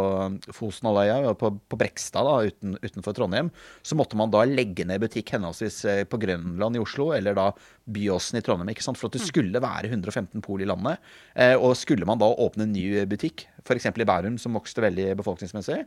Fosenhalvøya, 0.55 1.34
på, 1.39 1.51
på 1.72 1.80
Brekstad 1.80 2.28
da, 2.28 2.36
uten, 2.47 2.78
utenfor 2.82 3.15
Trondheim, 3.17 3.51
så 3.86 3.97
måtte 3.99 4.19
man 4.19 4.34
da 4.34 4.43
legge 4.47 4.86
ned 4.88 5.01
butikk 5.03 5.34
henholdsvis 5.36 5.80
eh, 5.89 6.03
på 6.09 6.19
Grønland 6.22 6.78
i 6.78 6.84
Oslo 6.84 7.11
eller 7.15 7.38
da 7.38 7.49
Byåsen 7.91 8.39
i 8.39 8.43
Trondheim. 8.45 8.72
ikke 8.74 8.86
sant? 8.86 8.99
For 8.99 9.11
at 9.11 9.17
det 9.17 9.26
skulle 9.26 9.63
være 9.63 9.91
115 9.91 10.43
pol 10.45 10.63
i 10.63 10.69
landet. 10.69 11.01
Eh, 11.36 11.55
og 11.57 11.76
skulle 11.80 12.07
man 12.07 12.22
da 12.22 12.30
åpne 12.32 12.67
en 12.67 12.76
ny 12.76 13.05
butikk, 13.09 13.47
f.eks. 13.65 13.91
i 13.91 14.07
Bærum, 14.07 14.38
som 14.41 14.57
vokste 14.57 14.84
veldig 14.86 15.11
befolkningsmessig, 15.22 15.82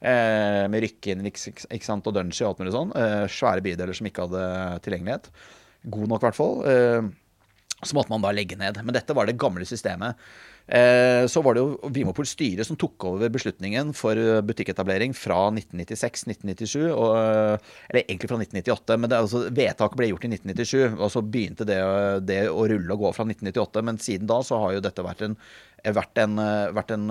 eh, 0.00 0.66
med 0.70 0.84
Rykken 0.84 1.24
ikke 1.28 1.84
sant, 1.86 2.06
og 2.06 2.16
Dungey 2.16 2.44
og 2.44 2.52
alt 2.52 2.62
mulig 2.62 2.76
sånn, 2.76 2.94
eh, 2.96 3.24
svære 3.30 3.64
bydeler 3.64 3.96
som 3.96 4.08
ikke 4.08 4.28
hadde 4.28 4.44
tilgjengelighet, 4.86 5.30
god 5.90 6.08
nok 6.08 6.22
i 6.22 6.28
hvert 6.28 6.38
fall, 6.38 6.56
eh, 6.68 7.10
så 7.80 7.96
måtte 7.96 8.12
man 8.12 8.24
da 8.24 8.32
legge 8.36 8.58
ned. 8.60 8.80
Men 8.84 8.94
dette 8.94 9.14
var 9.16 9.26
det 9.26 9.38
gamle 9.40 9.64
systemet. 9.64 10.18
Eh, 10.70 11.26
så 11.26 11.42
var 11.42 11.56
det 11.56 11.64
jo 11.64 11.90
Vimopol 11.90 12.28
styre 12.28 12.64
som 12.66 12.78
tok 12.78 13.08
over 13.08 13.32
beslutningen 13.32 13.90
for 13.96 14.18
butikketablering 14.46 15.14
fra 15.18 15.48
1996-1997. 15.50 16.84
Eller 16.90 18.04
egentlig 18.04 18.30
fra 18.30 18.38
1998, 18.38 19.00
men 19.00 19.10
det, 19.10 19.18
altså, 19.18 19.46
vedtaket 19.50 19.98
ble 19.98 20.12
gjort 20.12 20.28
i 20.28 20.32
1997. 20.36 21.00
Og 21.00 21.08
så 21.10 21.24
begynte 21.26 21.66
det, 21.68 21.80
det, 22.28 22.44
å 22.52 22.68
rulle 22.70 22.94
og 22.94 23.06
gå 23.06 23.16
fra 23.16 23.26
1998. 23.26 23.84
Men 23.88 24.00
siden 24.02 24.30
da 24.30 24.38
så 24.46 24.62
har 24.62 24.78
jo 24.78 24.86
dette 24.86 25.06
vært 25.06 25.26
en 25.26 25.36
vært, 25.88 26.18
en, 26.20 26.36
vært, 26.74 26.92
en, 26.94 27.06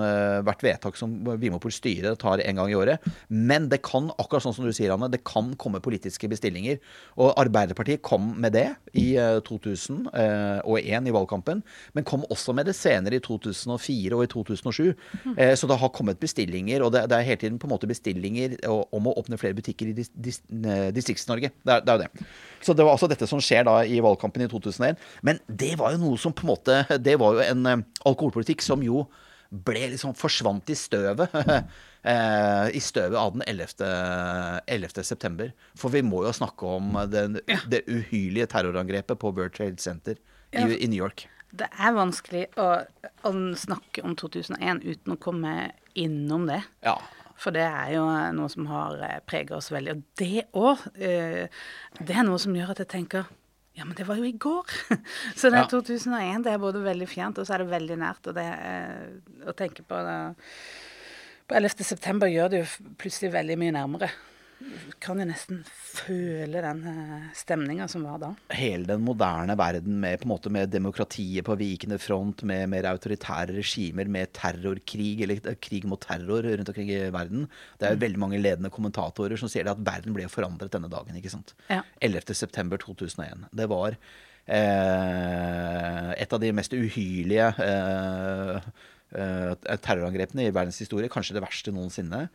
vært 0.46 0.64
vedtak 0.66 0.98
som 1.00 1.14
Vimopol 1.42 1.74
styre 1.74 2.16
tar 2.20 2.42
en 2.44 2.62
gang 2.62 2.72
i 2.72 2.78
året. 2.78 3.06
Men 3.30 3.70
det 3.72 3.82
kan, 3.86 4.10
akkurat 4.22 4.46
sånn 4.46 4.56
som 4.56 4.68
du 4.68 4.74
sier, 4.76 4.94
Anne, 4.94 5.10
det 5.12 5.24
kan 5.28 5.52
komme 5.60 5.82
politiske 5.84 6.30
bestillinger. 6.32 6.80
Og 7.20 7.34
Arbeiderpartiet 7.40 8.04
kom 8.06 8.34
med 8.42 8.56
det 8.58 8.68
i 8.94 9.12
2001 9.48 10.12
eh, 10.14 11.10
i 11.10 11.16
valgkampen, 11.16 11.64
men 11.96 12.08
kom 12.08 12.26
også 12.30 12.56
med 12.58 12.70
det 12.70 12.78
senere 12.78 13.18
i 13.18 13.24
2004 13.52 14.18
og 14.18 14.24
i 14.26 14.30
2007. 14.32 14.82
Eh, 15.36 15.54
så 15.60 15.70
det 15.70 15.78
har 15.82 15.94
kommet 15.96 16.22
bestillinger, 16.22 16.84
og 16.86 16.94
det, 16.96 17.06
det, 17.12 17.18
er 17.18 17.28
hele 17.28 17.42
tiden 17.42 17.60
på 17.62 17.70
en 17.70 17.74
måte 17.74 17.90
bestillinger 17.90 18.58
om 18.70 19.10
å 19.10 19.16
åpne 19.22 19.40
flere 19.42 19.58
butikker 19.58 19.92
i 19.92 19.96
dis, 19.98 20.12
dis, 20.14 20.42
Distrikts-Norge. 20.96 21.52
Det, 21.64 21.80
det, 21.86 21.94
er 21.94 21.98
jo 21.98 22.04
det. 22.06 22.28
Så 22.66 22.76
det 22.76 22.86
var 22.86 22.96
altså 22.96 23.10
dette 23.12 23.30
som 23.30 23.42
skjer 23.44 23.66
da 23.68 23.80
i 23.86 24.02
valgkampen 24.04 24.46
i 24.46 24.52
2001. 24.52 25.00
Men 25.26 25.42
det 25.48 25.74
var 25.80 25.96
jo 25.96 26.04
noe 26.04 26.22
som 26.22 26.36
på 26.36 26.46
en 26.46 26.54
måte 26.54 26.76
Det 27.02 27.16
var 27.20 27.38
jo 27.38 27.46
en 27.46 27.84
alkoholpolitikk 28.08 28.64
som 28.66 28.84
jo 28.86 29.06
ble 29.50 29.88
liksom 29.96 30.14
forsvant 30.18 30.70
i 30.70 30.78
støvet. 30.78 31.36
Eh, 32.00 32.70
I 32.72 32.80
støvet 32.80 33.20
av 33.20 33.34
den 33.34 33.42
11. 33.44 33.74
11. 34.72 35.02
september. 35.04 35.50
For 35.76 35.92
vi 35.92 36.00
må 36.00 36.22
jo 36.24 36.32
snakke 36.32 36.70
om 36.78 36.96
den, 37.12 37.36
det 37.68 37.82
uhyrlige 37.92 38.48
terrorangrepet 38.54 39.20
på 39.20 39.34
World 39.36 39.58
Trade 39.58 39.84
Center 39.84 40.16
i, 40.16 40.64
i 40.80 40.88
New 40.88 40.96
York. 40.96 41.26
Det 41.50 41.70
er 41.82 41.96
vanskelig 41.96 42.44
å, 42.62 42.68
å, 43.26 43.32
snakke 43.58 44.04
om 44.06 44.14
2001 44.20 44.84
uten 44.86 45.16
å 45.16 45.22
komme 45.22 45.54
innom 45.98 46.46
det. 46.50 46.62
Ja. 46.86 47.00
For 47.40 47.56
det 47.56 47.66
er 47.66 47.94
jo 47.96 48.04
noe 48.36 48.52
som 48.52 48.68
har 48.70 49.00
eh, 49.06 49.20
preget 49.26 49.56
oss 49.58 49.72
veldig. 49.72 49.96
Og 49.96 50.22
det 50.22 50.46
òg, 50.60 50.86
eh, 51.00 51.62
det 52.00 52.16
er 52.16 52.28
noe 52.28 52.40
som 52.42 52.56
gjør 52.56 52.76
at 52.76 52.84
jeg 52.84 52.92
tenker 52.98 53.30
ja, 53.80 53.86
men 53.88 53.96
det 53.96 54.04
var 54.10 54.18
jo 54.20 54.26
i 54.28 54.36
går! 54.36 54.74
så 55.40 55.48
det 55.48 55.62
er 55.62 55.64
ja. 55.64 55.70
2001. 55.72 56.44
Det 56.44 56.52
er 56.52 56.60
både 56.60 56.82
veldig 56.84 57.08
fjernt, 57.08 57.40
og 57.40 57.48
så 57.48 57.56
er 57.56 57.64
det 57.64 57.72
veldig 57.72 57.98
nært. 58.02 58.28
Og 58.28 58.36
det 58.36 58.44
eh, 58.46 59.06
å 59.48 59.56
tenke 59.56 59.86
på 59.88 60.02
det 60.04 60.18
På 61.48 61.56
11. 61.58 61.86
september 61.88 62.30
gjør 62.30 62.52
det 62.52 62.60
jo 62.60 62.90
plutselig 63.00 63.32
veldig 63.34 63.56
mye 63.62 63.78
nærmere 63.78 64.12
kan 65.00 65.20
jo 65.22 65.26
nesten 65.28 65.62
føle 65.70 66.62
den 66.64 66.82
eh, 66.92 67.28
stemninga 67.38 67.88
som 67.92 68.04
var 68.04 68.20
da. 68.22 68.30
Hele 68.56 68.88
den 68.90 69.04
moderne 69.06 69.56
verden 69.60 70.00
med, 70.02 70.20
på 70.20 70.52
med 70.52 70.72
demokratiet 70.74 71.46
på 71.48 71.56
vikende 71.60 72.00
front, 72.02 72.44
med 72.44 72.68
mer 72.74 72.90
autoritære 72.92 73.56
regimer, 73.56 74.12
med 74.12 74.34
terrorkrig, 74.36 75.24
eller 75.24 75.40
eh, 75.54 75.60
krig 75.64 75.88
mot 75.88 76.02
terror 76.04 76.44
rundt 76.44 76.74
omkring 76.74 76.92
i 76.92 77.00
verden. 77.16 77.48
Det 77.80 77.88
er 77.88 77.96
jo 77.96 78.02
mm. 78.02 78.06
veldig 78.06 78.24
mange 78.26 78.42
ledende 78.42 78.74
kommentatorer 78.74 79.40
som 79.40 79.52
sier 79.52 79.72
at 79.72 79.80
verden 79.80 80.16
ble 80.18 80.28
forandret 80.32 80.76
denne 80.76 80.92
dagen. 80.92 81.16
ikke 81.16 81.34
sant? 81.34 81.56
Ja. 81.72 81.82
11.9.2001. 82.04 83.48
Det 83.56 83.72
var 83.72 83.96
eh, 83.96 86.12
et 86.20 86.36
av 86.36 86.44
de 86.44 86.52
mest 86.56 86.76
uhyrlige 86.76 87.48
eh, 87.64 88.72
eh, 89.16 89.76
terrorangrepene 89.80 90.50
i 90.50 90.54
verdens 90.54 90.84
historie. 90.84 91.12
Kanskje 91.12 91.40
det 91.40 91.48
verste 91.48 91.76
noensinne. 91.76 92.28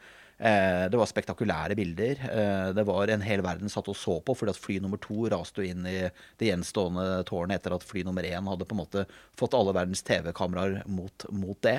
Eh, 0.44 0.86
det 0.92 0.98
var 1.00 1.08
spektakulære 1.08 1.76
bilder. 1.78 2.18
Eh, 2.28 2.70
det 2.76 2.84
var 2.84 3.08
en 3.08 3.22
hel 3.24 3.40
verden 3.44 3.70
satt 3.72 3.88
og 3.88 3.96
så 3.96 4.18
på, 4.20 4.34
fordi 4.36 4.52
at 4.52 4.60
fly 4.60 4.76
nummer 4.82 5.00
to 5.00 5.24
raste 5.32 5.64
inn 5.64 5.86
i 5.88 6.00
det 6.40 6.50
gjenstående 6.50 7.22
tårnet 7.30 7.62
etter 7.62 7.72
at 7.72 7.86
fly 7.86 8.02
nummer 8.04 8.26
én 8.28 8.50
hadde 8.50 8.66
på 8.68 8.76
en 8.76 8.82
måte 8.82 9.06
fått 9.40 9.56
alle 9.56 9.72
verdens 9.72 10.04
TV-kameraer 10.04 10.82
mot, 10.84 11.24
mot, 11.32 11.56
det. 11.64 11.78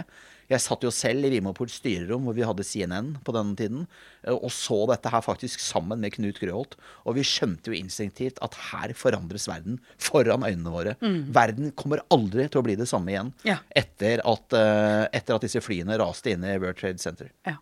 Jeg 0.49 0.61
satt 0.61 0.81
jo 0.85 0.89
selv 0.93 1.25
i 1.25 1.29
Vimopols 1.33 1.77
styrerom, 1.77 2.25
hvor 2.25 2.37
vi 2.37 2.45
hadde 2.45 2.65
CNN 2.65 3.11
på 3.25 3.35
denne 3.37 3.53
tiden, 3.59 3.85
eh, 4.25 4.33
og 4.33 4.49
så 4.53 4.79
dette 4.89 5.13
her 5.13 5.21
faktisk 5.25 5.61
sammen 5.61 6.01
med 6.01 6.15
Knut 6.17 6.41
Grøholt. 6.41 6.73
Og 7.05 7.19
vi 7.19 7.27
skjønte 7.27 7.69
jo 7.69 7.77
instinktivt 7.77 8.41
at 8.45 8.57
her 8.71 8.95
forandres 8.97 9.45
verden 9.51 9.77
foran 10.01 10.47
øynene 10.47 10.73
våre. 10.73 10.95
Mm. 11.05 11.21
Verden 11.37 11.69
kommer 11.77 12.01
aldri 12.09 12.49
til 12.49 12.63
å 12.63 12.65
bli 12.65 12.79
det 12.81 12.89
samme 12.89 13.13
igjen 13.13 13.29
ja. 13.45 13.59
etter, 13.77 14.25
at, 14.25 14.57
etter, 15.13 15.37
at, 15.37 15.45
disse 15.45 15.61
flyene 15.61 16.01
raste 16.01 16.33
inn 16.33 16.49
i 16.49 16.57
World 16.57 16.81
Trade 16.81 17.05
Center. 17.05 17.29
Ja. 17.45 17.59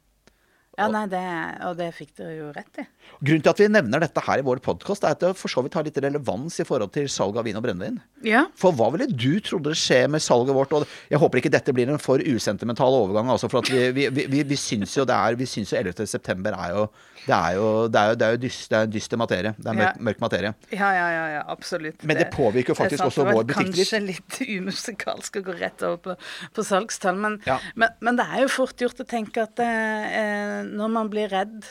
Ja, 0.74 0.88
nei, 0.90 1.04
det, 1.06 1.22
og 1.68 1.76
det 1.78 1.92
fikk 1.94 2.16
dere 2.18 2.34
jo 2.34 2.48
rett 2.56 2.80
i. 2.82 2.86
Grunnen 3.22 3.44
til 3.46 3.52
at 3.52 3.60
vi 3.62 3.68
nevner 3.70 4.02
dette 4.02 4.24
her 4.26 4.42
i 4.42 4.46
vår 4.46 4.62
podkast, 4.66 5.06
er 5.06 5.14
at 5.14 5.22
det 5.22 5.34
for 5.38 5.52
så 5.52 5.62
vidt 5.62 5.78
har 5.78 5.86
litt 5.86 6.00
relevans 6.02 6.58
i 6.64 6.66
forhold 6.66 6.90
til 6.96 7.06
salg 7.14 7.38
av 7.38 7.46
vin 7.46 7.60
og 7.60 7.66
brennevin. 7.66 8.00
Ja. 8.26 8.48
For 8.58 8.74
hva 8.74 8.90
ville 8.96 9.06
du 9.12 9.38
trodde 9.46 9.76
skje 9.78 10.02
med 10.10 10.24
salget 10.26 10.58
vårt? 10.58 10.74
Og 10.74 10.90
jeg 11.14 11.22
håper 11.22 11.44
ikke 11.44 11.54
dette 11.54 11.76
blir 11.78 11.94
en 11.94 12.02
for 12.02 12.24
usentimental 12.26 12.98
overgang, 12.98 13.30
altså, 13.30 13.52
for 13.54 13.70
vi, 13.70 13.86
vi, 13.94 14.08
vi, 14.10 14.26
vi, 14.34 14.42
vi 14.50 14.58
syns 14.60 14.98
jo 14.98 15.06
det 15.06 15.14
er 15.14 15.38
Vi 15.38 15.50
syns 15.50 15.76
jo 15.76 15.78
11. 15.78 16.08
september 16.10 16.58
er 16.58 16.74
jo 16.74 16.88
det 17.24 17.36
er 17.36 17.56
jo, 17.56 17.68
det 17.88 18.00
er 18.00 18.10
jo, 18.10 18.16
det 18.20 18.26
er 18.26 18.34
jo 18.36 18.40
dyst, 18.44 18.64
det 18.72 18.78
er 18.78 18.90
dyster 18.92 19.20
materie. 19.20 19.52
Det 19.56 19.70
er 19.70 19.78
mørk, 19.78 19.96
ja. 19.96 20.04
mørk 20.08 20.22
materie. 20.24 20.52
Ja, 20.74 20.90
ja, 20.92 21.06
ja, 21.14 21.24
ja, 21.38 21.44
absolutt. 21.54 22.04
Men 22.04 22.18
det, 22.18 22.26
det 22.26 22.36
påvirker 22.36 22.74
jo 22.74 22.76
faktisk 22.76 23.06
også 23.06 23.26
vår 23.30 23.46
butikkdrift. 23.48 23.94
Det 23.94 24.00
kanskje 24.02 24.02
litt 24.04 24.40
umusikalsk 24.60 25.40
å 25.40 25.44
gå 25.48 25.56
rett 25.62 25.86
over 25.88 26.02
på, 26.04 26.16
på 26.58 26.66
salgstall, 26.68 27.22
men, 27.24 27.38
ja. 27.48 27.60
men, 27.80 27.96
men, 28.04 28.20
det 28.20 28.28
er 28.28 28.44
jo 28.44 28.52
fort 28.52 28.84
gjort 28.84 29.00
å 29.00 29.08
tenke 29.08 29.46
at 29.48 29.64
eh, 29.64 30.63
når 30.64 30.92
man 30.98 31.12
blir 31.14 31.32
redd 31.34 31.62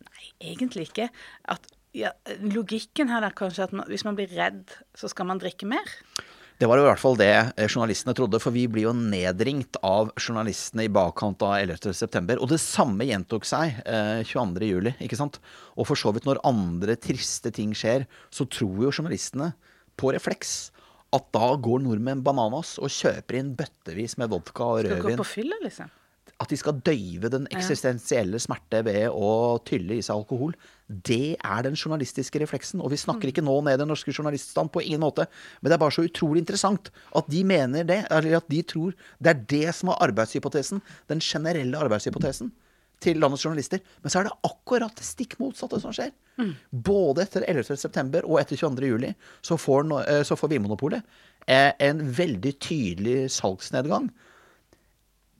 Nei, 0.00 0.30
egentlig 0.52 0.88
ikke. 0.88 1.10
At 1.52 1.66
ja, 1.96 2.12
logikken 2.40 3.10
her 3.10 3.24
er 3.26 3.34
kanskje 3.36 3.66
at 3.66 3.72
man, 3.74 3.88
hvis 3.90 4.04
man 4.06 4.16
blir 4.18 4.30
redd, 4.32 4.70
så 4.96 5.10
skal 5.10 5.28
man 5.28 5.40
drikke 5.42 5.68
mer. 5.68 5.88
Det 6.60 6.68
var 6.68 6.76
i 6.76 6.82
hvert 6.84 7.00
fall 7.00 7.16
det 7.16 7.30
eh, 7.32 7.70
journalistene 7.70 8.12
trodde, 8.16 8.36
for 8.42 8.52
vi 8.52 8.66
blir 8.68 8.84
jo 8.84 8.92
nedringt 8.92 9.78
av 9.86 10.10
journalistene 10.20 10.84
i 10.84 10.90
bakkant 10.92 11.40
av 11.46 11.54
11.9. 11.56 12.36
Og 12.36 12.50
det 12.50 12.60
samme 12.60 13.06
gjentok 13.08 13.48
seg 13.48 13.78
eh, 13.88 14.20
22.07., 14.28 14.90
ikke 15.06 15.18
sant. 15.18 15.40
Og 15.80 15.88
for 15.88 15.96
så 15.96 16.12
vidt 16.12 16.28
når 16.28 16.42
andre 16.44 16.98
triste 17.00 17.52
ting 17.56 17.72
skjer, 17.76 18.04
så 18.28 18.44
tror 18.44 18.84
jo 18.84 18.92
journalistene 18.92 19.54
på 20.00 20.12
refleks 20.12 20.68
at 21.16 21.24
da 21.34 21.48
går 21.58 21.80
nordmenn 21.82 22.20
bananas 22.22 22.76
og 22.78 22.92
kjøper 22.92 23.40
inn 23.40 23.54
bøttevis 23.58 24.18
med 24.20 24.30
vodka 24.30 24.68
og 24.68 24.84
rødvin. 24.84 25.00
Skal 25.00 25.16
gå 25.16 25.24
på 25.24 25.30
fylla, 25.32 25.58
liksom? 25.64 25.90
At 26.40 26.48
de 26.48 26.56
skal 26.56 26.78
døyve 26.86 27.28
den 27.32 27.46
eksistensielle 27.52 28.40
smerte 28.40 28.80
ved 28.86 29.10
å 29.12 29.58
tylle 29.68 29.98
i 29.98 30.04
seg 30.04 30.22
alkohol. 30.22 30.54
Det 30.88 31.36
er 31.36 31.66
den 31.66 31.76
journalistiske 31.76 32.40
refleksen. 32.40 32.80
Og 32.80 32.94
vi 32.94 33.00
snakker 33.00 33.30
ikke 33.30 33.44
nå 33.44 33.58
ned 33.66 33.78
den 33.82 33.90
norske 33.92 34.14
journaliststand 34.14 34.72
på 34.72 34.82
ingen 34.86 35.04
måte. 35.04 35.28
Men 35.60 35.70
det 35.70 35.76
er 35.76 35.82
bare 35.84 35.96
så 35.98 36.06
utrolig 36.06 36.42
interessant 36.42 36.88
at 37.16 37.28
de 37.30 37.44
mener 37.46 37.84
det, 37.88 38.00
eller 38.08 38.38
at 38.40 38.48
de 38.50 38.62
tror 38.64 38.96
det 39.20 39.34
er 39.34 39.44
det 39.52 39.76
som 39.76 39.92
er 39.92 40.00
arbeidshypotesen. 40.08 40.80
Den 41.12 41.20
generelle 41.24 41.84
arbeidshypotesen 41.84 42.50
til 43.00 43.20
landets 43.20 43.44
journalister. 43.44 43.84
Men 44.00 44.12
så 44.12 44.20
er 44.20 44.28
det 44.28 44.38
akkurat 44.48 44.96
det 44.96 45.06
stikk 45.06 45.36
motsatte 45.40 45.80
som 45.82 45.92
skjer. 45.96 46.12
Mm. 46.40 46.54
Både 46.88 47.24
etter 47.24 47.44
11.9. 47.48 48.24
og 48.24 48.40
etter 48.40 48.60
22.07. 48.60 49.12
så 49.44 49.60
får, 49.60 49.92
så 50.28 50.36
får 50.40 50.52
Vinmonopolet 50.54 51.04
eh, 51.46 51.72
en 51.84 52.02
veldig 52.16 52.56
tydelig 52.64 53.30
salgsnedgang 53.36 54.10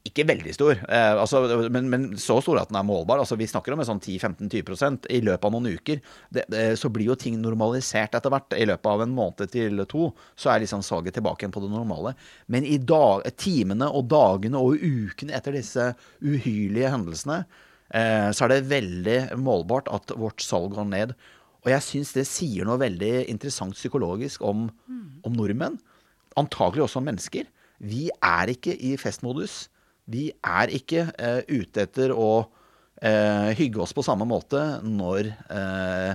Ikke 0.01 0.25
veldig 0.25 0.53
stor, 0.57 0.79
eh, 0.89 1.13
altså, 1.21 1.43
men, 1.69 1.91
men, 1.93 2.05
så 2.17 2.39
stor 2.41 2.63
at 2.63 2.71
den 2.71 2.79
er 2.81 2.87
målbar. 2.89 3.21
Altså, 3.21 3.37
vi 3.37 3.49
snakker 3.51 3.75
om 3.75 3.83
en 3.83 3.89
sånn 3.91 3.99
10-15-20 4.01 5.11
I 5.13 5.19
løpet 5.27 5.45
av 5.45 5.53
noen 5.53 5.75
uker 5.77 5.99
det, 6.33 6.47
det, 6.49 6.63
så 6.81 6.89
blir 6.89 7.11
jo 7.11 7.17
ting 7.21 7.37
normalisert 7.37 8.15
etter 8.17 8.33
hvert. 8.33 8.55
I 8.57 8.65
løpet 8.71 8.89
av 8.89 9.03
en 9.05 9.13
måned 9.13 9.51
til 9.53 9.83
to 9.91 10.07
så 10.41 10.55
er 10.55 10.63
liksom 10.63 10.81
salget 10.87 11.19
tilbake 11.19 11.45
igjen 11.45 11.53
på 11.53 11.61
det 11.61 11.69
normale. 11.75 12.15
Men 12.49 12.65
i 12.65 12.79
dag, 12.81 13.27
timene 13.37 13.91
og 13.93 14.09
dagene 14.09 14.63
og 14.65 14.81
ukene 14.81 15.35
etter 15.37 15.59
disse 15.59 15.91
uhyrlige 16.25 16.93
hendelsene, 16.95 17.43
eh, 17.93 18.31
så 18.33 18.47
er 18.47 18.55
det 18.55 18.71
veldig 18.71 19.19
målbart 19.43 19.91
at 19.93 20.15
vårt 20.17 20.41
salg 20.41 20.79
går 20.79 20.89
ned. 20.95 21.13
Og 21.61 21.69
jeg 21.75 21.85
syns 21.85 22.15
det 22.17 22.25
sier 22.25 22.65
noe 22.65 22.81
veldig 22.81 23.27
interessant 23.29 23.77
psykologisk 23.77 24.41
om, 24.49 24.71
om 25.29 25.37
nordmenn. 25.37 25.77
Antagelig 26.41 26.87
også 26.87 27.03
om 27.03 27.07
mennesker. 27.11 27.53
Vi 27.85 28.09
er 28.17 28.55
ikke 28.55 28.73
i 28.81 28.95
festmodus. 29.01 29.67
Vi 30.11 30.27
er 30.33 30.73
ikke 30.75 31.07
eh, 31.15 31.41
ute 31.47 31.85
etter 31.85 32.15
å 32.15 32.31
eh, 33.03 33.51
hygge 33.59 33.83
oss 33.85 33.95
på 33.97 34.05
samme 34.05 34.27
måte 34.29 34.61
når, 34.85 35.31
uh, 35.53 36.13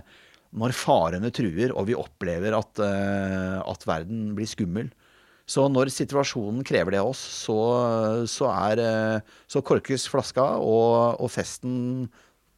når 0.55 0.75
farene 0.75 1.31
truer 1.35 1.73
og 1.73 1.87
vi 1.89 1.97
opplever 1.97 2.55
at, 2.57 2.81
at, 2.81 3.87
verden 3.87 4.33
blir 4.37 4.49
skummel. 4.49 4.91
Så 5.45 5.67
når 5.69 5.91
situasjonen 5.93 6.65
krever 6.65 6.95
det 6.95 7.01
av 7.03 7.11
oss, 7.11 7.21
så, 7.45 7.57
så, 8.29 8.49
er, 8.49 8.81
så 9.51 9.61
korkes 9.61 10.07
flaska, 10.09 10.45
og, 10.57 11.19
og, 11.21 11.29
festen 11.29 12.07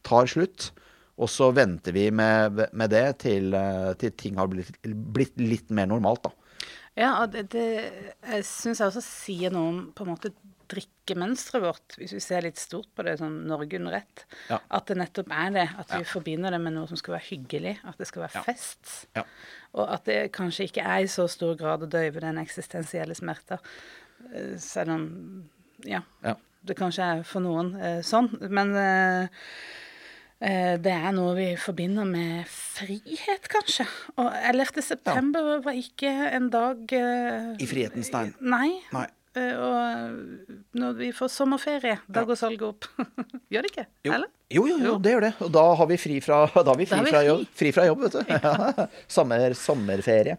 tar 0.06 0.30
slutt. 0.30 0.70
Og 1.18 1.28
så 1.28 1.50
venter 1.52 1.92
vi 1.92 2.06
med, 2.14 2.62
med 2.72 2.94
det 2.94 3.04
til, 3.26 3.52
til, 4.00 4.14
ting 4.16 4.38
har 4.38 4.48
blitt, 4.48 4.70
blitt, 4.86 5.34
litt 5.42 5.74
mer 5.74 5.90
normalt, 5.90 6.30
da. 6.30 6.32
Ja, 6.98 7.12
det, 7.30 7.48
det 7.52 7.66
syns 8.46 8.80
jeg 8.80 8.88
også 8.88 9.04
sier 9.04 9.52
noe 9.54 9.72
om 9.74 9.82
på 9.94 10.06
en 10.06 10.14
måte 10.14 10.32
drikkemønsteret 10.72 11.64
vårt, 11.64 11.96
hvis 12.00 12.14
vi 12.16 12.22
ser 12.22 12.44
litt 12.46 12.60
stort 12.60 12.88
på 12.96 13.04
det 13.06 13.16
som 13.20 13.34
Norge 13.48 13.80
under 13.80 13.98
ett, 14.00 14.24
ja. 14.50 14.60
at 14.60 14.90
det 14.90 14.98
nettopp 15.00 15.32
er 15.34 15.54
det. 15.54 15.66
At 15.80 15.94
vi 15.94 16.02
ja. 16.04 16.10
forbinder 16.12 16.54
det 16.54 16.62
med 16.64 16.76
noe 16.76 16.90
som 16.90 17.00
skal 17.00 17.16
være 17.16 17.28
hyggelig. 17.30 17.76
At 17.88 18.00
det 18.00 18.08
skal 18.10 18.26
være 18.26 18.40
ja. 18.40 18.44
fest. 18.46 18.92
Og 19.76 19.84
at 19.86 20.08
det 20.08 20.18
kanskje 20.36 20.68
ikke 20.68 20.84
er 20.84 21.04
i 21.04 21.12
så 21.12 21.28
stor 21.30 21.56
grad 21.60 21.84
å 21.84 21.90
døyve 21.90 22.24
den 22.24 22.40
eksistensielle 22.42 23.16
smerta. 23.18 23.60
Eh, 24.32 24.54
selv 24.62 24.96
om 24.96 25.08
ja, 25.86 26.02
det 26.66 26.76
kanskje 26.78 27.10
er 27.12 27.26
for 27.26 27.44
noen 27.44 27.74
eh, 27.78 28.00
sånn. 28.06 28.30
Men 28.50 28.74
eh, 28.78 29.28
det 30.38 30.94
er 30.94 31.12
noe 31.16 31.34
vi 31.34 31.48
forbinder 31.58 32.06
med 32.08 32.46
frihet, 32.50 33.48
kanskje. 33.50 33.88
Og 34.18 34.28
11. 34.30 34.82
september 34.86 35.56
var 35.64 35.78
ikke 35.78 36.12
en 36.30 36.50
dag 36.54 36.98
eh, 36.98 37.54
I 37.58 37.70
frihetens 37.70 38.12
tegn. 38.14 38.34
Nei. 38.40 38.76
nei. 38.94 39.08
Eh, 39.38 39.58
og 39.58 40.58
når 40.78 40.96
vi 40.98 41.10
får 41.14 41.30
sommerferie, 41.32 41.98
da 42.10 42.24
går 42.26 42.38
salget 42.38 42.66
opp. 42.66 42.88
gjør 43.52 43.66
det 43.66 43.72
ikke? 43.72 43.86
Jo. 44.08 44.16
Eller? 44.16 44.32
Jo, 44.48 44.64
jo, 44.64 44.76
jo, 44.80 44.96
det 45.04 45.14
gjør 45.14 45.24
det. 45.26 45.32
Og 45.44 45.54
da 45.54 45.64
har 45.80 45.88
vi 45.90 46.00
fri 46.00 46.18
fra, 46.24 46.42
da 46.56 46.66
har 46.72 46.80
vi 46.80 46.88
fri, 46.88 46.98
har 46.98 47.06
vi 47.06 47.14
fra, 47.14 47.22
jobb, 47.26 47.46
fri 47.62 47.72
fra 47.76 47.86
jobb, 47.88 48.04
vet 48.06 48.18
du. 48.18 48.34
Ja. 48.38 48.86
Sommer, 49.10 49.54
sommerferie. 49.58 50.38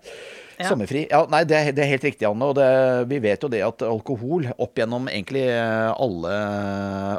Ja. 0.59 0.67
Sommerfri. 0.67 1.05
Ja, 1.07 1.21
nei, 1.31 1.45
det 1.47 1.61
det 1.77 1.85
er, 1.85 1.91
helt 1.93 2.07
riktig, 2.09 2.27
Anne. 2.27 2.49
Og 2.51 2.57
det, 2.57 2.67
vi 3.11 3.21
vet 3.23 3.43
jo 3.45 3.51
det 3.51 3.61
at 3.63 3.85
alkohol 3.87 4.49
opp 4.57 4.79
gjennom 4.79 5.07
egentlig 5.07 5.45
alle 5.55 6.33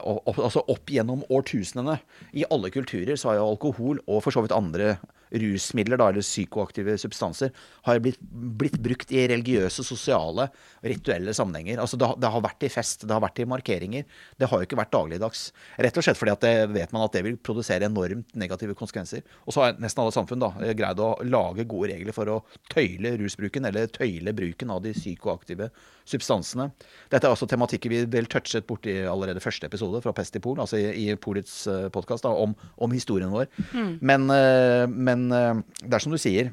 opp, 0.04 0.36
Altså 0.36 0.64
opp 0.68 0.92
gjennom 0.92 1.24
årtusenene. 1.32 1.96
I 2.36 2.44
alle 2.52 2.72
kulturer 2.74 3.16
så 3.16 3.32
har 3.32 3.40
jo 3.40 3.48
alkohol, 3.54 4.02
og 4.04 4.20
for 4.26 4.36
så 4.36 4.44
vidt 4.44 4.56
andre 4.56 4.98
rusmidler, 5.30 6.00
da, 6.00 6.08
eller 6.10 6.24
psykoaktive 6.24 6.96
substanser, 6.98 7.52
har 7.86 8.00
blitt, 8.02 8.20
blitt, 8.20 8.78
brukt 8.82 9.12
i 9.14 9.26
religiøse, 9.30 9.84
sosiale, 9.86 10.48
rituelle 10.82 11.34
sammenhenger. 11.36 11.80
Altså 11.82 11.98
det, 12.00 12.08
det, 12.20 12.32
har 12.34 12.44
vært 12.44 12.66
i 12.66 12.72
fest, 12.72 13.06
det 13.06 13.14
har 13.14 13.22
vært 13.24 13.42
i 13.42 13.48
markeringer. 13.50 14.08
Det 14.40 14.50
har 14.50 14.62
jo 14.62 14.68
ikke 14.68 14.80
vært 14.80 14.94
dagligdags. 14.94 15.46
Rett 15.78 16.00
og 16.00 16.06
slett 16.06 16.20
fordi 16.20 16.34
at 16.34 16.44
det 16.46 16.54
vet 16.74 16.96
man 16.96 17.06
at 17.06 17.16
det 17.16 17.24
vil 17.26 17.38
produsere 17.38 17.88
enormt 17.88 18.34
negative 18.38 18.76
konsekvenser. 18.78 19.24
Og 19.46 19.54
så 19.54 19.66
har 19.66 19.80
nesten 19.82 20.04
alle 20.04 20.16
samfunn 20.16 20.42
da 20.42 20.52
greid 20.76 21.00
å 21.02 21.12
lage 21.26 21.68
gode 21.70 21.92
regler 21.94 22.16
for 22.16 22.30
å 22.30 22.40
tøyle 22.72 23.16
rusbruken, 23.20 23.68
eller 23.70 23.90
tøyle 23.92 24.34
bruken 24.36 24.74
av 24.74 24.82
de 24.84 24.94
psykoaktive 24.96 25.70
substansene. 26.10 26.70
Dette 27.10 27.26
er 27.26 27.34
altså 27.34 27.48
tematikker 27.50 27.92
vi 27.92 28.02
vel 28.10 28.28
touchet 28.30 28.66
borti 28.68 28.96
allerede 29.08 29.42
første 29.42 29.68
episode 29.68 30.00
fra 30.04 30.14
Pest 30.16 30.36
i 30.38 30.42
Polen, 30.42 30.62
altså 30.64 30.80
i, 30.80 30.88
i 31.04 31.16
Polits 31.20 31.62
uh, 31.68 31.86
eh, 31.86 31.90
podkast, 31.92 32.26
om, 32.26 32.54
om, 32.76 32.94
historien 32.94 33.32
vår. 33.32 33.46
Mm. 33.72 33.92
Men, 34.10 34.26
uh, 34.32 34.84
men 35.20 35.60
uh, 35.60 35.84
det 35.84 35.96
er 35.96 36.04
som 36.04 36.14
du 36.14 36.20
sier. 36.20 36.52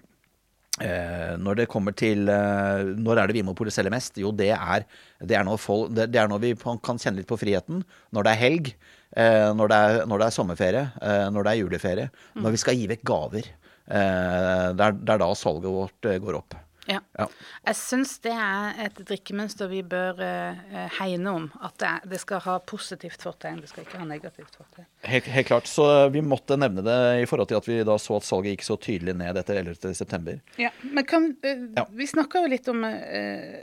Uh, 0.78 1.34
når 1.42 1.64
det 1.64 1.72
kommer 1.72 1.96
til 1.98 2.28
uh, 2.30 2.86
Når 3.02 3.18
er 3.18 3.32
det 3.32 3.40
Vinmonopolet 3.40 3.74
selger 3.74 3.90
mest? 3.90 4.20
Jo, 4.22 4.30
det 4.30 4.52
er, 4.54 4.86
det, 5.24 5.34
er 5.34 5.50
folk, 5.58 5.90
det, 5.96 6.12
er, 6.14 6.30
når 6.30 6.44
vi 6.44 6.52
kan 6.54 7.02
kjenne 7.02 7.18
litt 7.22 7.30
på 7.30 7.40
friheten. 7.40 7.82
Når 8.14 8.28
det 8.28 8.36
er 8.36 8.44
helg. 8.44 8.72
Når, 9.18 9.70
det 9.72 9.76
er, 9.80 10.02
når, 10.06 10.20
det 10.20 10.26
er, 10.26 10.34
sommerferie. 10.36 10.82
når 11.34 11.46
det 11.48 11.52
er 11.52 11.60
juleferie. 11.62 12.10
Mm. 12.36 12.42
Når 12.44 12.54
vi 12.54 12.60
skal 12.62 12.76
gi 12.78 12.90
vekk 12.92 13.06
gaver. 13.08 13.48
det, 13.88 14.84
er, 14.84 14.98
det 15.00 15.14
er 15.14 15.22
da 15.24 15.30
salget 15.40 15.74
vårt 15.74 16.10
går 16.22 16.38
opp. 16.38 16.58
Ja. 16.88 17.02
ja. 17.20 17.28
Jeg 17.68 17.78
syns 17.80 18.16
det 18.24 18.34
er 18.34 18.82
et 18.88 19.00
drikkemønster 19.10 19.70
vi 19.72 19.82
bør 19.88 20.22
uh, 20.22 20.80
hegne 21.00 21.34
om. 21.40 21.48
At 21.60 21.78
det, 21.82 21.90
er, 21.90 22.10
det, 22.14 22.22
skal 22.24 22.44
ha 22.48 22.58
positivt 22.64 23.24
fortegn, 23.24 23.62
det 23.64 23.72
skal 23.72 23.86
ikke 23.86 24.02
ha 24.02 24.08
negativt 24.08 24.56
fortegn. 24.56 24.88
Helt, 25.08 25.30
helt, 25.36 25.50
klart. 25.52 25.70
Så 25.72 25.86
vi 26.14 26.24
måtte 26.26 26.58
nevne 26.60 26.84
det 26.86 27.00
i 27.24 27.30
forhold 27.30 27.52
til 27.52 27.60
at 27.60 27.70
vi 27.70 27.82
da 27.88 27.98
så 28.02 28.20
at 28.20 28.28
salget 28.28 28.58
gikk 28.58 28.68
så 28.68 28.80
tydelig 28.82 29.18
ned 29.20 29.40
etter 29.44 29.60
11.9. 29.62 30.38
Ja, 30.62 30.72
men 30.84 31.08
kan, 31.08 31.32
uh, 31.44 31.66
ja. 31.78 31.88
vi 31.92 32.10
snakka 32.10 32.46
jo 32.46 32.54
litt 32.56 32.72
om 32.72 32.86
uh, 32.88 33.58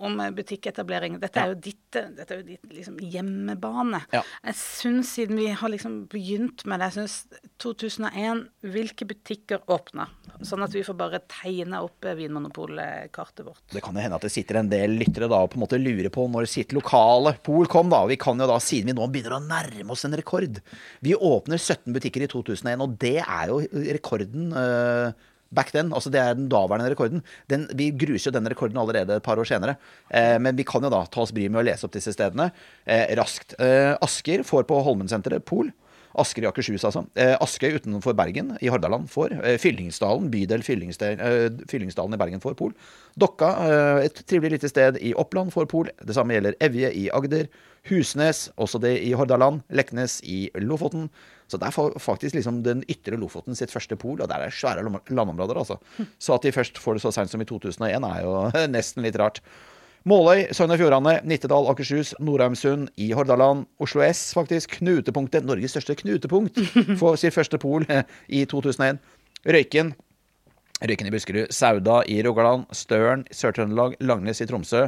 om 0.00 0.18
butikketablering. 0.36 1.18
Dette 1.22 1.42
er 1.42 1.52
jo 1.52 1.58
ditt, 1.58 1.82
dette 1.92 2.26
er 2.34 2.42
jo 2.42 2.46
ditt 2.46 2.72
liksom, 2.72 2.98
hjemmebane. 3.02 4.02
Ja. 4.14 4.22
Jeg 4.46 4.58
syns, 4.60 5.14
siden 5.16 5.40
vi 5.40 5.48
har 5.56 5.72
liksom 5.72 6.04
begynt 6.10 6.64
med 6.68 6.80
det, 6.80 6.90
jeg 6.90 7.00
syns 7.00 7.50
2001 7.60 8.46
Hvilke 8.70 9.06
butikker 9.08 9.64
åpna? 9.72 10.06
Sånn 10.46 10.62
at 10.64 10.74
vi 10.74 10.82
får 10.86 10.96
bare 10.98 11.20
tegne 11.30 11.80
opp 11.84 12.06
Vinmonopol-kartet 12.16 13.44
vårt. 13.46 13.62
Det 13.72 13.82
kan 13.84 13.96
jo 13.96 14.04
hende 14.04 14.18
at 14.20 14.24
det 14.26 14.32
sitter 14.32 14.60
en 14.60 14.70
del 14.70 14.96
lyttere 15.00 15.28
da 15.30 15.42
og 15.44 15.52
på 15.52 15.58
en 15.58 15.64
måte 15.64 15.80
lurer 15.80 16.10
på 16.12 16.26
når 16.30 16.48
sitt 16.50 16.74
lokale 16.76 17.34
pol 17.44 17.68
kom, 17.70 17.90
da. 17.92 18.02
Vi 18.08 18.18
kan 18.20 18.40
jo 18.40 18.48
da, 18.48 18.58
siden 18.62 18.92
vi 18.92 18.96
nå 18.96 19.08
begynner 19.10 19.38
å 19.38 19.42
nærme 19.44 19.94
oss 19.94 20.06
en 20.08 20.16
rekord 20.16 20.60
Vi 21.04 21.16
åpner 21.16 21.60
17 21.60 21.92
butikker 21.96 22.24
i 22.24 22.30
2001, 22.30 22.84
og 22.84 22.96
det 23.00 23.18
er 23.20 23.52
jo 23.52 23.60
rekorden. 23.96 24.50
Øh, 24.56 25.28
back 25.54 25.72
then. 25.74 25.92
Altså 25.96 26.12
det 26.12 26.22
er 26.22 26.38
den 26.38 26.48
daværende 26.52 26.90
rekorden. 26.92 27.24
Den, 27.50 27.66
vi 27.76 27.90
gruser 27.90 28.30
jo 28.30 28.36
den 28.38 28.48
rekorden 28.50 28.80
allerede 28.80 29.18
et 29.18 29.26
par 29.26 29.40
år 29.40 29.48
senere. 29.48 29.76
Eh, 30.08 30.38
men 30.42 30.58
vi 30.58 30.66
kan 30.68 30.84
jo 30.86 30.92
da 30.92 31.04
ta 31.10 31.24
oss 31.24 31.34
bryet 31.36 31.52
med 31.52 31.62
å 31.62 31.68
lese 31.68 31.86
opp 31.86 31.94
disse 31.96 32.14
stedene 32.14 32.50
eh, 32.86 33.10
raskt. 33.18 33.56
Eh, 33.60 33.94
Asker 34.00 34.46
får 34.46 34.68
på 34.70 34.82
Holmensenteret 34.86 35.46
Pol. 35.48 35.72
Asker 36.18 36.42
i 36.42 36.48
Akershus, 36.48 36.84
altså. 36.86 37.04
Eh, 37.14 37.36
Askøy 37.38 37.76
utenfor 37.78 38.16
Bergen 38.18 38.56
i 38.60 38.70
Hordaland 38.72 39.06
får. 39.12 39.36
Eh, 39.44 39.58
Fyllingsdalen, 39.62 40.30
bydel 40.32 40.64
eh, 40.66 41.50
Fyllingsdalen 41.70 42.16
i 42.16 42.20
Bergen 42.20 42.42
får 42.42 42.56
Pol. 42.58 42.74
Dokka, 43.20 43.50
et 44.02 44.22
trivelig 44.26 44.58
lite 44.58 44.70
sted 44.70 44.98
i 44.98 45.14
Oppland, 45.14 45.52
får 45.54 45.68
Pol. 45.70 45.90
Det 46.02 46.14
samme 46.16 46.34
gjelder 46.34 46.58
Evje 46.62 46.90
i 46.94 47.08
Agder. 47.14 47.46
Husnes, 47.88 48.48
også 48.60 48.80
det 48.82 48.98
i 49.06 49.12
Hordaland. 49.16 49.62
Leknes 49.72 50.20
i 50.26 50.50
Lofoten. 50.60 51.08
Så 51.50 51.58
det 51.58 51.70
er 51.70 51.98
faktisk 51.98 52.36
liksom 52.36 52.60
den 52.62 52.84
ytre 52.90 53.18
Lofoten 53.18 53.56
sitt 53.58 53.72
første 53.72 53.96
pol, 53.98 54.20
og 54.20 54.28
der 54.30 54.44
er 54.44 54.54
svære 54.54 54.84
landområder, 54.84 55.58
altså. 55.58 55.80
Så 56.18 56.36
at 56.36 56.46
de 56.46 56.52
først 56.54 56.78
får 56.78 56.96
det 56.98 57.02
så 57.02 57.12
seint 57.14 57.32
som 57.32 57.42
i 57.42 57.48
2001, 57.48 58.06
er 58.06 58.22
jo 58.22 58.36
nesten 58.76 59.06
litt 59.06 59.18
rart. 59.18 59.40
Måløy, 60.08 60.46
Sogn 60.56 60.72
og 60.72 60.78
Fjordane, 60.80 61.18
Nittedal, 61.28 61.66
Akershus, 61.68 62.14
Nordheimsund 62.24 62.88
i 62.96 63.10
Hordaland. 63.12 63.66
Oslo 63.84 64.00
S, 64.06 64.30
faktisk. 64.32 64.78
Knutepunktet. 64.78 65.44
Norges 65.44 65.74
største 65.74 65.98
knutepunkt 65.98 66.56
for 67.00 67.20
sitt 67.20 67.36
første 67.36 67.60
pol 67.60 67.84
i 67.84 68.46
2001. 68.48 69.02
Røyken. 69.44 69.92
Røyken 70.80 71.10
i 71.10 71.12
Buskerud. 71.12 71.52
Sauda 71.52 72.00
i 72.08 72.22
Rogaland. 72.24 72.64
Støren, 72.72 73.26
Sør-Trøndelag. 73.28 73.98
Langnes 74.00 74.40
i 74.40 74.48
Tromsø. 74.48 74.86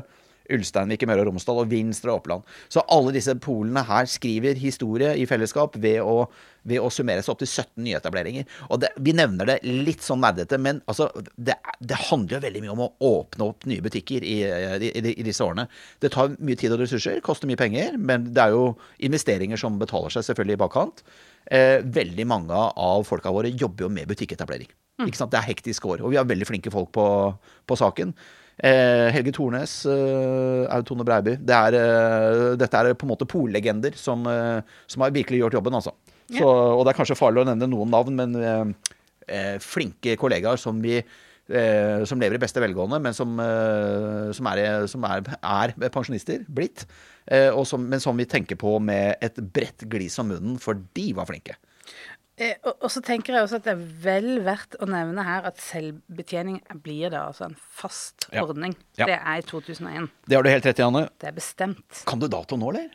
Ulsteinvik 0.52 1.04
i 1.04 1.08
Møre 1.08 1.24
og 1.24 1.30
Romsdal 1.30 1.60
og 1.62 1.70
Vinstra 1.70 2.14
Oppland. 2.16 2.46
Så 2.72 2.82
alle 2.92 3.14
disse 3.14 3.34
polene 3.42 3.84
her 3.86 4.08
skriver 4.10 4.58
historie 4.58 5.14
i 5.20 5.26
fellesskap 5.28 5.76
ved 5.82 6.00
å, 6.02 6.26
ved 6.68 6.82
å 6.82 6.90
summere 6.92 7.22
seg 7.22 7.34
opp 7.34 7.42
til 7.42 7.50
17 7.50 7.84
nyetableringer. 7.86 8.48
Og 8.70 8.82
det, 8.82 8.92
Vi 9.02 9.14
nevner 9.16 9.48
det 9.48 9.58
litt 9.64 10.04
sånn 10.04 10.22
nerdete, 10.24 10.58
men 10.62 10.82
altså, 10.90 11.08
det, 11.36 11.58
det, 11.80 12.00
handler 12.10 12.38
jo 12.38 12.44
veldig 12.46 12.64
mye 12.64 12.74
om 12.74 12.84
å 12.86 12.92
åpne 13.12 13.50
opp 13.50 13.66
nye 13.70 13.84
butikker 13.84 14.26
i, 14.26 14.38
i, 14.42 14.92
i, 15.12 15.26
disse 15.26 15.44
årene. 15.44 15.68
Det 16.02 16.12
tar 16.14 16.36
mye 16.38 16.58
tid 16.58 16.74
og 16.74 16.82
ressurser, 16.82 17.22
koster 17.24 17.50
mye 17.50 17.60
penger, 17.60 17.98
men 17.98 18.30
det 18.34 18.46
er 18.46 18.56
jo 18.56 18.72
investeringer 19.02 19.60
som 19.60 19.80
betaler 19.80 20.14
seg 20.14 20.26
selvfølgelig 20.28 20.58
i 20.58 20.64
bakkant. 20.66 21.04
Eh, 21.46 21.80
veldig 21.82 22.26
mange 22.30 22.54
av 22.54 23.02
folka 23.08 23.32
våre 23.34 23.50
jobber 23.50 23.86
jo 23.86 23.92
med 23.92 24.10
butikketablering. 24.10 24.70
Mm. 25.00 25.10
Det 25.10 25.38
er 25.38 25.48
hektisk 25.48 25.86
år, 25.88 26.02
og 26.04 26.12
vi 26.12 26.18
har 26.20 26.28
veldig 26.28 26.46
flinke 26.46 26.70
folk 26.70 26.92
på, 26.94 27.06
på 27.66 27.78
saken. 27.78 28.12
Eh, 28.58 29.08
Helge 29.14 29.32
Tornes, 29.32 29.86
eh, 29.88 30.66
Aud 30.68 30.86
Tone 30.86 31.04
Breiby. 31.08 31.38
Det 31.40 31.56
er, 31.56 31.74
eh, 31.78 32.56
dette 32.60 32.76
er 32.76 32.94
på 32.94 33.06
en 33.06 33.12
måte 33.14 33.26
pollegender 33.26 33.96
som, 33.96 34.26
eh, 34.26 34.60
som, 34.86 35.02
har 35.02 35.10
virkelig 35.10 35.40
gjort 35.40 35.54
jobben, 35.54 35.74
altså. 35.74 35.92
Så, 36.32 36.46
og 36.46 36.84
det 36.84 36.92
er 36.92 36.98
kanskje 37.00 37.18
farlig 37.18 37.42
å 37.42 37.48
nevne 37.48 37.68
noen 37.68 37.90
navn, 37.90 38.16
men 38.16 38.36
eh, 38.36 38.92
eh, 39.28 39.58
flinke 39.58 40.16
kollegaer 40.16 40.60
som 40.60 40.80
vi 40.80 40.98
eh, 41.52 42.04
som 42.08 42.20
lever 42.20 42.38
i 42.38 42.42
beste 42.42 42.60
velgående, 42.62 43.00
men 43.02 43.16
som, 43.16 43.34
eh, 43.40 44.30
som, 44.36 44.48
er, 44.52 44.86
som 44.86 45.04
er, 45.08 45.26
er, 45.40 45.74
pensjonister 45.88 46.44
blitt. 46.48 46.86
Eh, 47.26 47.50
som, 47.64 47.84
men 47.88 48.00
som 48.00 48.16
vi 48.16 48.28
tenker 48.28 48.56
på 48.60 48.78
med 48.82 49.16
et 49.20 49.36
bredt 49.54 49.88
glis 49.90 50.18
om 50.22 50.32
munnen, 50.32 50.58
for 50.62 50.78
de 50.96 51.12
var 51.16 51.28
flinke. 51.28 51.56
Eh, 52.40 52.56
og, 52.64 52.78
og, 52.78 52.88
så 52.92 53.02
tenker 53.04 53.36
jeg 53.36 53.44
også 53.44 53.58
at 53.60 53.66
det 53.66 53.74
er 53.74 53.82
vel 54.04 54.30
verdt 54.46 54.78
å 54.80 54.88
nevne 54.88 55.24
her 55.26 55.44
at 55.50 55.60
selvbetjening 55.60 56.62
blir 56.84 57.12
da 57.12 57.26
altså 57.28 57.50
en 57.50 57.58
fast 57.60 58.28
ja. 58.32 58.46
ordning. 58.46 58.74
Ja. 58.96 59.08
Det 59.10 59.18
er 59.18 59.42
i 59.42 59.44
2001. 59.44 60.08
Det 60.24 60.38
har 60.38 60.46
du 60.46 60.50
helt 60.52 60.68
rett 60.70 60.80
i, 60.80 60.86
Anne. 60.86 61.04
Det 61.20 61.28
er 61.28 61.36
bestemt. 61.36 62.04
Kan 62.08 62.22
du 62.22 62.28
dato 62.32 62.56
nå, 62.56 62.72
eller? 62.72 62.88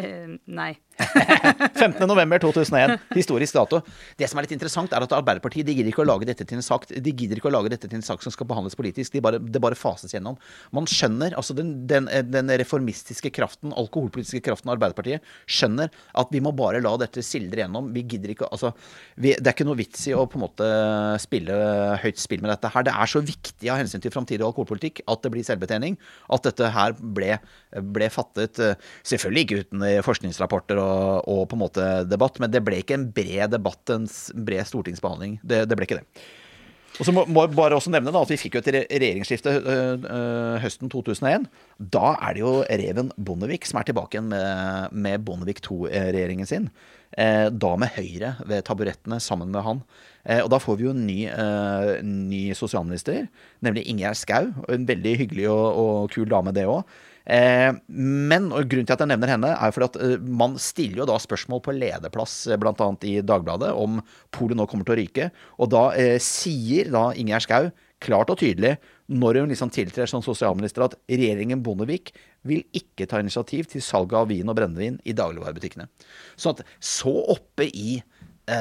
Eh, 0.00 0.32
nei. 0.48 0.72
15.11.2001. 1.80 2.98
Historisk 3.14 3.56
dato. 3.56 3.80
Det 4.18 4.28
som 4.28 4.38
er 4.38 4.46
litt 4.46 4.54
interessant, 4.56 4.92
er 4.92 5.04
at 5.04 5.14
Arbeiderpartiet 5.16 5.66
de 5.66 5.74
gidder 5.76 5.92
ikke 5.92 6.04
å 6.04 6.08
lage 6.08 6.28
dette 6.28 6.44
til 6.46 6.58
en 6.58 6.64
sak 6.64 6.86
De 6.90 7.12
gidder 7.12 7.40
ikke 7.40 7.50
å 7.50 7.54
lage 7.54 7.72
dette 7.72 7.88
til 7.88 7.98
en 7.98 8.04
sak 8.04 8.22
som 8.24 8.34
skal 8.34 8.48
behandles 8.50 8.76
politisk. 8.78 9.14
De 9.14 9.22
bare, 9.24 9.40
det 9.40 9.62
bare 9.62 9.78
fases 9.78 10.14
gjennom. 10.14 10.38
Man 10.76 10.88
skjønner, 10.90 11.36
altså 11.38 11.56
den, 11.56 11.72
den, 11.90 12.08
den, 12.30 12.52
reformistiske 12.60 13.32
kraften, 13.34 13.74
alkoholpolitiske 13.78 14.42
kraften 14.44 14.70
av 14.70 14.76
Arbeiderpartiet, 14.76 15.24
skjønner 15.50 15.92
at 16.20 16.34
vi 16.34 16.42
må 16.44 16.52
bare 16.56 16.82
la 16.84 16.94
dette 17.00 17.24
sildre 17.24 17.64
gjennom. 17.64 17.90
Vi 17.94 18.04
gidder 18.10 18.34
ikke 18.34 18.50
altså, 18.50 18.72
vi, 19.16 19.34
Det 19.38 19.46
er 19.46 19.56
ikke 19.56 19.68
noe 19.68 19.80
vits 19.80 20.06
i 20.10 20.16
å 20.16 20.26
på 20.30 20.40
en 20.40 20.46
måte 20.46 20.70
spille 21.22 21.56
høyt 22.02 22.20
spill 22.20 22.44
med 22.44 22.52
dette 22.54 22.72
her. 22.74 22.86
Det 22.86 22.94
er 22.94 23.10
så 23.10 23.24
viktig 23.24 23.72
av 23.72 23.80
hensyn 23.80 24.02
til 24.04 24.14
framtidig 24.14 24.46
alkoholpolitikk 24.46 25.04
at 25.10 25.24
det 25.24 25.32
blir 25.34 25.46
selvbetjening. 25.46 25.96
At 26.34 26.46
dette 26.48 26.72
her 26.74 26.96
ble, 27.00 27.36
ble 27.94 28.10
fattet 28.12 28.60
eh, 28.62 28.76
Selvfølgelig 29.06 29.42
ikke 29.44 29.60
uten 29.64 29.84
forskningsrapporter 30.04 30.78
og, 30.80 30.89
og, 30.90 31.46
på 31.50 31.56
en 31.56 31.64
måte 31.64 31.86
debatt, 32.08 32.38
men 32.42 32.52
det 32.52 32.62
ble 32.66 32.82
ikke 32.82 32.98
en 32.98 33.08
bred 33.14 33.54
debatt, 33.54 33.82
en 33.94 34.06
bred 34.46 34.68
stortingsbehandling. 34.68 35.40
Det, 35.42 35.64
det 35.70 35.78
ble 35.78 35.88
ikke 35.88 36.00
det. 36.02 36.24
Og 37.00 37.06
så 37.06 37.14
må, 37.14 37.24
jeg 37.24 37.54
bare 37.54 37.76
også 37.78 37.92
nevne 37.94 38.12
da, 38.12 38.20
at 38.20 38.32
Vi 38.32 38.36
fikk 38.40 38.58
jo 38.58 38.60
et 38.60 38.70
regjeringsskifte 38.90 39.52
høsten 40.60 40.90
2001. 40.92 41.46
Da 41.94 42.14
er 42.18 42.36
det 42.36 42.42
jo 42.42 42.54
reven 42.66 43.12
Bondevik 43.16 43.68
som 43.68 43.80
er 43.80 43.88
tilbake 43.88 44.18
igjen 44.18 44.28
med, 44.32 44.92
med 44.92 45.24
Bondevik 45.24 45.62
II-regjeringen 45.64 46.48
sin. 46.50 46.68
Eh, 47.18 47.48
da 47.50 47.72
med 47.80 47.90
Høyre 47.96 48.34
ved 48.46 48.66
taburettene 48.68 49.20
sammen 49.22 49.50
med 49.54 49.64
han. 49.66 49.80
Eh, 50.24 50.42
og 50.44 50.50
da 50.52 50.60
får 50.62 50.76
vi 50.78 50.86
jo 50.86 50.92
en 50.94 51.06
ny, 51.08 51.20
ny 52.06 52.42
sosialminister, 52.58 53.30
nemlig 53.64 53.86
Ingjerd 53.90 54.20
Schou. 54.20 54.52
En 54.70 54.86
veldig 54.90 55.16
hyggelig 55.24 55.48
og, 55.50 55.66
og 55.80 56.12
kul 56.14 56.28
dame, 56.30 56.54
det 56.54 56.68
òg. 56.70 56.84
Eh, 57.30 57.70
men 57.94 58.48
og 58.50 58.66
grunnen 58.66 58.88
til 58.88 58.96
at 58.96 59.04
jeg 59.04 59.10
nevner 59.12 59.30
henne, 59.30 59.50
er 59.54 59.74
fordi 59.74 59.86
at 59.86 59.98
eh, 60.02 60.30
man 60.40 60.56
stiller 60.58 61.04
jo 61.04 61.10
da 61.12 61.18
spørsmål 61.22 61.62
på 61.62 61.74
lederplass, 61.76 62.40
eh, 62.50 62.58
bl.a. 62.58 62.88
i 63.06 63.20
Dagbladet, 63.22 63.70
om 63.78 64.00
polet 64.34 64.58
nå 64.58 64.66
kommer 64.70 64.88
til 64.88 64.96
å 64.96 64.98
ryke. 64.98 65.28
Og 65.62 65.70
da 65.70 65.84
eh, 65.98 66.16
sier 66.24 66.90
da 66.90 67.10
Ingjerd 67.14 67.46
Schou 67.46 67.70
klart 68.00 68.32
og 68.32 68.40
tydelig, 68.40 68.78
når 69.12 69.42
hun 69.42 69.52
liksom 69.52 69.70
tiltrer 69.74 70.08
som 70.10 70.24
sosialminister, 70.24 70.86
at 70.86 70.96
regjeringen 71.10 71.62
Bondevik 71.62 72.14
vil 72.48 72.64
ikke 72.74 73.06
ta 73.06 73.20
initiativ 73.20 73.68
til 73.68 73.84
salg 73.84 74.14
av 74.16 74.30
vin 74.30 74.48
og 74.48 74.56
brennevin 74.56 74.96
i 75.04 75.14
dagligvarebutikkene. 75.14 75.84
Så 76.40 76.54
at 76.54 76.62
så 76.80 77.12
oppe 77.34 77.68
i 77.68 78.00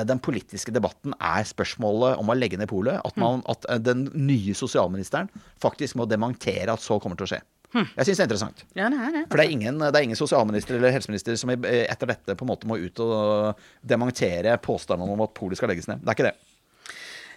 den 0.05 0.20
politiske 0.22 0.74
debatten 0.76 1.15
er 1.24 1.47
spørsmålet 1.47 2.20
om 2.20 2.30
å 2.30 2.36
legge 2.36 2.59
ned 2.59 2.70
polet. 2.70 2.99
At, 3.07 3.15
at 3.55 3.70
den 3.82 4.09
nye 4.11 4.53
sosialministeren 4.57 5.32
faktisk 5.63 5.97
må 5.97 6.05
dementere 6.05 6.76
at 6.76 6.84
så 6.84 6.99
kommer 7.01 7.17
til 7.17 7.30
å 7.30 7.32
skje. 7.32 7.39
Hm. 7.70 7.86
Jeg 7.86 8.07
syns 8.07 8.17
det 8.17 8.24
er 8.24 8.28
interessant. 8.30 8.61
Ja, 8.74 8.88
er 8.89 9.13
det. 9.13 9.24
For 9.30 9.38
det 9.38 9.45
er, 9.45 9.53
ingen, 9.53 9.82
det 9.84 9.93
er 9.93 10.05
ingen 10.07 10.17
sosialminister 10.17 10.80
eller 10.80 10.93
helseminister 10.95 11.38
som 11.38 11.51
etter 11.53 12.09
dette 12.09 12.36
på 12.38 12.45
en 12.45 12.49
måte 12.49 12.70
må 12.70 12.80
ut 12.82 13.01
og 13.05 13.65
dementere 13.86 14.55
påstandene 14.63 15.13
om 15.13 15.26
at 15.28 15.36
polet 15.38 15.59
skal 15.59 15.70
legges 15.72 15.89
ned. 15.91 16.01
Det 16.01 16.13
er 16.13 16.17
ikke 16.17 16.32
det. 16.32 16.36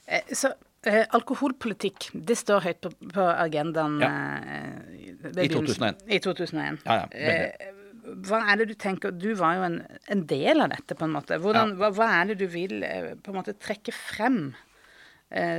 Eh, 0.07 0.33
så 0.37 0.55
eh, 0.89 1.05
alkoholpolitikk, 1.19 2.09
det 2.15 2.39
står 2.41 2.65
høyt 2.65 2.81
på, 2.87 2.95
på 3.13 3.29
agendaen 3.29 4.01
ja. 4.03 4.11
eh, 4.41 5.45
I 5.45 5.53
2001. 5.53 6.03
I 6.09 6.23
2001. 6.25 6.83
Ja, 6.89 6.99
ja, 7.03 7.07
eh, 7.13 7.71
hva 8.03 8.41
er 8.51 8.59
det 8.59 8.73
du 8.73 8.75
tenker 8.79 9.13
Du 9.15 9.31
var 9.39 9.55
jo 9.59 9.67
en, 9.69 9.79
en 10.11 10.25
del 10.27 10.65
av 10.65 10.73
dette, 10.73 10.97
på 10.99 11.07
en 11.07 11.15
måte. 11.15 11.39
Hvordan, 11.43 11.77
hva, 11.79 11.93
hva, 11.95 12.09
er 12.19 12.33
det 12.33 12.41
du 12.43 12.49
vil 12.51 12.83
eh, 12.87 13.13
på 13.15 13.33
en 13.33 13.39
måte 13.39 13.55
trekke 13.61 13.95
frem 13.95 14.45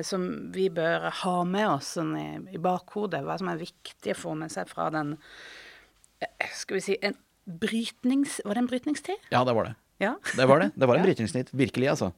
som 0.05 0.25
vi 0.53 0.67
bør 0.73 1.09
ha 1.23 1.35
med 1.49 1.67
oss 1.69 1.95
sånn 1.97 2.13
i, 2.19 2.27
i, 2.53 2.59
bakhodet. 2.61 3.23
Hva 3.25 3.37
som 3.41 3.49
er 3.51 3.61
viktig 3.61 4.13
å 4.13 4.19
få 4.19 4.35
med 4.37 4.53
seg 4.53 4.69
fra 4.69 4.89
den 4.93 5.15
eh, 6.21 6.49
Skal 6.53 6.79
vi 6.79 6.83
si 6.85 6.97
en 7.01 7.17
brytnings... 7.43 8.39
Var 8.45 8.55
det 8.55 8.63
en 8.63 8.69
brytningstid? 8.69 9.31
Ja, 9.33 9.43
det 9.47 9.55
var 9.57 9.71
det. 9.71 9.73
Ja. 10.03 10.13
Det 10.37 10.45
var 10.49 10.63
det. 10.63 10.69
Det 10.75 10.89
var 10.89 10.99
en 10.99 11.05
brytningstid. 11.07 11.51
Virkelig, 11.51 11.89
altså. 11.95 12.11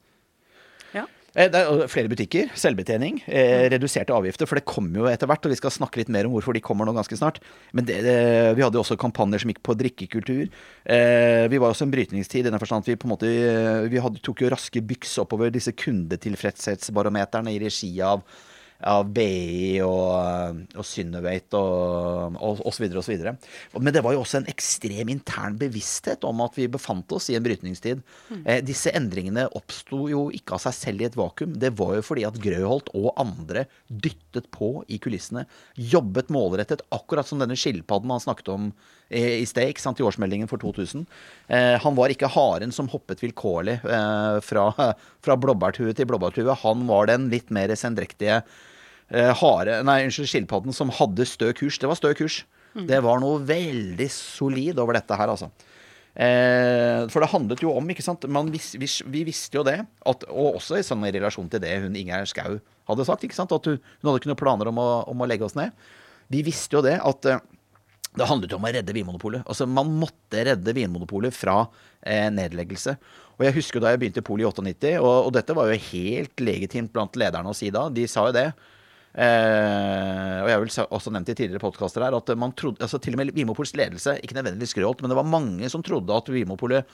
Eh, 1.36 1.50
det 1.52 1.60
er 1.60 1.90
flere 1.92 2.08
butikker, 2.12 2.52
selvbetjening, 2.56 3.20
eh, 3.28 3.68
reduserte 3.74 4.16
avgifter. 4.16 4.48
For 4.48 4.56
det 4.56 4.66
kommer 4.66 5.02
jo 5.02 5.10
etter 5.12 5.28
hvert, 5.28 5.44
og 5.46 5.52
vi 5.52 5.60
skal 5.60 5.74
snakke 5.76 6.00
litt 6.00 6.10
mer 6.10 6.26
om 6.26 6.32
hvorfor 6.32 6.56
de 6.56 6.64
kommer 6.64 6.88
nå 6.88 6.96
ganske 6.96 7.18
snart. 7.20 7.42
Men 7.74 7.86
det, 7.86 8.00
det, 8.08 8.56
vi 8.56 8.64
hadde 8.64 8.80
jo 8.80 8.84
også 8.86 8.98
kampanjer 8.98 9.44
som 9.44 9.52
gikk 9.52 9.62
på 9.62 9.76
drikkekultur. 9.76 10.48
Eh, 10.88 11.46
vi 11.52 11.60
var 11.60 11.74
også 11.74 11.84
en 11.84 11.92
brytningstid 11.92 12.48
i 12.48 12.50
den 12.50 12.60
forstand 12.60 12.86
at 12.86 12.94
vi 12.94 12.96
på 12.96 13.10
en 13.10 13.16
måte 13.18 13.28
vi 13.92 14.00
hadde, 14.00 14.24
tok 14.24 14.46
jo 14.46 14.52
raske 14.54 14.80
byks 14.80 15.18
oppover 15.20 15.52
disse 15.52 15.76
kundetilfredshetsbarometerne 15.76 17.52
i 17.52 17.60
regi 17.60 17.92
av 18.00 18.24
av 18.84 19.08
BI 19.16 19.80
og, 19.86 20.60
og 20.76 20.86
Synnøveit 20.86 21.56
og 21.56 22.36
så 22.76 22.84
videre 22.84 23.36
Men 23.80 23.94
det 23.96 24.04
var 24.04 24.16
jo 24.16 24.24
også 24.24 24.42
en 24.42 24.50
ekstrem 24.52 25.12
intern 25.14 25.56
bevissthet 25.60 26.26
om 26.28 26.44
at 26.46 26.58
vi 26.60 26.68
befant 26.72 27.12
oss 27.16 27.30
i 27.32 27.38
en 27.38 27.46
brytningstid. 27.46 28.04
Mm. 28.30 28.44
Eh, 28.44 28.62
disse 28.66 28.92
endringene 28.96 29.48
oppsto 29.56 30.06
jo 30.12 30.28
ikke 30.36 30.58
av 30.58 30.66
seg 30.68 30.78
selv 30.78 31.04
i 31.04 31.08
et 31.10 31.18
vakuum. 31.18 31.56
Det 31.60 31.72
var 31.80 31.96
jo 31.98 32.06
fordi 32.06 32.28
at 32.28 32.40
Grøholt 32.42 32.92
og 32.98 33.14
andre 33.22 33.66
dyttet 33.88 34.52
på 34.54 34.78
i 34.92 35.00
kulissene. 35.02 35.46
Jobbet 35.80 36.34
målrettet, 36.34 36.84
akkurat 36.96 37.28
som 37.30 37.42
denne 37.42 37.58
skilpadden 37.60 38.12
han 38.12 38.24
snakket 38.24 38.52
om 38.54 38.70
i 39.10 39.46
sted, 39.46 39.70
ikke 39.70 39.84
sant, 39.84 40.00
i 40.02 40.06
årsmeldingen 40.06 40.50
for 40.50 40.62
2000. 40.62 41.04
Eh, 41.54 41.76
han 41.82 41.98
var 41.98 42.14
ikke 42.14 42.32
haren 42.34 42.74
som 42.74 42.90
hoppet 42.90 43.22
vilkårlig 43.22 43.78
eh, 43.86 44.40
fra, 44.46 44.66
fra 45.26 45.38
blåbærtue 45.38 45.94
til 45.94 46.10
blåbærtue. 46.10 46.58
Han 46.64 46.88
var 46.90 47.12
den 47.12 47.30
litt 47.34 47.54
mer 47.54 47.74
sendrektige 47.78 48.42
eh, 48.42 49.32
hare, 49.42 49.82
nei, 49.86 50.02
unnskyld, 50.08 50.32
skilpadden 50.32 50.76
som 50.76 50.94
hadde 50.98 51.30
stø 51.30 51.52
kurs. 51.58 51.78
Det 51.82 51.92
var 51.92 52.02
stø 52.02 52.16
kurs. 52.18 52.42
Mm. 52.76 52.90
Det 52.90 53.00
var 53.06 53.22
noe 53.24 53.40
veldig 53.46 54.10
solid 54.12 54.82
over 54.82 54.98
dette 54.98 55.18
her, 55.20 55.32
altså. 55.32 55.52
Eh, 56.16 57.02
for 57.12 57.20
det 57.20 57.32
handlet 57.34 57.62
jo 57.64 57.74
om, 57.76 57.90
ikke 57.92 58.04
sant 58.04 58.24
vis, 58.54 58.70
vi, 58.80 58.88
vi, 59.12 59.26
visste 59.28 59.60
jo 59.60 59.66
det, 59.68 59.82
at, 59.84 60.22
og 60.32 60.62
også 60.62 60.80
i 60.80 60.86
sånn 60.86 61.04
relasjon 61.04 61.50
til 61.52 61.60
det 61.60 61.74
hun 61.84 61.98
Ingjerd 62.00 62.32
Schou 62.32 62.62
hadde 62.88 63.08
sagt, 63.08 63.26
ikke 63.28 63.36
sant, 63.36 63.52
at 63.52 63.68
hun, 63.68 63.82
hun 64.00 64.08
hadde 64.08 64.22
ikke 64.22 64.32
noen 64.32 64.40
planer 64.40 64.72
om 64.72 64.80
å, 64.80 64.88
om 65.12 65.24
å, 65.24 65.28
legge 65.28 65.44
oss 65.48 65.58
ned. 65.60 65.76
Vi 66.32 66.40
visste 66.48 66.78
jo 66.78 66.84
det 66.86 66.96
at 67.04 67.28
eh, 67.28 67.44
det 68.16 68.28
handlet 68.30 68.54
jo 68.54 68.60
om 68.60 68.68
å 68.68 68.72
redde 68.76 68.96
Vinmonopolet. 68.96 69.46
Altså, 69.46 69.68
Man 69.68 69.92
måtte 70.00 70.46
redde 70.48 70.76
Vinmonopolet 70.76 71.36
fra 71.36 71.62
eh, 72.02 72.30
nedleggelse. 72.34 72.96
Og 73.36 73.46
Jeg 73.48 73.58
husker 73.58 73.84
da 73.84 73.92
jeg 73.92 74.02
begynte 74.02 74.24
i 74.24 74.26
Polet 74.26 74.46
i 74.46 74.50
98, 74.50 74.94
og, 75.02 75.28
og, 75.28 75.32
dette 75.36 75.56
var 75.58 75.70
jo 75.70 75.82
helt 75.90 76.44
legitimt 76.44 76.94
blant 76.94 77.18
lederne 77.20 77.52
å 77.52 77.58
si 77.58 77.72
da. 77.74 77.88
De 77.92 78.08
sa 78.08 78.30
jo 78.30 78.36
det. 78.36 78.48
Eh, 79.16 80.38
og 80.42 80.50
jeg 80.50 80.56
har 80.58 80.62
vel 80.62 80.94
også 80.98 81.12
nevnt 81.16 81.30
i 81.32 81.36
tidligere 81.38 81.64
podkaster 81.64 82.04
her 82.04 82.18
at 82.18 82.32
man 82.36 82.52
trodde, 82.58 82.84
altså 82.84 83.00
til 83.00 83.16
og 83.16 83.22
med 83.22 83.32
Vimopols 83.36 83.72
ledelse, 83.80 84.18
ikke 84.20 84.36
nødvendigvis 84.36 84.74
skrølt, 84.76 85.00
men 85.00 85.14
det 85.14 85.20
var 85.20 85.30
mange 85.30 85.70
som 85.72 85.84
trodde 85.86 86.18
at 86.18 86.32
Vimopolet 86.34 86.90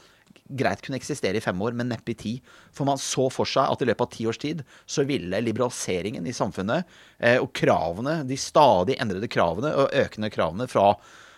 greit 0.57 0.83
kunne 0.85 0.99
eksistere 0.99 1.39
i 1.39 1.43
fem 1.43 1.57
år, 1.65 1.73
men 1.77 1.89
neppe 1.91 2.13
i 2.13 2.17
ti. 2.19 2.35
For 2.75 2.87
man 2.87 3.01
så 3.01 3.25
for 3.33 3.49
seg 3.49 3.71
at 3.73 3.81
i 3.81 3.87
løpet 3.89 4.05
av 4.05 4.11
ti 4.13 4.27
års 4.29 4.39
tid 4.41 4.61
så 4.85 5.05
ville 5.07 5.41
liberaliseringen 5.41 6.27
i 6.29 6.35
samfunnet 6.35 6.85
eh, 7.17 7.39
og 7.41 7.49
kravene, 7.57 8.21
de 8.29 8.37
stadig 8.39 8.99
endrede 9.01 9.31
kravene 9.31 9.73
og 9.81 9.97
økende 10.03 10.31
kravene 10.33 10.69
fra 10.71 10.93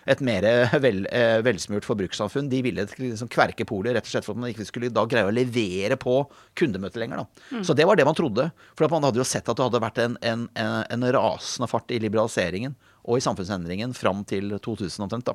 et 0.06 0.22
mer 0.24 0.46
vel, 0.84 1.04
eh, 1.10 1.38
velsmurt 1.44 1.86
forbrukssamfunn. 1.88 2.48
De 2.52 2.62
ville 2.64 2.86
liksom 2.96 3.30
kverke 3.32 3.66
polet 3.68 3.96
rett 3.96 4.06
og 4.06 4.14
slett 4.14 4.26
for 4.26 4.36
at 4.36 4.42
man 4.42 4.52
ikke 4.52 4.68
skulle 4.68 4.92
da 4.92 5.06
greie 5.08 5.28
å 5.28 5.34
levere 5.34 5.98
på 6.00 6.20
kundemøtet 6.58 7.02
lenger. 7.02 7.26
Mm. 7.50 7.62
Så 7.66 7.76
det 7.76 7.86
var 7.88 7.98
det 7.98 8.08
man 8.08 8.18
trodde. 8.18 8.50
For 8.74 8.90
man 8.92 9.06
hadde 9.08 9.22
jo 9.22 9.28
sett 9.28 9.48
at 9.48 9.56
det 9.56 9.68
hadde 9.68 9.84
vært 9.84 10.02
en, 10.04 10.18
en, 10.24 10.48
en 10.56 11.08
rasende 11.16 11.70
fart 11.70 11.94
i 11.94 12.02
liberaliseringen 12.02 12.76
og 13.04 13.18
i 13.18 13.24
samfunnsendringen 13.24 13.92
fram 13.96 14.22
til 14.28 14.54
2000 14.64 15.04
omtrent. 15.04 15.28
da. 15.28 15.34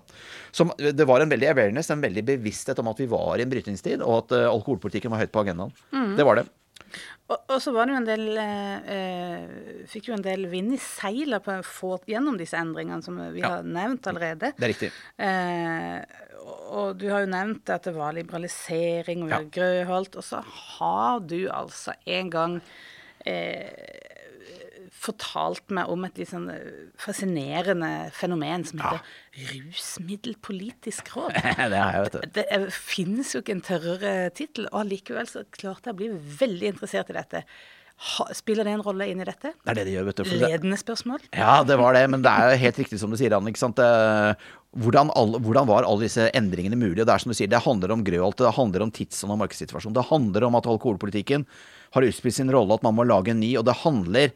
Så 0.52 0.66
det 0.80 1.06
var 1.06 1.22
en 1.22 1.30
veldig 1.30 1.52
awareness, 1.52 1.92
en 1.94 2.02
veldig 2.02 2.24
bevissthet 2.32 2.80
om 2.82 2.90
at 2.90 3.02
vi 3.02 3.10
var 3.10 3.38
i 3.38 3.46
en 3.46 3.52
brytningstid, 3.52 4.02
og 4.02 4.24
at 4.24 4.34
uh, 4.38 4.48
alkoholpolitikken 4.50 5.14
var 5.14 5.22
høyt 5.22 5.34
på 5.34 5.44
agendaen. 5.44 5.76
Mm. 5.94 6.16
Det 6.18 6.26
var 6.26 6.42
det. 6.42 6.48
Og, 7.30 7.38
og, 7.38 7.58
så 7.62 7.74
var 7.76 7.88
det 7.88 7.94
jo 7.94 8.00
en 8.00 8.08
del 8.08 8.26
eh, 8.42 8.94
eh 8.96 9.86
Fikk 9.90 10.10
jo 10.10 10.16
en 10.18 10.26
del 10.26 10.48
vind 10.52 10.76
i 10.76 10.80
få 11.66 12.00
gjennom 12.10 12.38
disse 12.38 12.58
endringene 12.58 13.02
som 13.06 13.18
vi 13.34 13.42
ja. 13.42 13.56
har 13.56 13.64
nevnt 13.64 14.08
allerede. 14.08 14.54
Det 14.58 14.66
er 14.66 14.74
riktig. 14.74 14.92
Eh, 15.18 16.00
og 16.70 16.98
du 17.00 17.10
har 17.10 17.26
jo 17.26 17.32
nevnt 17.32 17.70
at 17.74 17.88
det 17.88 17.96
var 17.96 18.14
liberalisering 18.18 19.26
og 19.26 19.34
ja. 19.34 19.42
Grøholt. 19.58 20.16
Og 20.20 20.26
så 20.26 20.44
har 20.44 21.20
du 21.26 21.50
altså 21.50 21.94
en 22.06 22.30
gang 22.34 22.60
eh, 23.26 24.09
fortalt 25.00 25.72
meg 25.76 25.90
om 25.92 26.04
et 26.08 26.20
litt 26.20 26.32
sånn 26.32 26.50
eh, 26.52 26.92
fascinerende 27.00 28.10
fenomen 28.16 28.66
som 28.68 28.82
heter 28.84 29.00
ja. 29.00 29.50
rusmiddelpolitisk 29.54 31.14
råd. 31.16 31.34
det 31.72 31.80
har 31.80 31.98
jeg, 31.98 32.06
vet 32.06 32.16
du. 32.18 32.22
Det, 32.38 32.46
det 32.52 32.72
finnes 32.76 33.34
jo 33.36 33.44
ikke 33.44 33.58
en 33.58 33.66
tørrere 33.66 34.14
tittel, 34.36 34.70
og 34.74 34.84
allikevel 34.84 35.30
så 35.30 35.46
klarte 35.56 35.92
jeg 35.92 35.98
å 35.98 36.02
bli 36.04 36.14
veldig 36.44 36.74
interessert 36.76 37.12
i 37.14 37.20
dette. 37.20 37.46
Spiller 38.32 38.64
det 38.64 38.78
en 38.78 38.84
rolle 38.84 39.10
inn 39.12 39.20
i 39.20 39.28
dette? 39.28 39.52
Det 39.60 39.72
er 39.74 39.80
det 39.82 39.90
det 39.90 39.94
gjør, 39.98 40.06
vet 40.08 40.22
du. 40.22 40.30
Ledende 40.40 40.78
spørsmål? 40.80 41.26
Ja, 41.36 41.58
det 41.68 41.76
var 41.82 41.98
det, 41.98 42.06
men 42.12 42.24
det 42.24 42.32
er 42.32 42.54
jo 42.54 42.62
helt 42.62 42.80
riktig 42.80 43.00
som 43.02 43.12
du 43.12 43.18
sier, 43.20 43.36
Anne. 43.36 43.52
ikke 43.52 43.64
sant? 43.66 43.80
Det- 43.80 44.56
Hvordan, 44.78 45.10
alle, 45.18 45.40
hvordan 45.42 45.66
var 45.66 45.82
alle 45.82 46.06
disse 46.06 46.28
endringene 46.38 46.78
mulige? 46.78 47.02
Det 47.02 47.10
er 47.10 47.18
som 47.24 47.32
du 47.32 47.36
sier, 47.36 47.50
det 47.50 47.64
handler 47.66 47.90
om 47.90 48.04
Grøholt, 48.06 48.38
det 48.38 48.54
handler 48.54 48.84
om 48.86 48.92
tidsånd 48.94 49.34
og 49.34 49.40
markedssituasjon. 49.42 49.96
Det 49.98 50.06
handler 50.12 50.46
om 50.46 50.58
at 50.60 50.68
alkoholpolitikken 50.70 51.48
har 51.96 52.06
utspilt 52.06 52.36
sin 52.38 52.52
rolle, 52.54 52.78
at 52.78 52.86
man 52.86 52.94
må 52.94 53.02
lage 53.02 53.34
en 53.34 53.42
ny, 53.42 53.56
og 53.58 53.66
det 53.66 53.80
handler 53.82 54.30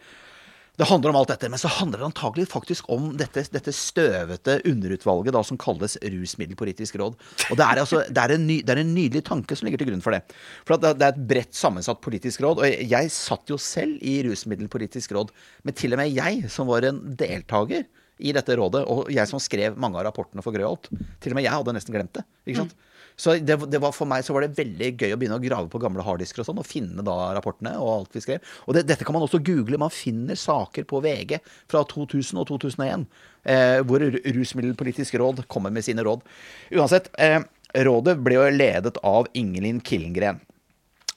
det 0.77 0.87
handler 0.89 1.11
om 1.11 1.17
alt 1.19 1.29
dette, 1.29 1.49
men 1.53 1.61
så 1.61 1.69
handler 1.69 2.01
det 2.01 2.07
antagelig 2.07 2.47
faktisk 2.49 2.87
om 2.89 3.11
dette, 3.17 3.43
dette 3.53 3.73
støvete 3.77 4.55
underutvalget 4.65 5.35
da, 5.35 5.43
som 5.45 5.59
kalles 5.61 5.99
Rusmiddelpolitisk 6.01 6.97
råd. 6.97 7.17
Og 7.51 7.59
det 7.59 7.65
er, 7.67 7.81
altså, 7.83 7.99
det, 8.09 8.23
er 8.23 8.41
ny, 8.41 8.57
det 8.65 8.73
er 8.73 8.81
en 8.81 8.93
nydelig 8.95 9.21
tanke 9.27 9.53
som 9.57 9.67
ligger 9.67 9.83
til 9.83 9.91
grunn 9.91 10.01
for 10.01 10.17
det. 10.17 10.23
For 10.65 10.81
det, 10.81 10.95
er 10.97 11.11
et 11.11 11.25
bredt 11.29 11.53
sammensatt 11.53 12.01
politisk 12.01 12.41
råd. 12.41 12.63
Og 12.63 12.65
jeg, 12.65 12.87
jeg 12.89 13.13
satt 13.13 13.53
jo 13.53 13.59
selv 13.61 14.01
i 14.01 14.15
Rusmiddelpolitisk 14.25 15.13
råd, 15.13 15.35
men 15.61 15.77
til 15.77 15.93
og 15.93 16.01
med 16.01 16.15
jeg, 16.15 16.41
som 16.49 16.71
var 16.71 16.89
en 16.89 17.03
deltaker 17.21 17.85
i 18.23 18.33
dette 18.33 18.57
rådet, 18.57 18.81
og 18.89 19.13
jeg 19.13 19.29
som 19.29 19.41
skrev 19.41 19.77
mange 19.77 20.01
av 20.01 20.07
rapportene 20.07 20.41
for 20.45 20.55
Grøholt, 20.55 20.89
til 21.21 21.33
og 21.33 21.37
med 21.37 21.45
jeg 21.45 21.53
hadde 21.53 21.77
nesten 21.77 21.93
glemt 21.93 22.17
det. 22.17 22.25
ikke 22.47 22.63
sant? 22.63 22.73
Så 23.15 23.35
det, 23.39 23.57
det 23.69 23.81
var 23.81 23.93
for 23.95 24.09
meg 24.09 24.25
så 24.25 24.35
var 24.35 24.45
det 24.45 24.57
veldig 24.57 24.91
gøy 24.97 25.13
å 25.13 25.19
begynne 25.19 25.39
å 25.39 25.43
grave 25.43 25.69
på 25.71 25.81
gamle 25.81 26.05
harddisker 26.05 26.43
og 26.43 26.49
sånn, 26.49 26.61
og 26.61 26.67
finne 26.67 27.05
da 27.05 27.17
rapportene 27.37 27.75
og 27.79 27.91
alt 27.93 28.17
vi 28.17 28.23
skrev. 28.25 28.53
Og 28.67 28.77
det, 28.77 28.85
dette 28.89 29.05
kan 29.07 29.15
man 29.15 29.25
også 29.25 29.41
google. 29.45 29.81
Man 29.81 29.93
finner 29.93 30.39
saker 30.39 30.87
på 30.89 31.01
VG 31.03 31.37
fra 31.71 31.83
2000 31.89 32.41
og 32.41 32.47
2001 32.51 33.05
eh, 33.49 33.81
hvor 33.85 34.03
Rusmiddelpolitisk 34.03 35.19
råd 35.21 35.45
kommer 35.51 35.73
med 35.73 35.85
sine 35.85 36.05
råd. 36.05 36.25
Uansett, 36.73 37.11
eh, 37.21 37.41
rådet 37.85 38.17
ble 38.23 38.39
jo 38.39 38.49
ledet 38.53 38.99
av 39.05 39.29
Ingelin 39.37 39.81
Killengren 39.83 40.41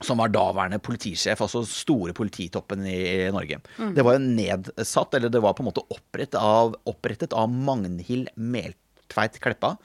som 0.04 0.20
var 0.20 0.28
daværende 0.28 0.76
politisjef, 0.84 1.40
altså 1.40 1.62
store 1.64 2.12
polititoppen 2.16 2.82
i 2.84 3.30
Norge. 3.32 3.62
Det 3.96 4.04
var 4.04 4.18
jo 4.18 4.26
nedsatt, 4.26 5.14
eller 5.16 5.32
det 5.32 5.40
var 5.40 5.54
på 5.56 5.64
en 5.64 5.70
måte 5.70 5.84
opprettet 5.88 6.36
av, 6.36 6.74
opprettet 6.84 7.32
av 7.32 7.48
Magnhild 7.48 8.28
Meltveit 8.36 9.38
Kleppa. 9.40 9.76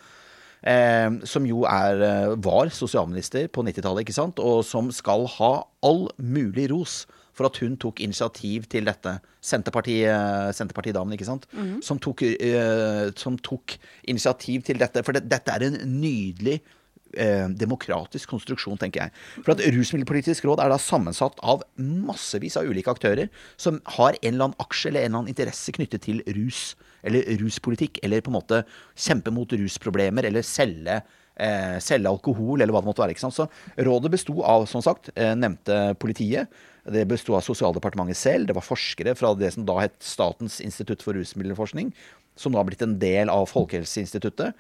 Eh, 0.62 1.10
som 1.26 1.46
jo 1.46 1.64
er, 1.66 2.02
eh, 2.06 2.36
var 2.38 2.70
sosialminister 2.70 3.48
på 3.48 3.64
90-tallet, 3.66 4.06
ikke 4.06 4.14
sant? 4.14 4.40
Og 4.40 4.64
som 4.66 4.92
skal 4.94 5.26
ha 5.40 5.64
all 5.82 6.08
mulig 6.22 6.70
ros 6.70 7.08
for 7.34 7.48
at 7.48 7.58
hun 7.58 7.78
tok 7.78 8.02
initiativ 8.04 8.68
til 8.70 8.86
dette. 8.86 9.20
Senterparti, 9.42 10.04
Senterpartidamen, 10.54 11.14
ikke 11.14 11.26
sant? 11.26 11.48
Som, 11.82 11.98
tok, 11.98 12.22
eh, 12.22 13.10
som 13.16 13.38
tok 13.38 13.78
initiativ 14.08 14.62
til 14.68 14.78
dette. 14.78 15.02
For 15.04 15.14
det, 15.14 15.30
dette 15.32 15.50
er 15.50 15.66
en 15.66 15.80
nydelig 16.02 16.60
eh, 17.18 17.48
demokratisk 17.50 18.32
konstruksjon, 18.34 18.80
tenker 18.82 19.06
jeg. 19.06 19.16
For 19.42 19.54
at 19.56 19.64
Rusmiddelpolitisk 19.76 20.46
råd 20.48 20.64
er 20.64 20.74
da 20.74 20.80
sammensatt 20.82 21.40
av 21.44 21.66
massevis 21.78 22.58
av 22.60 22.70
ulike 22.70 22.92
aktører 22.94 23.32
som 23.60 23.80
har 23.98 24.18
en 24.22 24.34
eller 24.34 24.50
annen 24.50 24.64
aksje 24.64 24.92
eller 24.92 25.06
en 25.06 25.12
eller 25.12 25.24
annen 25.24 25.34
interesse 25.34 25.76
knyttet 25.76 26.06
til 26.08 26.22
rus, 26.38 26.76
eller 27.08 27.26
ruspolitikk, 27.42 28.02
eller 28.06 28.24
på 28.24 28.32
en 28.34 28.38
måte 28.40 28.62
kjempe 28.96 29.34
mot 29.34 29.58
rusproblemer, 29.58 30.28
eller 30.30 30.46
selge, 30.46 31.02
eh, 31.36 31.78
selge 31.82 32.12
alkohol, 32.12 32.62
eller 32.62 32.74
hva 32.74 32.84
det 32.84 32.92
måtte 32.92 33.04
være. 33.04 33.16
ikke 33.16 33.28
sant? 33.28 33.40
Så 33.40 33.50
rådet 33.78 34.12
besto 34.12 34.42
av, 34.44 34.68
som 34.68 34.82
sagt, 34.82 35.10
eh, 35.16 35.34
nevnte 35.36 35.98
politiet. 35.98 36.48
Det 36.86 37.08
besto 37.08 37.36
av 37.36 37.44
Sosialdepartementet 37.46 38.18
selv. 38.18 38.48
Det 38.48 38.56
var 38.56 38.66
forskere 38.66 39.16
fra 39.16 39.36
det 39.36 39.54
som 39.54 39.66
da 39.66 39.80
het 39.80 39.94
Statens 40.00 40.60
institutt 40.62 41.02
for 41.02 41.14
rusmiddelforskning, 41.14 41.94
som 42.36 42.52
nå 42.52 42.58
har 42.58 42.66
blitt 42.66 42.82
en 42.82 42.98
del 42.98 43.30
av 43.30 43.50
Folkehelseinstituttet 43.52 44.56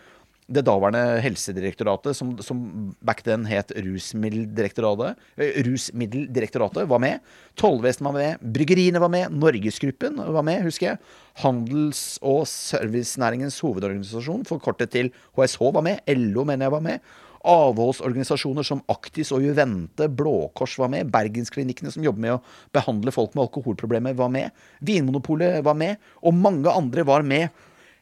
det 0.52 0.64
daværende 0.68 1.22
Helsedirektoratet, 1.24 2.18
som, 2.18 2.34
som 2.44 2.60
back 3.06 3.24
then 3.26 3.46
het 3.50 3.72
Rusmiddeldirektoratet, 3.76 5.20
eh, 5.38 5.58
Rusmiddeldirektoratet, 5.68 6.88
var 6.92 7.02
med. 7.04 7.24
Tollvesenet 7.60 8.10
var 8.10 8.18
med. 8.18 8.46
Bryggeriene 8.58 9.02
var 9.02 9.12
med. 9.14 9.32
Norgesgruppen 9.32 10.20
var 10.22 10.46
med, 10.48 10.64
husker 10.68 10.92
jeg. 10.92 11.02
Handels- 11.42 12.20
og 12.22 12.44
servicenæringens 12.50 13.60
hovedorganisasjon, 13.64 14.46
forkortet 14.50 14.92
til 14.92 15.12
HSH, 15.38 15.72
var 15.74 15.86
med. 15.86 16.04
LO 16.08 16.46
mener 16.46 16.68
jeg 16.68 16.78
var 16.78 16.88
med. 16.88 17.12
Avholdsorganisasjoner 17.42 18.66
som 18.66 18.84
Aktis 18.92 19.32
og 19.34 19.42
Juvente, 19.42 20.06
Blå 20.14 20.52
Kors 20.58 20.76
var 20.78 20.92
med. 20.94 21.10
Bergensklinikkene 21.14 21.94
som 21.94 22.06
jobber 22.06 22.22
med 22.22 22.36
å 22.36 22.42
behandle 22.76 23.14
folk 23.16 23.34
med 23.34 23.48
alkoholproblemer, 23.48 24.14
var 24.18 24.30
med. 24.34 24.52
Vinmonopolet 24.86 25.64
var 25.66 25.78
med. 25.78 25.98
Og 26.22 26.38
mange 26.38 26.70
andre 26.70 27.06
var 27.08 27.26
med. 27.26 27.50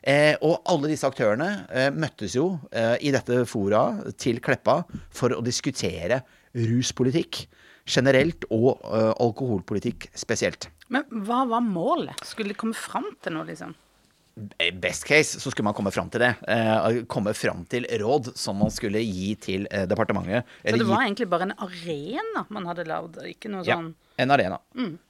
Eh, 0.03 0.35
og 0.45 0.61
alle 0.71 0.87
disse 0.93 1.07
aktørene 1.09 1.49
eh, 1.69 1.89
møttes 1.91 2.35
jo 2.37 2.53
eh, 2.71 2.95
i 3.03 3.11
dette 3.11 3.41
fora 3.49 3.81
til 4.15 4.39
Kleppa 4.39 4.77
for 5.11 5.35
å 5.35 5.41
diskutere 5.43 6.21
ruspolitikk 6.55 7.41
generelt 7.89 8.45
og 8.53 8.79
eh, 8.85 9.11
alkoholpolitikk 9.19 10.07
spesielt. 10.17 10.69
Men 10.89 11.03
hva 11.27 11.43
var 11.51 11.61
målet? 11.65 12.23
Skulle 12.25 12.53
de 12.53 12.57
komme 12.57 12.77
fram 12.77 13.11
til 13.21 13.35
noe, 13.35 13.45
liksom? 13.49 13.75
Best 14.79 15.03
case 15.03 15.35
så 15.41 15.51
skulle 15.51 15.67
man 15.67 15.75
komme 15.75 15.91
fram 15.91 16.07
til 16.13 16.23
det. 16.23 16.29
Eh, 16.47 17.01
komme 17.11 17.33
fram 17.35 17.65
til 17.69 17.83
råd 17.99 18.31
som 18.39 18.55
man 18.61 18.71
skulle 18.71 19.01
gi 19.03 19.33
til 19.41 19.65
eh, 19.67 19.83
departementet. 19.89 20.47
Så 20.61 20.69
det 20.71 20.77
det 20.79 20.85
gi- 20.85 20.93
var 20.93 21.03
egentlig 21.03 21.27
bare 21.33 21.49
en 21.49 21.57
arena 21.65 22.45
man 22.55 22.69
hadde 22.71 22.85
lagd, 22.87 23.19
ikke 23.33 23.51
noe 23.51 23.65
Ja, 23.67 23.75
sånn 23.81 23.91
en 24.19 24.35
arena. 24.35 24.59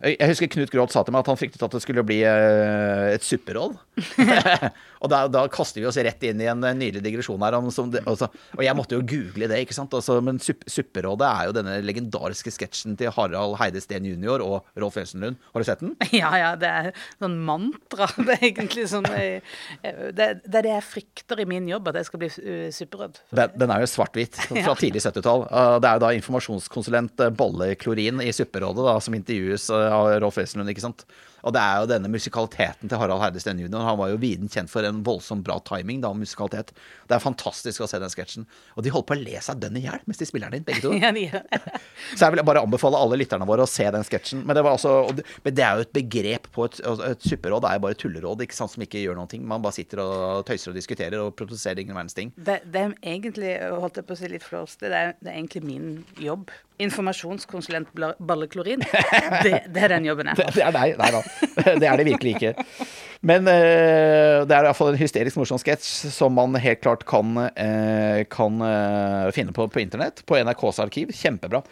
Jeg 0.03 0.17
jeg 0.19 0.31
husker 0.33 0.49
Knut 0.53 0.71
Gråth 0.73 0.93
sa 0.93 1.01
til 1.05 1.15
meg 1.15 1.23
at 1.23 1.29
han 1.31 1.39
fryktet 1.39 1.63
at 1.65 1.73
det 1.75 1.81
skulle 1.83 2.03
bli 2.05 2.19
eh, 2.27 3.13
et 3.15 3.25
supperoll. 3.25 3.73
og 5.01 5.11
da, 5.11 5.21
da 5.31 5.43
kaster 5.51 5.81
vi 5.81 5.87
oss 5.89 5.97
rett 5.99 6.23
inn 6.27 6.41
i 6.43 6.47
en 6.51 6.63
eh, 6.67 6.75
nydelig 6.77 7.03
digresjon 7.05 7.41
her. 7.45 7.57
Om, 7.57 7.69
det, 7.93 8.03
altså, 8.09 8.29
og 8.57 8.63
jeg 8.65 8.77
måtte 8.77 8.97
jo 8.97 9.05
google 9.07 9.49
det, 9.51 9.61
ikke 9.65 9.77
sant. 9.77 9.93
Altså, 9.95 10.19
men 10.25 10.41
supp, 10.43 10.65
Supperådet 10.69 11.27
er 11.29 11.49
jo 11.49 11.55
denne 11.55 11.77
legendariske 11.85 12.53
sketsjen 12.53 12.97
til 12.99 13.11
Harald 13.15 13.57
Heide 13.61 13.81
Steen 13.83 14.07
jr. 14.07 14.43
og 14.45 14.67
Rolf 14.79 14.99
Wesenlund. 14.99 15.39
Har 15.53 15.63
du 15.63 15.69
sett 15.69 15.83
den? 15.85 15.95
Ja, 16.19 16.31
ja, 16.35 16.49
det 16.59 16.67
er 16.67 16.89
sånn 17.21 17.37
mantra. 17.47 18.09
Det 18.17 18.35
er 18.35 18.45
egentlig 18.49 18.87
sånn 18.91 19.05
jeg, 19.13 19.41
Det, 19.85 20.25
det 20.43 20.57
er 20.59 20.65
det 20.65 20.73
jeg 20.73 20.85
frykter 20.87 21.39
i 21.43 21.47
min 21.47 21.67
jobb, 21.69 21.87
at 21.91 21.99
jeg 22.01 22.09
skal 22.09 22.21
bli 22.23 22.29
uh, 22.33 22.67
supperød. 22.75 23.21
Den, 23.39 23.53
den 23.61 23.73
er 23.73 23.83
jo 23.85 23.89
svart-hvit 23.91 24.39
fra 24.41 24.59
Ja. 24.59 24.75
tidlig 24.79 25.03
70-tall. 25.05 25.45
Uh, 25.47 25.77
det 25.79 25.89
er 25.89 25.99
jo 25.99 26.03
da 26.03 26.11
informasjonskonsulent 26.17 27.23
Bolle 27.39 27.71
Klorin 27.79 28.19
i 28.23 28.33
Supperådet 28.35 28.83
da, 28.85 28.97
som 29.03 29.15
intervjues 29.17 29.69
uh, 29.73 29.87
av 29.95 30.11
Rolf 30.23 30.39
Wesenlund, 30.39 30.71
ikke 30.73 30.85
sant. 30.85 31.05
Og 31.43 31.53
det 31.55 31.61
er 31.63 31.81
jo 31.83 31.89
denne 31.91 32.09
musikaliteten 32.11 32.89
til 32.91 32.99
Harald 33.01 33.21
Heide 33.23 33.39
Steen 33.43 33.59
jr. 33.61 33.77
Han 33.85 33.97
var 33.99 34.11
jo 34.11 34.17
viden 34.21 34.49
kjent 34.51 34.71
for 34.71 34.85
en 34.87 35.01
voldsomt 35.07 35.43
bra 35.47 35.59
timing 35.67 36.01
da, 36.03 36.11
musikalitet. 36.17 36.73
Det 37.07 37.15
er 37.17 37.23
fantastisk 37.23 37.81
å 37.85 37.87
se 37.89 37.99
den 38.01 38.11
sketsjen. 38.11 38.47
Og 38.75 38.83
de 38.85 38.91
holder 38.93 39.07
på 39.11 39.17
å 39.17 39.21
le 39.23 39.39
seg 39.45 39.59
dønn 39.63 39.77
i 39.79 39.85
hjel 39.85 40.01
mens 40.09 40.19
de 40.21 40.27
spiller 40.29 40.51
den 40.51 40.61
inn, 40.61 40.67
begge 40.67 40.83
to. 40.85 40.93
Ja, 40.99 41.11
de. 41.15 41.25
Så 42.17 42.25
jeg 42.25 42.35
vil 42.35 42.43
bare 42.47 42.61
anbefale 42.65 42.99
alle 42.99 43.17
lytterne 43.21 43.47
våre 43.47 43.63
å 43.65 43.69
se 43.69 43.85
den 43.91 44.03
sketsjen. 44.07 44.41
Men 44.47 44.57
det, 44.57 44.63
var 44.65 44.75
altså, 44.77 44.93
men 45.45 45.55
det 45.55 45.63
er 45.65 45.79
jo 45.79 45.85
et 45.87 45.93
begrep 45.95 46.49
på 46.55 46.67
et, 46.67 46.79
altså, 46.83 47.09
et 47.13 47.27
supperåd. 47.29 47.63
Det 47.63 47.71
er 47.71 47.79
jo 47.79 47.85
bare 47.87 47.99
tulleråd 48.03 48.43
ikke 48.45 48.57
sant, 48.57 48.73
som 48.75 48.83
ikke 48.85 49.01
gjør 49.03 49.17
noen 49.19 49.31
ting. 49.31 49.45
Man 49.47 49.63
bare 49.63 49.77
sitter 49.79 50.01
og 50.03 50.45
tøyser 50.49 50.73
og 50.73 50.79
diskuterer 50.79 51.19
og 51.23 51.33
produserer 51.39 51.81
ingen 51.83 51.95
verdens 51.97 52.17
ting. 52.17 52.33
Det, 52.37 52.59
det 52.67 52.83
er 52.85 52.95
egentlig, 53.13 53.53
holdt 53.79 54.01
jeg 54.01 54.07
på 54.09 54.17
å 54.17 54.19
si 54.19 54.31
litt 54.31 54.45
flåste, 54.47 54.89
det, 54.91 54.99
er- 55.09 55.15
det 55.19 55.31
er 55.33 55.37
egentlig 55.39 55.63
min 55.67 55.89
jobb. 56.19 56.51
Informasjonskonsulent 56.79 57.89
Balleklorin. 58.19 58.79
Det, 59.43 59.51
det 59.71 59.81
er 59.83 59.91
den 59.91 60.05
jobben 60.07 60.29
jeg 60.31 60.37
Det, 60.39 60.45
det 60.55 60.63
er 60.63 60.71
deg. 60.75 60.93
Nei 60.99 61.09
da. 61.11 61.19
Det 61.81 61.87
er 61.87 61.99
det 61.99 62.07
virkelig 62.07 62.35
ikke. 62.37 62.53
Men 63.19 63.47
eh, 63.51 64.45
det 64.47 64.55
er 64.55 64.63
iallfall 64.63 64.93
en 64.93 64.99
hysterisk 64.99 65.39
morsom 65.39 65.59
sketsj 65.59 66.11
som 66.15 66.35
man 66.37 66.55
helt 66.55 66.81
klart 66.83 67.03
kan, 67.09 67.35
eh, 67.51 68.23
kan 68.31 68.61
eh, 68.63 69.31
finne 69.35 69.55
på 69.55 69.67
på 69.67 69.81
internett. 69.83 70.23
På 70.25 70.39
NRKs 70.39 70.79
arkiv. 70.85 71.11
Kjempebra. 71.15 71.63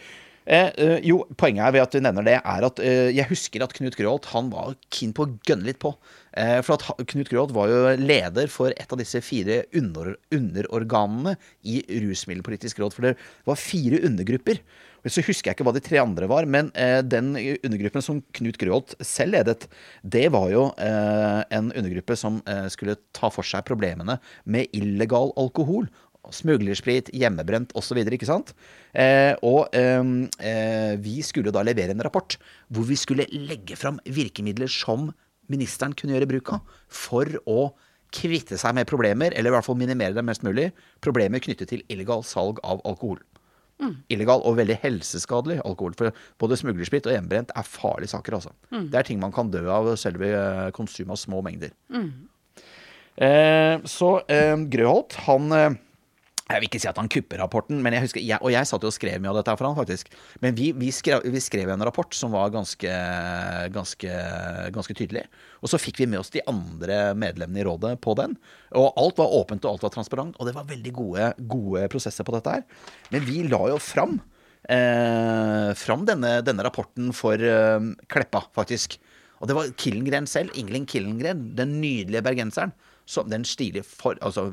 Eh, 0.48 1.00
jo, 1.08 1.22
Poenget 1.40 1.66
er 1.66 1.76
ved 1.76 1.86
at 1.86 1.96
du 1.96 2.04
nevner 2.04 2.28
det, 2.28 2.38
er 2.40 2.68
at 2.68 2.80
jeg 2.80 3.28
husker 3.32 3.64
at 3.64 3.74
Knut 3.76 3.98
Gråholt 4.00 4.30
han 4.32 4.52
var 4.52 4.76
keen 4.96 5.12
på 5.16 5.26
å 5.26 5.34
gønne 5.48 5.68
litt 5.70 5.80
på. 5.84 5.94
Eh, 6.38 6.60
for 6.66 6.78
at 6.78 7.08
Knut 7.10 7.32
Gråholt 7.32 7.56
var 7.56 7.72
jo 7.72 7.96
leder 8.00 8.52
for 8.52 8.76
et 8.76 8.92
av 8.94 9.00
disse 9.00 9.22
fire 9.26 9.64
under, 9.76 10.14
underorganene 10.36 11.38
i 11.68 11.80
Rusmiddelpolitisk 12.04 12.84
råd. 12.84 12.96
For 12.96 13.08
det 13.08 13.16
var 13.48 13.60
fire 13.60 14.04
undergrupper. 14.08 14.62
Så 15.06 15.22
husker 15.24 15.52
jeg 15.52 15.58
ikke 15.58 15.68
hva 15.68 15.76
de 15.76 15.84
tre 15.84 16.00
andre 16.02 16.28
var, 16.30 16.48
men 16.50 16.72
eh, 16.74 17.00
den 17.06 17.36
undergruppen 17.38 18.04
som 18.04 18.24
Knut 18.36 18.58
Grøholt 18.60 18.96
selv 19.06 19.38
ledet, 19.38 19.68
det 20.02 20.26
var 20.34 20.50
jo 20.52 20.66
eh, 20.82 21.44
en 21.54 21.70
undergruppe 21.70 22.18
som 22.20 22.42
eh, 22.50 22.66
skulle 22.74 22.98
ta 23.16 23.30
for 23.34 23.46
seg 23.46 23.68
problemene 23.68 24.18
med 24.50 24.74
illegal 24.76 25.32
alkohol. 25.40 25.88
Smuglersprit, 26.34 27.08
hjemmebrent 27.16 27.72
osv. 27.78 28.02
Ikke 28.04 28.28
sant? 28.28 28.52
Eh, 28.92 29.32
og 29.48 29.72
eh, 29.78 30.02
eh, 30.44 30.94
vi 31.00 31.22
skulle 31.24 31.54
da 31.56 31.64
levere 31.64 31.96
en 31.96 32.04
rapport 32.04 32.36
hvor 32.68 32.90
vi 32.90 32.98
skulle 33.00 33.30
legge 33.32 33.78
fram 33.80 34.02
virkemidler 34.04 34.72
som 34.72 35.12
ministeren 35.48 35.96
kunne 35.96 36.18
gjøre 36.18 36.28
bruk 36.34 36.52
av 36.58 36.80
for 36.92 37.32
å 37.48 37.70
kvitte 38.14 38.58
seg 38.60 38.76
med 38.76 38.88
problemer, 38.88 39.34
eller 39.36 39.52
i 39.52 39.56
hvert 39.56 39.68
fall 39.68 39.80
minimere 39.80 40.16
dem 40.16 40.28
mest 40.28 40.44
mulig, 40.44 40.70
problemer 41.04 41.44
knyttet 41.44 41.72
til 41.72 41.84
illegal 41.92 42.24
salg 42.28 42.60
av 42.64 42.80
alkohol. 42.88 43.20
Illegal 44.10 44.42
og 44.48 44.58
veldig 44.58 44.80
helseskadelig 44.82 45.60
alkohol. 45.66 45.94
For 45.98 46.16
både 46.42 46.58
smuglersprit 46.58 47.06
og 47.10 47.14
hjemmebrent 47.14 47.54
er 47.56 47.68
farlige 47.68 48.14
saker. 48.16 48.40
altså. 48.40 48.54
Det 48.72 48.98
er 48.98 49.08
ting 49.08 49.20
man 49.22 49.36
kan 49.36 49.52
dø 49.54 49.68
av 49.70 49.92
selve 50.02 50.26
ved 50.26 50.74
konsum 50.78 51.14
av 51.14 51.20
små 51.22 51.44
mengder. 51.46 51.76
Eh, 53.18 53.76
så 53.90 54.10
eh, 54.30 54.56
Grøholt, 54.70 55.16
han 55.26 55.54
eh, 55.56 55.78
Jeg 56.48 56.62
vil 56.62 56.70
ikke 56.70 56.80
si 56.80 56.88
at 56.88 57.00
han 57.00 57.10
kupper 57.12 57.42
rapporten, 57.42 57.82
men 57.84 57.96
jeg 57.98 58.06
husker, 58.06 58.24
jeg, 58.24 58.40
og 58.40 58.54
jeg 58.54 58.68
satt 58.70 58.86
jo 58.86 58.88
og 58.88 58.96
skrev 58.96 59.20
mye 59.20 59.34
av 59.34 59.40
dette 59.42 59.56
for 59.60 59.68
han, 59.68 59.76
faktisk. 59.76 60.14
Men 60.44 60.56
vi, 60.56 60.70
vi, 60.80 60.94
skrev, 60.96 61.26
vi 61.28 61.42
skrev 61.44 61.74
en 61.74 61.84
rapport 61.84 62.16
som 62.16 62.32
var 62.32 62.54
ganske, 62.54 62.94
ganske, 63.76 64.20
ganske 64.78 64.96
tydelig. 64.96 65.26
Og 65.60 65.74
så 65.74 65.82
fikk 65.82 66.00
vi 66.00 66.08
med 66.08 66.22
oss 66.22 66.32
de 66.32 66.46
andre 66.48 67.12
medlemmene 67.20 67.60
i 67.60 67.68
rådet 67.68 67.98
på 68.04 68.16
den. 68.20 68.38
Og 68.80 68.96
alt 68.96 69.20
var 69.20 69.36
åpent 69.42 69.68
og 69.68 69.76
alt 69.76 69.86
var 69.90 69.96
transparent, 69.98 70.40
og 70.40 70.48
det 70.48 70.56
var 70.56 70.72
veldig 70.72 70.96
gode, 70.96 71.30
gode 71.52 71.84
prosesser 71.92 72.28
på 72.28 72.38
dette 72.38 72.56
her. 72.56 72.66
Men 73.12 73.28
vi 73.28 73.44
la 73.52 73.62
jo 73.74 73.84
fram, 73.84 74.16
eh, 74.72 75.76
fram 75.76 76.08
denne, 76.08 76.38
denne, 76.48 76.64
rapporten 76.64 77.12
for 77.12 77.36
eh, 77.36 77.92
Kleppa, 78.08 78.46
faktisk. 78.56 79.02
Og 79.44 79.52
det 79.52 79.60
var 79.60 79.76
Killengren 79.76 80.32
selv, 80.32 80.56
Ingelin 80.56 80.88
Killengren, 80.88 81.50
den 81.60 81.82
nydelige 81.84 82.24
bergenseren 82.24 82.72
som 83.08 83.30
den 83.32 83.46
stilige 83.48 83.86
for... 83.88 84.18
Altså, 84.26 84.50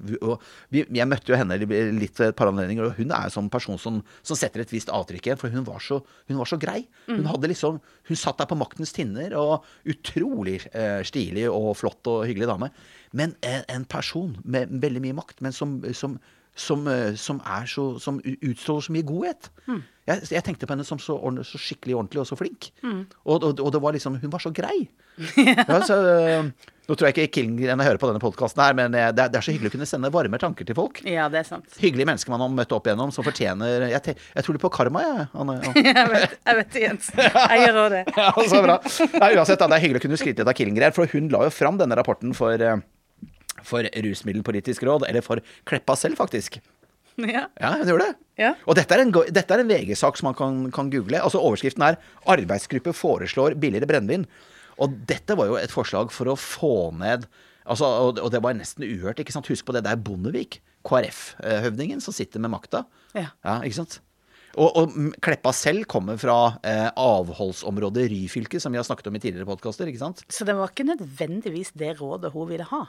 vi, 0.70 0.84
jeg 0.84 1.08
møtte 1.10 1.32
jo 1.32 1.38
henne 1.38 1.58
litt 1.58 2.20
ved 2.20 2.30
et 2.30 2.38
par 2.38 2.50
anledninger, 2.50 2.86
og 2.86 3.00
hun 3.00 3.14
er 3.14 3.28
jo 3.28 3.34
sånn 3.36 3.50
person 3.52 3.80
som, 3.80 3.98
som 4.22 4.38
setter 4.38 4.62
et 4.62 4.74
visst 4.74 4.92
avtrykk 4.94 5.28
igjen. 5.28 5.40
For 5.40 5.54
hun 5.54 5.66
var 5.66 5.82
så, 5.84 6.00
hun 6.30 6.38
var 6.40 6.50
så 6.50 6.60
grei. 6.62 6.84
Hun, 7.08 7.24
mm. 7.26 7.48
liksom, 7.50 7.80
hun 8.10 8.20
satt 8.20 8.40
der 8.40 8.50
på 8.50 8.58
maktens 8.60 8.94
tinner, 8.94 9.34
og 9.40 9.66
utrolig 9.90 10.60
eh, 10.70 11.02
stilig 11.06 11.48
og 11.50 11.74
flott 11.80 12.12
og 12.12 12.24
hyggelig 12.28 12.50
dame. 12.52 12.70
Men 13.14 13.36
en, 13.46 13.66
en 13.70 13.84
person 13.90 14.32
med 14.44 14.72
veldig 14.82 15.04
mye 15.04 15.18
makt, 15.20 15.44
men 15.44 15.54
som, 15.54 15.80
som 15.94 16.18
som, 16.54 16.86
eh, 16.86 17.14
som, 17.14 17.40
så, 17.66 17.84
som, 17.98 18.20
utstråler 18.22 18.86
så 18.86 18.94
mye 18.94 19.06
godhet. 19.06 19.50
Mm. 19.66 19.80
Jeg, 20.06 20.20
jeg, 20.30 20.44
tenkte 20.46 20.68
på 20.68 20.74
henne 20.74 20.86
som 20.86 21.00
så, 21.02 21.16
så 21.42 21.60
skikkelig 21.60 21.96
ordentlig 21.98 22.22
og 22.22 22.28
så 22.28 22.38
flink. 22.38 22.70
Mm. 22.84 23.00
Og, 23.24 23.42
og, 23.42 23.58
og, 23.58 23.72
det 23.72 23.82
var 23.82 23.96
liksom 23.96 24.18
Hun 24.22 24.32
var 24.32 24.44
så 24.44 24.52
grei. 24.54 24.86
ja, 25.68 25.80
så, 25.86 25.98
nå 26.84 26.96
tror 26.96 27.08
jeg 27.08 27.16
ikke 27.16 27.38
Killengren 27.38 27.80
hører 27.80 28.00
på 28.00 28.08
denne 28.10 28.20
podkasten 28.20 28.60
her, 28.60 28.76
men 28.76 28.94
eh, 28.96 29.10
det 29.16 29.26
er, 29.26 29.32
det 29.32 29.38
er, 29.40 29.46
så 29.46 29.54
hyggelig 29.54 29.72
å 29.72 29.74
kunne 29.76 29.88
sende 29.88 30.10
varme 30.12 30.40
tanker 30.40 30.68
til 30.68 30.76
folk. 30.76 31.00
Ja, 31.08 31.30
det 31.32 31.40
er 31.40 31.48
sant. 31.48 31.78
Hyggelige 31.80 32.08
mennesker 32.10 32.34
man 32.34 32.44
har 32.44 32.52
møtt 32.52 32.74
opp 32.76 32.88
igjennom, 32.88 33.12
som 33.14 33.26
fortjener 33.26 33.86
Jeg, 33.88 34.16
jeg 34.16 34.46
tror 34.46 34.58
litt 34.58 34.64
på 34.64 34.72
karma, 34.74 35.04
jeg. 35.04 35.28
Anne, 35.40 35.58
jeg 35.88 36.10
vet, 36.12 36.36
jeg 36.36 36.60
vet 36.60 36.74
det, 36.74 36.82
Jens. 36.84 37.12
Jeg 37.16 37.62
gjør 37.64 37.80
òg 37.84 37.94
det. 37.96 38.02
ja, 38.20 38.32
så 38.50 38.64
bra. 38.64 38.78
Nei, 39.16 39.30
uansett, 39.38 39.64
det 39.64 39.78
er 39.78 39.86
hyggelig 39.86 40.02
å 40.02 40.06
kunne 40.08 40.20
skryte 40.20 40.44
litt 40.44 40.52
av 40.52 40.58
Killengren, 40.60 40.96
for 40.96 41.16
hun 41.16 41.32
la 41.32 41.46
jo 41.48 41.54
fram 41.54 41.80
denne 41.80 41.96
rapporten 42.00 42.36
for 42.36 42.60
eh, 42.60 42.82
for 43.64 43.86
Rusmiddelpolitisk 44.04 44.84
råd, 44.84 45.06
eller 45.08 45.24
for 45.24 45.40
Kleppa 45.64 45.96
selv, 45.96 46.18
faktisk. 46.20 46.60
Ja. 47.16 47.46
ja, 47.60 47.70
hun 47.78 47.88
gjorde 47.88 48.08
det. 48.10 48.16
Ja. 48.42 48.54
Og 48.66 48.74
dette 48.76 48.96
er 48.96 49.04
en, 49.04 49.12
en 49.14 49.70
VG-sak 49.70 50.18
som 50.18 50.28
man 50.28 50.36
kan, 50.38 50.64
kan, 50.74 50.90
google. 50.90 51.20
Altså 51.22 51.38
Overskriften 51.38 51.84
er 51.86 52.00
'Arbeidsgruppe 52.26 52.92
foreslår 52.92 53.54
billigere 53.54 53.86
brennevin'. 53.86 54.26
Og 54.82 54.94
dette 55.08 55.36
var 55.38 55.50
jo 55.50 55.58
et 55.60 55.72
forslag 55.72 56.12
for 56.14 56.30
å 56.32 56.38
få 56.38 56.76
ned 56.98 57.28
altså, 57.64 57.88
og, 57.88 58.18
og 58.22 58.32
det 58.34 58.42
var 58.44 58.56
nesten 58.58 58.86
uhørt. 58.86 59.20
ikke 59.22 59.34
sant? 59.34 59.50
Husk 59.50 59.66
på 59.66 59.76
det, 59.76 59.84
det 59.86 59.92
er 59.94 60.02
Bondevik, 60.02 60.60
KrF-høvdingen, 60.86 62.02
som 62.04 62.16
sitter 62.16 62.42
med 62.42 62.52
makta. 62.54 62.84
Ja. 63.16 63.30
ja. 63.44 63.60
ikke 63.64 63.80
sant? 63.82 64.00
Og, 64.54 64.68
og, 64.78 64.98
Kleppa 65.24 65.50
selv 65.56 65.86
kommer 65.90 66.18
fra 66.20 66.36
eh, 66.66 66.86
avholdsområdet 67.00 68.06
Ryfylke, 68.12 68.60
som 68.62 68.74
vi 68.74 68.78
har 68.78 68.86
snakket 68.86 69.10
om 69.10 69.18
i 69.18 69.22
tidligere 69.22 69.48
podkaster. 69.48 69.90
Så 70.30 70.46
det 70.46 70.54
var 70.54 70.70
ikke 70.70 70.86
nødvendigvis 70.86 71.74
det 71.78 71.96
rådet 71.98 72.30
hun 72.34 72.48
ville 72.52 72.68
ha? 72.70 72.84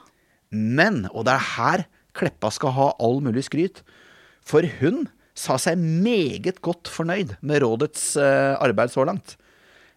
Men, 0.54 1.06
og 1.10 1.26
det 1.26 1.34
er 1.34 1.48
her 1.56 1.86
Kleppa 2.16 2.52
skal 2.54 2.72
ha 2.76 2.90
all 3.02 3.18
mulig 3.24 3.44
skryt, 3.48 3.82
for 4.46 4.64
hun 4.78 5.08
sa 5.36 5.58
seg 5.60 5.76
meget 5.76 6.62
godt 6.64 6.88
fornøyd 6.88 7.34
med 7.44 7.60
rådets 7.64 8.14
eh, 8.20 8.54
arbeid 8.62 8.94
så 8.94 9.04
langt. 9.08 9.34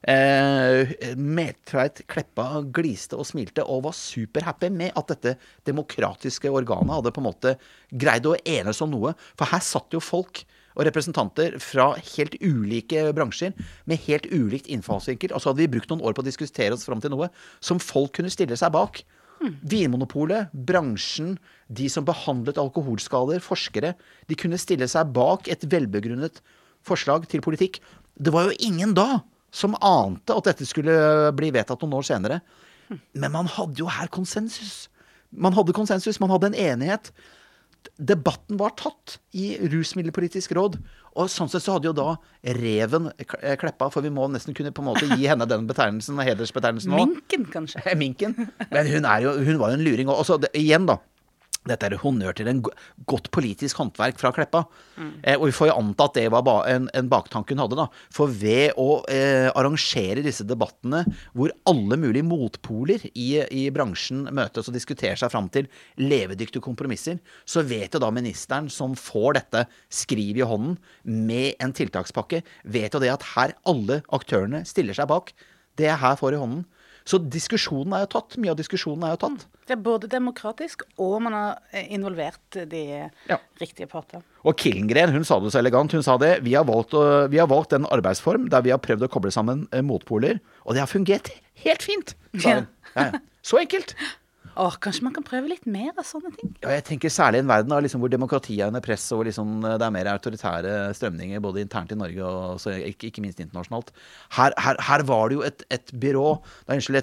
Eh, 0.08 0.94
Meltveit 1.20 2.06
Kleppa 2.08 2.62
gliste 2.72 3.18
og 3.20 3.28
smilte 3.28 3.66
og 3.68 3.84
var 3.90 3.96
superhappy 3.98 4.70
med 4.72 4.96
at 4.96 5.12
dette 5.12 5.34
demokratiske 5.68 6.48
organet 6.48 6.94
hadde 6.96 7.12
på 7.12 7.20
en 7.20 7.28
måte 7.28 7.56
greid 7.92 8.30
å 8.30 8.38
enes 8.48 8.80
om 8.86 8.94
noe. 8.94 9.12
For 9.36 9.52
her 9.52 9.64
satt 9.66 9.92
jo 9.96 10.00
folk 10.04 10.46
og 10.80 10.86
representanter 10.88 11.58
fra 11.60 11.92
helt 12.14 12.38
ulike 12.40 13.10
bransjer 13.16 13.56
med 13.90 14.00
helt 14.06 14.30
ulikt 14.32 14.70
innfallsvinkel. 14.72 15.34
Og 15.34 15.44
så 15.44 15.52
hadde 15.52 15.66
vi 15.66 15.72
brukt 15.74 15.92
noen 15.92 16.06
år 16.06 16.16
på 16.16 16.24
å 16.24 16.30
diskutere 16.30 16.78
oss 16.78 16.88
fram 16.88 17.02
til 17.04 17.12
noe 17.12 17.28
som 17.60 17.82
folk 17.84 18.16
kunne 18.16 18.32
stille 18.32 18.56
seg 18.60 18.72
bak. 18.76 19.02
Vinmonopolet, 19.40 20.52
bransjen, 20.52 21.38
de 21.68 21.88
som 21.92 22.08
behandlet 22.08 22.60
alkoholskader, 22.60 23.44
forskere, 23.44 23.94
de 24.28 24.38
kunne 24.40 24.60
stille 24.60 24.88
seg 24.92 25.12
bak 25.16 25.48
et 25.52 25.64
velbegrunnet 25.72 26.42
forslag 26.88 27.28
til 27.32 27.44
politikk. 27.44 27.80
Det 28.20 28.32
var 28.36 28.48
jo 28.48 28.58
ingen 28.64 28.96
da 28.96 29.22
som 29.52 29.76
ante 29.82 30.36
at 30.36 30.52
dette 30.52 30.68
skulle 30.70 30.94
bli 31.38 31.52
vedtatt 31.56 31.82
noen 31.84 31.98
år 32.00 32.08
senere. 32.08 32.40
Men 33.14 33.34
man 33.34 33.50
hadde 33.50 33.82
jo 33.82 33.90
her 33.90 34.10
konsensus. 34.14 34.88
Man 35.30 35.54
hadde 35.54 35.76
konsensus, 35.78 36.20
man 36.22 36.32
hadde 36.34 36.52
en 36.52 36.62
enighet 36.72 37.12
debatten 38.00 38.58
var 38.60 38.74
tatt 38.80 39.18
i 39.36 39.54
Rusmiddelpolitisk 39.72 40.54
råd. 40.58 40.78
Og 41.20 41.30
sånn 41.32 41.50
sett 41.52 41.66
så 41.66 41.76
hadde 41.76 41.90
jo 41.90 41.96
da 41.96 42.14
Reven 42.56 43.10
eh, 43.18 43.56
kleppa, 43.60 43.90
for 43.92 44.06
vi 44.06 44.12
må 44.14 44.28
nesten 44.32 44.56
kunne 44.56 44.72
på 44.76 44.84
en 44.84 44.90
måte 44.92 45.10
gi 45.10 45.28
henne 45.28 45.48
den 45.50 45.68
betegnelsen, 45.70 46.20
hedersbetegnelsen 46.24 46.96
òg. 46.96 47.16
Minken, 47.16 47.48
kanskje. 47.52 47.84
Minken. 48.00 48.36
Men 48.70 48.92
hun, 48.94 49.08
er 49.10 49.26
jo, 49.26 49.36
hun 49.44 49.62
var 49.62 49.74
jo 49.74 49.80
en 49.80 49.86
luring. 49.86 50.12
Og 50.14 50.24
så 50.28 50.40
igjen, 50.54 50.88
da 50.90 51.00
dette 51.68 51.90
er 51.90 51.98
honnør 52.00 52.36
til 52.38 52.48
en 52.50 52.62
godt 53.10 53.28
politisk 53.36 53.82
håndverk 53.82 54.20
fra 54.22 54.32
Kleppa. 54.36 54.64
Mm. 54.96 55.12
Eh, 55.24 55.36
og 55.36 55.50
vi 55.50 55.56
får 55.56 55.70
jo 55.70 55.76
anta 55.82 56.08
at 56.08 56.16
det 56.16 56.26
var 56.32 56.48
en, 56.72 56.88
en 56.96 57.10
baktanke 57.12 57.54
hun 57.54 57.64
hadde. 57.64 57.78
da. 57.80 57.88
For 58.16 58.32
ved 58.32 58.80
å 58.80 59.02
eh, 59.12 59.50
arrangere 59.52 60.24
disse 60.26 60.48
debattene 60.48 61.04
hvor 61.38 61.54
alle 61.70 62.00
mulige 62.00 62.28
motpoler 62.28 63.04
i, 63.12 63.28
i, 63.44 63.68
bransjen 63.76 64.26
møtes 64.36 64.72
og 64.72 64.78
diskuterer 64.78 65.20
seg 65.20 65.34
fram 65.34 65.52
til 65.54 65.70
levedyktige 66.00 66.64
kompromisser, 66.64 67.20
så 67.44 67.66
vet 67.68 67.94
jo 67.94 68.02
da 68.02 68.12
ministeren 68.14 68.72
som 68.74 68.96
får 68.98 69.42
dette 69.42 69.66
skriv 69.94 70.40
i 70.40 70.48
hånden 70.48 70.80
med 71.04 71.60
en 71.60 71.76
tiltakspakke, 71.76 72.42
vet 72.64 72.96
jo 72.96 73.04
det 73.04 73.14
at 73.14 73.32
her 73.36 73.56
alle 73.70 74.02
aktørene 74.16 74.64
stiller 74.68 74.96
seg 74.98 75.12
bak. 75.12 75.34
Det 75.80 75.88
jeg 75.88 76.02
her 76.02 76.18
får 76.20 76.36
i 76.36 76.42
hånden, 76.42 76.64
så 77.10 77.18
diskusjonen 77.18 77.96
er 77.98 78.04
jo 78.04 78.12
tatt. 78.14 78.38
Mye 78.42 78.54
av 78.54 78.60
diskusjonen 78.60 79.08
er 79.08 79.16
jo 79.16 79.22
tatt. 79.26 79.46
Mm. 79.48 79.62
Det 79.70 79.76
er 79.76 79.82
både 79.86 80.10
demokratisk, 80.12 80.84
og 81.02 81.16
man 81.26 81.36
har 81.38 81.58
eh, 81.74 81.88
involvert 81.96 82.60
de 82.70 82.84
ja. 82.94 83.40
riktige 83.62 83.90
partene. 83.90 84.22
Og 84.46 84.58
Killengren 84.62 85.14
hun 85.16 85.26
sa 85.28 85.40
det 85.42 85.54
så 85.54 85.62
elegant. 85.62 85.94
Hun 85.96 86.06
sa 86.06 86.20
det. 86.22 86.36
Vi 86.46 86.54
har, 86.58 86.68
valgt, 86.70 86.94
vi 87.34 87.42
har 87.42 87.50
valgt 87.50 87.74
en 87.78 87.90
arbeidsform 87.90 88.48
der 88.54 88.66
vi 88.66 88.74
har 88.74 88.82
prøvd 88.84 89.08
å 89.08 89.12
koble 89.12 89.34
sammen 89.34 89.66
eh, 89.74 89.86
motpoler, 89.86 90.42
og 90.66 90.78
det 90.78 90.86
har 90.86 90.92
fungert 90.92 91.34
helt 91.66 91.86
fint, 91.86 92.16
sa 92.38 92.60
hun. 92.62 92.70
Ja. 92.96 93.10
Ja, 93.10 93.22
så 93.46 93.62
enkelt. 93.62 93.96
Åh, 94.60 94.76
kanskje 94.84 95.06
man 95.06 95.14
kan 95.16 95.24
prøve 95.24 95.48
litt 95.48 95.68
mer 95.70 95.94
av 95.94 96.04
sånne 96.04 96.34
ting? 96.36 96.52
Ja, 96.60 96.74
jeg 96.76 96.84
tenker 96.90 97.12
Særlig 97.14 97.40
i 97.40 97.44
en 97.46 97.52
verden 97.52 97.72
liksom, 97.86 98.02
hvor 98.04 98.12
demokratiet 98.12 98.66
er 98.66 98.72
under 98.72 98.84
press 98.84 99.06
og 99.16 99.24
liksom, 99.28 99.54
eh, 99.64 99.78
det 99.80 99.86
er 99.88 99.94
mer 99.96 100.10
autoritære 100.12 100.74
strømninger 100.98 101.44
både 101.44 101.64
internt 101.64 101.94
i 101.96 101.98
Norge 102.00 102.26
og 102.28 102.60
så, 102.60 102.74
ikke, 102.90 103.08
ikke, 103.08 103.24
minst 103.24 103.40
internasjonalt. 103.40 103.94
Her, 104.36 104.56
her, 104.60 104.80
her, 104.90 105.06
var 105.08 105.30
det 105.30 105.38
jo 105.38 105.46
et, 105.48 105.64
et 105.72 105.94
byrå, 106.02 106.34
unnskyld, 106.68 107.00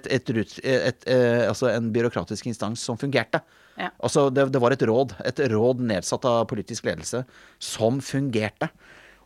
eh, 0.68 1.46
altså 1.46 1.70
en 1.72 1.88
byråkratisk 1.94 2.50
instans 2.52 2.84
som 2.84 3.00
fungerte. 3.00 3.40
Ja. 3.80 3.88
Altså, 4.04 4.28
det, 4.32 4.50
det, 4.52 4.60
var 4.60 4.76
et 4.76 4.84
råd, 4.88 5.16
et 5.24 5.40
råd 5.52 5.80
nedsatt 5.88 6.28
av 6.28 6.44
politisk 6.52 6.84
ledelse, 6.88 7.24
som 7.56 8.02
fungerte. 8.04 8.68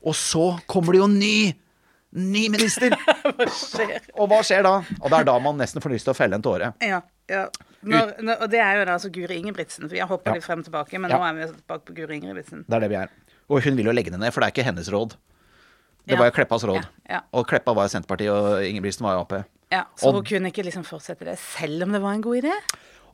Og 0.07 0.15
så 0.17 0.53
kommer 0.71 0.95
det 0.95 1.03
jo 1.03 1.11
ny! 1.11 1.35
Ny 2.11 2.49
minister! 2.51 2.95
hva 3.39 3.47
skjer? 3.55 4.07
Og 4.19 4.31
hva 4.31 4.41
skjer 4.47 4.65
da? 4.67 4.77
Og 4.99 5.11
det 5.13 5.21
er 5.21 5.27
da 5.29 5.37
man 5.43 5.61
nesten 5.61 5.83
får 5.83 5.95
lyst 5.95 6.09
til 6.09 6.15
å 6.15 6.19
felle 6.19 6.39
en 6.39 6.45
tåre. 6.45 6.73
Ja, 6.83 7.03
ja. 7.31 7.45
Når, 7.81 8.17
når, 8.21 8.43
og 8.45 8.51
det 8.53 8.61
er 8.61 8.81
jo 8.81 8.87
da 8.89 8.97
altså 8.99 9.13
Guri 9.15 9.39
Ingebrigtsen. 9.41 9.87
For 9.87 9.95
vi 9.95 10.03
har 10.03 10.11
hoppa 10.11 10.35
ja. 10.35 10.41
litt 10.41 10.45
frem 10.45 10.61
og 10.61 10.67
tilbake, 10.67 10.99
men 11.01 11.13
ja. 11.13 11.17
nå 11.17 11.29
er 11.29 11.39
vi 11.39 11.51
tilbake 11.55 11.87
på 11.87 11.97
Guri 12.01 12.19
Ingebrigtsen. 12.19 12.67
Det 12.67 12.77
er 12.77 12.85
det 12.85 12.91
vi 12.93 12.99
er. 13.01 13.15
Og 13.51 13.63
hun 13.65 13.79
vil 13.79 13.91
jo 13.91 13.95
legge 13.95 14.13
det 14.13 14.21
ned, 14.21 14.35
for 14.35 14.43
det 14.43 14.51
er 14.51 14.57
ikke 14.57 14.67
hennes 14.67 14.91
råd. 14.93 15.17
Det 16.11 16.19
var 16.19 16.31
jo 16.31 16.35
Kleppas 16.35 16.67
råd. 16.67 16.87
Og 17.37 17.47
Kleppa 17.49 17.75
var 17.77 17.91
Senterpartiet, 17.93 18.35
og 18.35 18.67
Ingebrigtsen 18.67 19.07
var 19.07 19.19
jo 19.19 19.25
Ap. 19.25 19.35
Ja, 19.71 19.85
Så 19.95 20.11
og, 20.11 20.19
hun 20.19 20.27
kunne 20.27 20.51
ikke 20.51 20.65
liksom 20.67 20.83
fortsette 20.87 21.29
det, 21.29 21.37
selv 21.39 21.87
om 21.87 21.95
det 21.95 22.01
var 22.03 22.17
en 22.17 22.25
god 22.25 22.41
idé? 22.43 22.55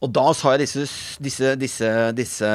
Og 0.05 0.13
da 0.13 0.27
sa 0.37 0.53
jeg 0.55 0.67
disse, 0.67 0.85
disse, 1.25 1.53
disse, 1.57 1.91
disse, 2.17 2.49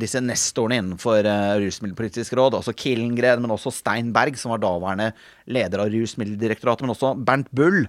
disse 0.00 0.22
nestorene 0.24 0.80
innenfor 0.82 1.26
uh, 1.28 1.54
Rusmiddelpolitisk 1.62 2.34
råd, 2.38 2.56
altså 2.58 2.74
Killengren, 2.74 3.44
men 3.44 3.54
også 3.54 3.72
Stein 3.74 4.10
Berg, 4.14 4.38
som 4.40 4.54
var 4.54 4.62
daværende 4.64 5.12
leder 5.54 5.84
av 5.84 5.92
Rusmiddeldirektoratet, 5.92 6.82
men 6.84 6.94
også 6.96 7.12
Bernt 7.22 7.50
Bull, 7.54 7.84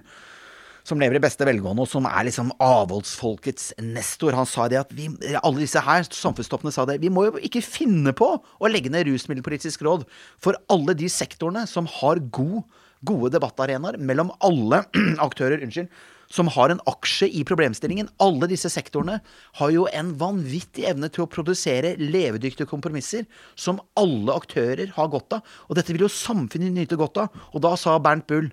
som 0.86 1.02
lever 1.02 1.18
i 1.18 1.22
beste 1.22 1.44
velgående, 1.46 1.82
og 1.82 1.90
som 1.90 2.06
er 2.08 2.28
liksom 2.28 2.52
avholdsfolkets 2.62 3.72
nestor. 3.90 4.38
Han 4.38 4.48
sa 4.48 4.68
det 4.70 4.78
at 4.80 4.94
vi, 4.96 5.10
alle 5.42 5.64
disse 5.64 5.82
her, 5.84 6.06
samfunnstoppene, 6.06 6.72
sa 6.74 6.86
det. 6.88 7.00
Vi 7.02 7.10
må 7.12 7.26
jo 7.26 7.42
ikke 7.42 7.64
finne 7.66 8.14
på 8.16 8.30
å 8.38 8.70
legge 8.70 8.92
ned 8.92 9.10
Rusmiddelpolitisk 9.10 9.82
råd 9.86 10.06
for 10.40 10.58
alle 10.72 10.94
de 10.98 11.10
sektorene 11.10 11.66
som 11.70 11.90
har 12.00 12.22
god, 12.32 12.62
gode 13.06 13.34
debattarenaer 13.34 13.98
mellom 13.98 14.32
alle 14.46 14.84
aktører. 15.26 15.60
Unnskyld 15.66 15.90
som 16.30 16.50
har 16.54 16.72
en 16.72 16.82
aksje 16.90 17.28
i 17.34 17.42
problemstillingen. 17.46 18.08
Alle 18.22 18.48
disse 18.50 18.70
sektorene 18.72 19.18
har 19.58 19.74
jo 19.74 19.88
en 19.90 20.14
vanvittig 20.20 20.86
evne 20.90 21.10
til 21.12 21.26
å 21.26 21.30
produsere 21.30 21.96
levedyktige 21.98 22.70
kompromisser 22.70 23.26
som 23.58 23.82
alle 23.98 24.38
aktører 24.38 24.94
har 24.96 25.12
godt 25.12 25.40
av. 25.40 25.54
Og 25.68 25.78
dette 25.78 25.94
vil 25.94 26.06
jo 26.06 26.12
samfunnet 26.12 26.74
nyte 26.76 26.98
godt 27.00 27.24
av. 27.24 27.40
Og 27.54 27.64
da 27.66 27.74
sa 27.80 27.98
Bernt 28.02 28.28
Bull 28.30 28.52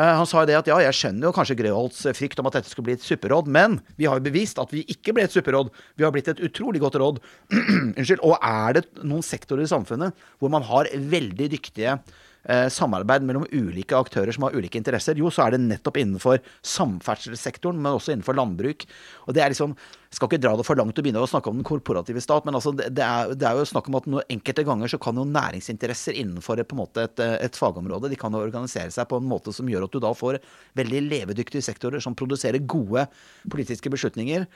Eh, 0.00 0.16
Han 0.16 0.28
sa 0.28 0.42
jo 0.42 0.48
det 0.48 0.58
at 0.58 0.70
ja, 0.70 0.78
jeg 0.86 0.96
skjønner 0.96 1.28
jo 1.28 1.34
kanskje 1.36 1.58
Grøholts 1.58 2.04
frykt 2.16 2.40
om 2.40 2.48
at 2.48 2.58
dette 2.58 2.70
skulle 2.70 2.88
bli 2.88 2.96
et 2.96 3.04
supperåd, 3.04 3.50
men 3.50 3.78
vi 3.98 4.06
har 4.08 4.20
jo 4.20 4.26
bevist 4.28 4.60
at 4.62 4.72
vi 4.74 4.84
ikke 4.92 5.14
ble 5.16 5.26
et 5.26 5.34
supperåd. 5.34 5.72
Vi 5.98 6.06
har 6.06 6.14
blitt 6.14 6.30
et 6.30 6.42
utrolig 6.46 6.82
godt 6.82 6.98
råd. 7.02 7.20
Unnskyld. 7.98 8.22
Og 8.24 8.36
er 8.38 8.78
det 8.78 8.86
noen 9.02 9.26
sektorer 9.26 9.66
i 9.66 9.70
samfunnet 9.70 10.26
hvor 10.40 10.52
man 10.52 10.66
har 10.68 10.90
veldig 10.94 11.50
dyktige 11.56 11.98
eh, 11.98 12.18
samarbeid 12.72 13.24
mellom 13.26 13.44
ulike 13.52 13.96
aktører 13.98 14.32
som 14.32 14.46
har 14.46 14.54
ulike 14.56 14.78
interesser, 14.80 15.18
jo, 15.20 15.28
så 15.28 15.44
er 15.44 15.54
det 15.54 15.62
nettopp 15.66 15.98
innenfor 16.00 16.38
samferdselssektoren, 16.64 17.76
men 17.76 17.98
også 17.98 18.14
innenfor 18.14 18.38
landbruk. 18.38 18.86
Og 19.26 19.36
det 19.36 19.44
er 19.44 19.52
liksom 19.52 19.76
Skal 20.10 20.26
ikke 20.26 20.40
dra 20.42 20.56
det 20.58 20.64
for 20.66 20.74
langt 20.74 20.96
å 20.98 21.02
begynne 21.06 21.20
å 21.22 21.28
snakke 21.30 21.52
om 21.52 21.60
den 21.60 21.66
korporative 21.68 22.18
stat, 22.18 22.42
men 22.42 22.56
altså, 22.58 22.72
det, 22.74 22.88
er, 22.98 23.30
det 23.30 23.46
er 23.46 23.60
jo 23.60 23.68
snakk 23.70 23.86
om 23.86 23.94
at 24.00 24.08
noe, 24.10 24.24
enkelte 24.26 24.64
ganger 24.66 24.90
så 24.90 24.98
kan 24.98 25.14
jo 25.14 25.22
næringsinteresser 25.22 26.18
innenfor 26.18 26.58
på 26.66 26.78
måte 26.80 27.04
et, 27.06 27.22
et 27.46 27.54
fagområde 27.54 28.10
de 28.10 28.18
kan 28.18 28.34
jo 28.34 28.42
organisere 28.42 28.90
seg 28.90 29.06
på 29.06 29.20
en 29.20 29.28
måte 29.30 29.54
som 29.54 29.70
gjør 29.70 29.86
at 29.86 29.94
du 29.94 30.00
da 30.02 30.10
får 30.10 30.40
veldig 30.80 31.04
levedyktige 31.06 31.62
sektorer 31.62 32.02
som 32.02 32.18
produserer 32.18 32.58
gode 32.58 33.06
politiske 33.54 33.92
beslutninger. 33.94 34.48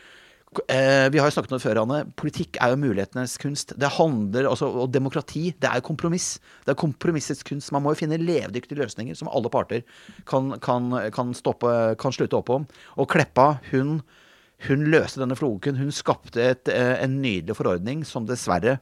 Eh, 0.69 1.07
vi 1.13 1.21
har 1.21 1.29
jo 1.29 1.35
snakket 1.35 1.53
om 1.53 1.59
det 1.59 1.65
før, 1.65 1.81
Anne. 1.83 1.99
Politikk 2.19 2.59
er 2.63 2.73
jo 2.73 2.81
mulighetenes 2.81 3.37
kunst. 3.43 3.75
Det 3.81 3.91
handler 3.97 4.49
altså, 4.51 4.69
Og 4.69 4.93
demokrati, 4.93 5.55
det 5.61 5.71
er 5.71 5.81
jo 5.81 5.89
kompromiss. 5.89 6.39
Det 6.65 6.75
er 6.75 6.81
kompromissets 6.81 7.43
kunst. 7.47 7.73
Man 7.73 7.85
må 7.85 7.95
jo 7.95 8.01
finne 8.03 8.21
levedyktige 8.21 8.79
løsninger 8.81 9.17
som 9.19 9.31
alle 9.31 9.51
parter 9.53 9.83
kan, 10.31 10.55
kan, 10.61 10.91
kan, 11.15 11.35
stoppe, 11.35 11.71
kan 12.01 12.15
slutte 12.15 12.39
opp 12.39 12.53
om. 12.55 12.67
Og 12.97 13.09
Kleppa, 13.11 13.61
hun, 13.73 14.01
hun 14.69 14.87
løste 14.93 15.23
denne 15.23 15.39
floken. 15.39 15.81
Hun 15.81 15.93
skapte 15.95 16.43
et, 16.43 16.69
eh, 16.69 16.97
en 17.05 17.21
nydelig 17.23 17.57
forordning 17.59 18.05
som 18.09 18.27
dessverre 18.29 18.79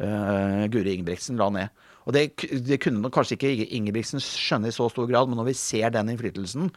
eh, 0.00 0.66
Guri 0.72 0.96
Ingebrigtsen 0.96 1.40
la 1.40 1.50
ned. 1.52 1.88
Og 2.06 2.16
det, 2.16 2.24
det 2.66 2.80
kunne 2.82 3.02
nok 3.02 3.14
kanskje 3.14 3.36
ikke 3.36 3.68
Ingebrigtsen 3.76 4.22
skjønne 4.22 4.70
i 4.70 4.74
så 4.74 4.88
stor 4.90 5.08
grad, 5.10 5.30
men 5.30 5.38
når 5.40 5.50
vi 5.52 5.56
ser 5.58 5.92
den 5.94 6.12
innflytelsen 6.12 6.70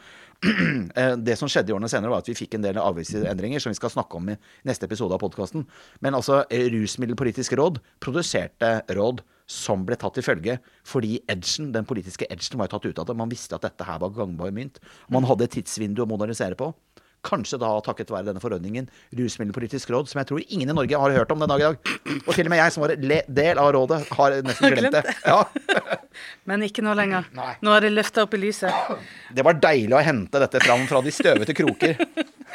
eh, 1.00 1.14
Det 1.18 1.38
som 1.40 1.50
skjedde 1.52 1.72
i 1.72 1.76
årene 1.76 1.90
senere, 1.92 2.12
var 2.14 2.24
at 2.24 2.30
vi 2.30 2.38
fikk 2.38 2.58
en 2.58 2.66
del 2.66 2.80
avgiftsendringer 2.82 3.64
som 3.64 3.74
vi 3.74 3.80
skal 3.80 3.94
snakke 3.94 4.20
om 4.20 4.34
i 4.34 4.38
neste 4.68 4.90
episode 4.90 5.16
av 5.16 5.24
podkasten. 5.24 5.66
Men 6.06 6.18
altså, 6.18 6.44
eh, 6.50 6.68
Rusmiddelpolitisk 6.74 7.56
råd 7.58 7.80
produserte 8.04 8.78
råd 8.98 9.24
som 9.50 9.86
ble 9.86 9.98
tatt 10.02 10.18
til 10.18 10.26
følge 10.26 10.58
fordi 10.90 11.20
edgen, 11.30 11.70
den 11.74 11.86
politiske 11.86 12.28
edgen 12.34 12.60
var 12.60 12.70
jo 12.70 12.76
tatt 12.76 12.90
ut 12.90 13.02
av 13.02 13.10
det. 13.10 13.18
Man 13.18 13.32
visste 13.32 13.58
at 13.58 13.66
dette 13.68 13.88
her 13.88 14.02
var 14.02 14.14
gangbar 14.16 14.54
mynt. 14.54 14.82
Man 15.14 15.28
hadde 15.30 15.48
et 15.48 15.58
tidsvindu 15.58 16.04
å 16.04 16.10
modernisere 16.10 16.58
på. 16.60 16.74
Kanskje 17.26 17.60
da 17.62 17.72
takket 17.86 18.12
være 18.14 18.30
denne 18.30 18.44
forordningen 18.44 18.90
Rusmiddelpolitisk 19.18 19.92
råd, 19.94 20.12
som 20.12 20.22
jeg 20.22 20.30
tror 20.30 20.44
ingen 20.46 20.70
i 20.70 20.78
Norge 20.78 21.02
har 21.02 21.18
hørt 21.18 21.34
om 21.34 21.42
den 21.42 21.52
dag 21.52 21.64
i 21.64 21.68
dag. 21.68 21.94
Og 22.26 22.32
til 22.36 22.48
og 22.48 22.54
med 22.54 22.62
jeg, 22.62 22.76
som 22.76 22.86
var 22.86 22.96
del 22.96 23.62
av 23.62 23.72
rådet, 23.76 24.02
har 24.20 24.38
nesten 24.46 24.76
glemt 24.76 24.96
det. 24.96 25.18
Ja. 25.26 25.42
Men 26.50 26.64
ikke 26.68 26.86
nå 26.86 26.94
lenger. 26.98 27.28
Nei. 27.36 27.52
Nå 27.66 27.74
er 27.76 27.88
det 27.88 27.94
løfta 27.96 28.26
opp 28.26 28.38
i 28.38 28.42
lyset. 28.46 28.96
Det 29.36 29.46
var 29.46 29.58
deilig 29.60 29.98
å 29.98 30.04
hente 30.06 30.42
dette 30.46 30.62
fram 30.64 30.86
fra 30.90 31.02
de 31.06 31.14
støvete 31.14 31.58
kroker. 31.58 32.00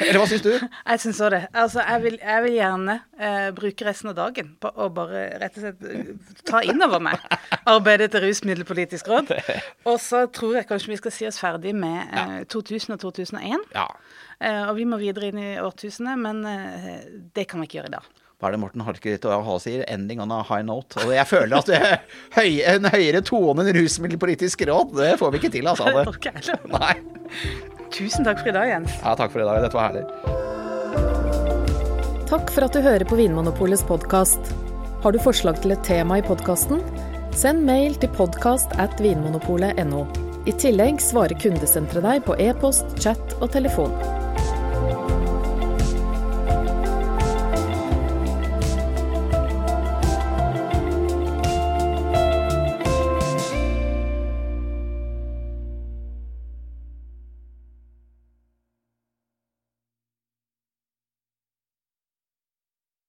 Eller 0.01 0.17
hva 0.21 0.27
syns 0.31 0.45
du? 0.45 0.53
Jeg 0.55 1.03
syns 1.03 1.21
òg 1.21 1.35
det. 1.35 1.41
Altså, 1.53 1.83
jeg 1.85 2.03
vil, 2.05 2.17
jeg 2.23 2.45
vil 2.47 2.55
gjerne 2.57 2.97
eh, 3.21 3.49
bruke 3.57 3.87
resten 3.89 4.13
av 4.13 4.17
dagen 4.17 4.55
på 4.63 4.71
å 4.73 4.89
bare 4.97 5.27
rett 5.43 5.59
og 5.59 5.67
slett 5.67 5.85
eh, 5.91 6.39
ta 6.49 6.63
inn 6.65 6.81
over 6.87 7.03
meg 7.05 7.21
arbeidet 7.69 8.11
til 8.15 8.25
Rusmiddelpolitisk 8.25 9.11
råd. 9.11 9.35
Og 9.91 9.99
så 10.01 10.25
tror 10.33 10.61
jeg 10.61 10.69
kanskje 10.71 10.95
vi 10.95 11.01
skal 11.03 11.15
si 11.15 11.29
oss 11.29 11.41
ferdig 11.43 11.75
med 11.77 12.17
eh, 12.17 12.39
2000 12.49 12.97
og 12.97 13.03
2001. 13.05 13.69
Ja. 13.77 13.89
Eh, 14.41 14.63
og 14.71 14.77
vi 14.79 14.87
må 14.89 14.97
videre 15.01 15.29
inn 15.29 15.39
i 15.41 15.51
årtusenet, 15.61 16.17
men 16.21 16.41
eh, 16.49 17.05
det 17.37 17.45
kan 17.49 17.61
vi 17.61 17.69
ikke 17.69 17.81
gjøre 17.81 17.93
i 17.93 17.97
dag. 17.99 18.05
Hva 18.41 18.49
er 18.49 18.55
det 18.57 18.61
Morten 18.63 18.81
Harket 18.87 19.27
og 19.29 19.43
ha 19.45 19.55
sier? 19.61 19.83
'Ending 19.85 20.23
on 20.25 20.33
a 20.33 20.41
high 20.49 20.65
note'. 20.65 20.97
Og 21.05 21.13
jeg 21.13 21.27
føler 21.29 21.59
at 21.59 21.69
det, 21.69 21.81
høy, 22.39 22.63
en 22.65 22.89
høyere 22.89 23.21
tone 23.21 23.67
enn 23.67 23.77
rusmiddelpolitisk 23.77 24.65
råd, 24.71 24.95
det 24.97 25.11
får 25.21 25.35
vi 25.35 25.43
ikke 25.43 25.53
til, 25.59 25.69
altså. 25.69 25.85
Det 25.93 26.07
orker 26.09 26.33
jeg. 26.41 26.57
Nei. 26.73 26.97
Tusen 27.93 28.25
takk 28.25 28.41
for 28.41 28.49
i 28.49 28.55
dag, 28.57 28.71
Jens. 28.71 28.95
Ja, 29.03 29.13
takk 29.19 29.35
for 29.35 29.43
i 29.43 29.49
dag. 29.49 29.61
Dette 29.67 29.77
var 29.77 29.91
herlig. 29.91 30.05
Takk 32.31 32.47
for 32.55 32.65
at 32.65 32.73
du 32.73 32.81
hører 32.81 33.05
på 33.11 33.19
Vinmonopolets 33.19 33.85
podkast. 33.85 34.53
Har 35.03 35.13
du 35.13 35.21
forslag 35.21 35.61
til 35.61 35.75
et 35.75 35.85
tema 35.85 36.21
i 36.21 36.25
podkasten? 36.25 36.81
Send 37.37 37.67
mail 37.67 37.99
til 38.01 38.09
podkast 38.17 38.73
at 38.81 38.97
vinmonopolet.no. 39.03 40.07
I 40.49 40.57
tillegg 40.57 41.03
svarer 41.05 41.37
kundesenteret 41.43 42.07
deg 42.07 42.25
på 42.25 42.39
e-post, 42.41 42.97
chat 43.03 43.37
og 43.43 43.51
telefon. 43.53 43.93
Bye. 44.81 45.10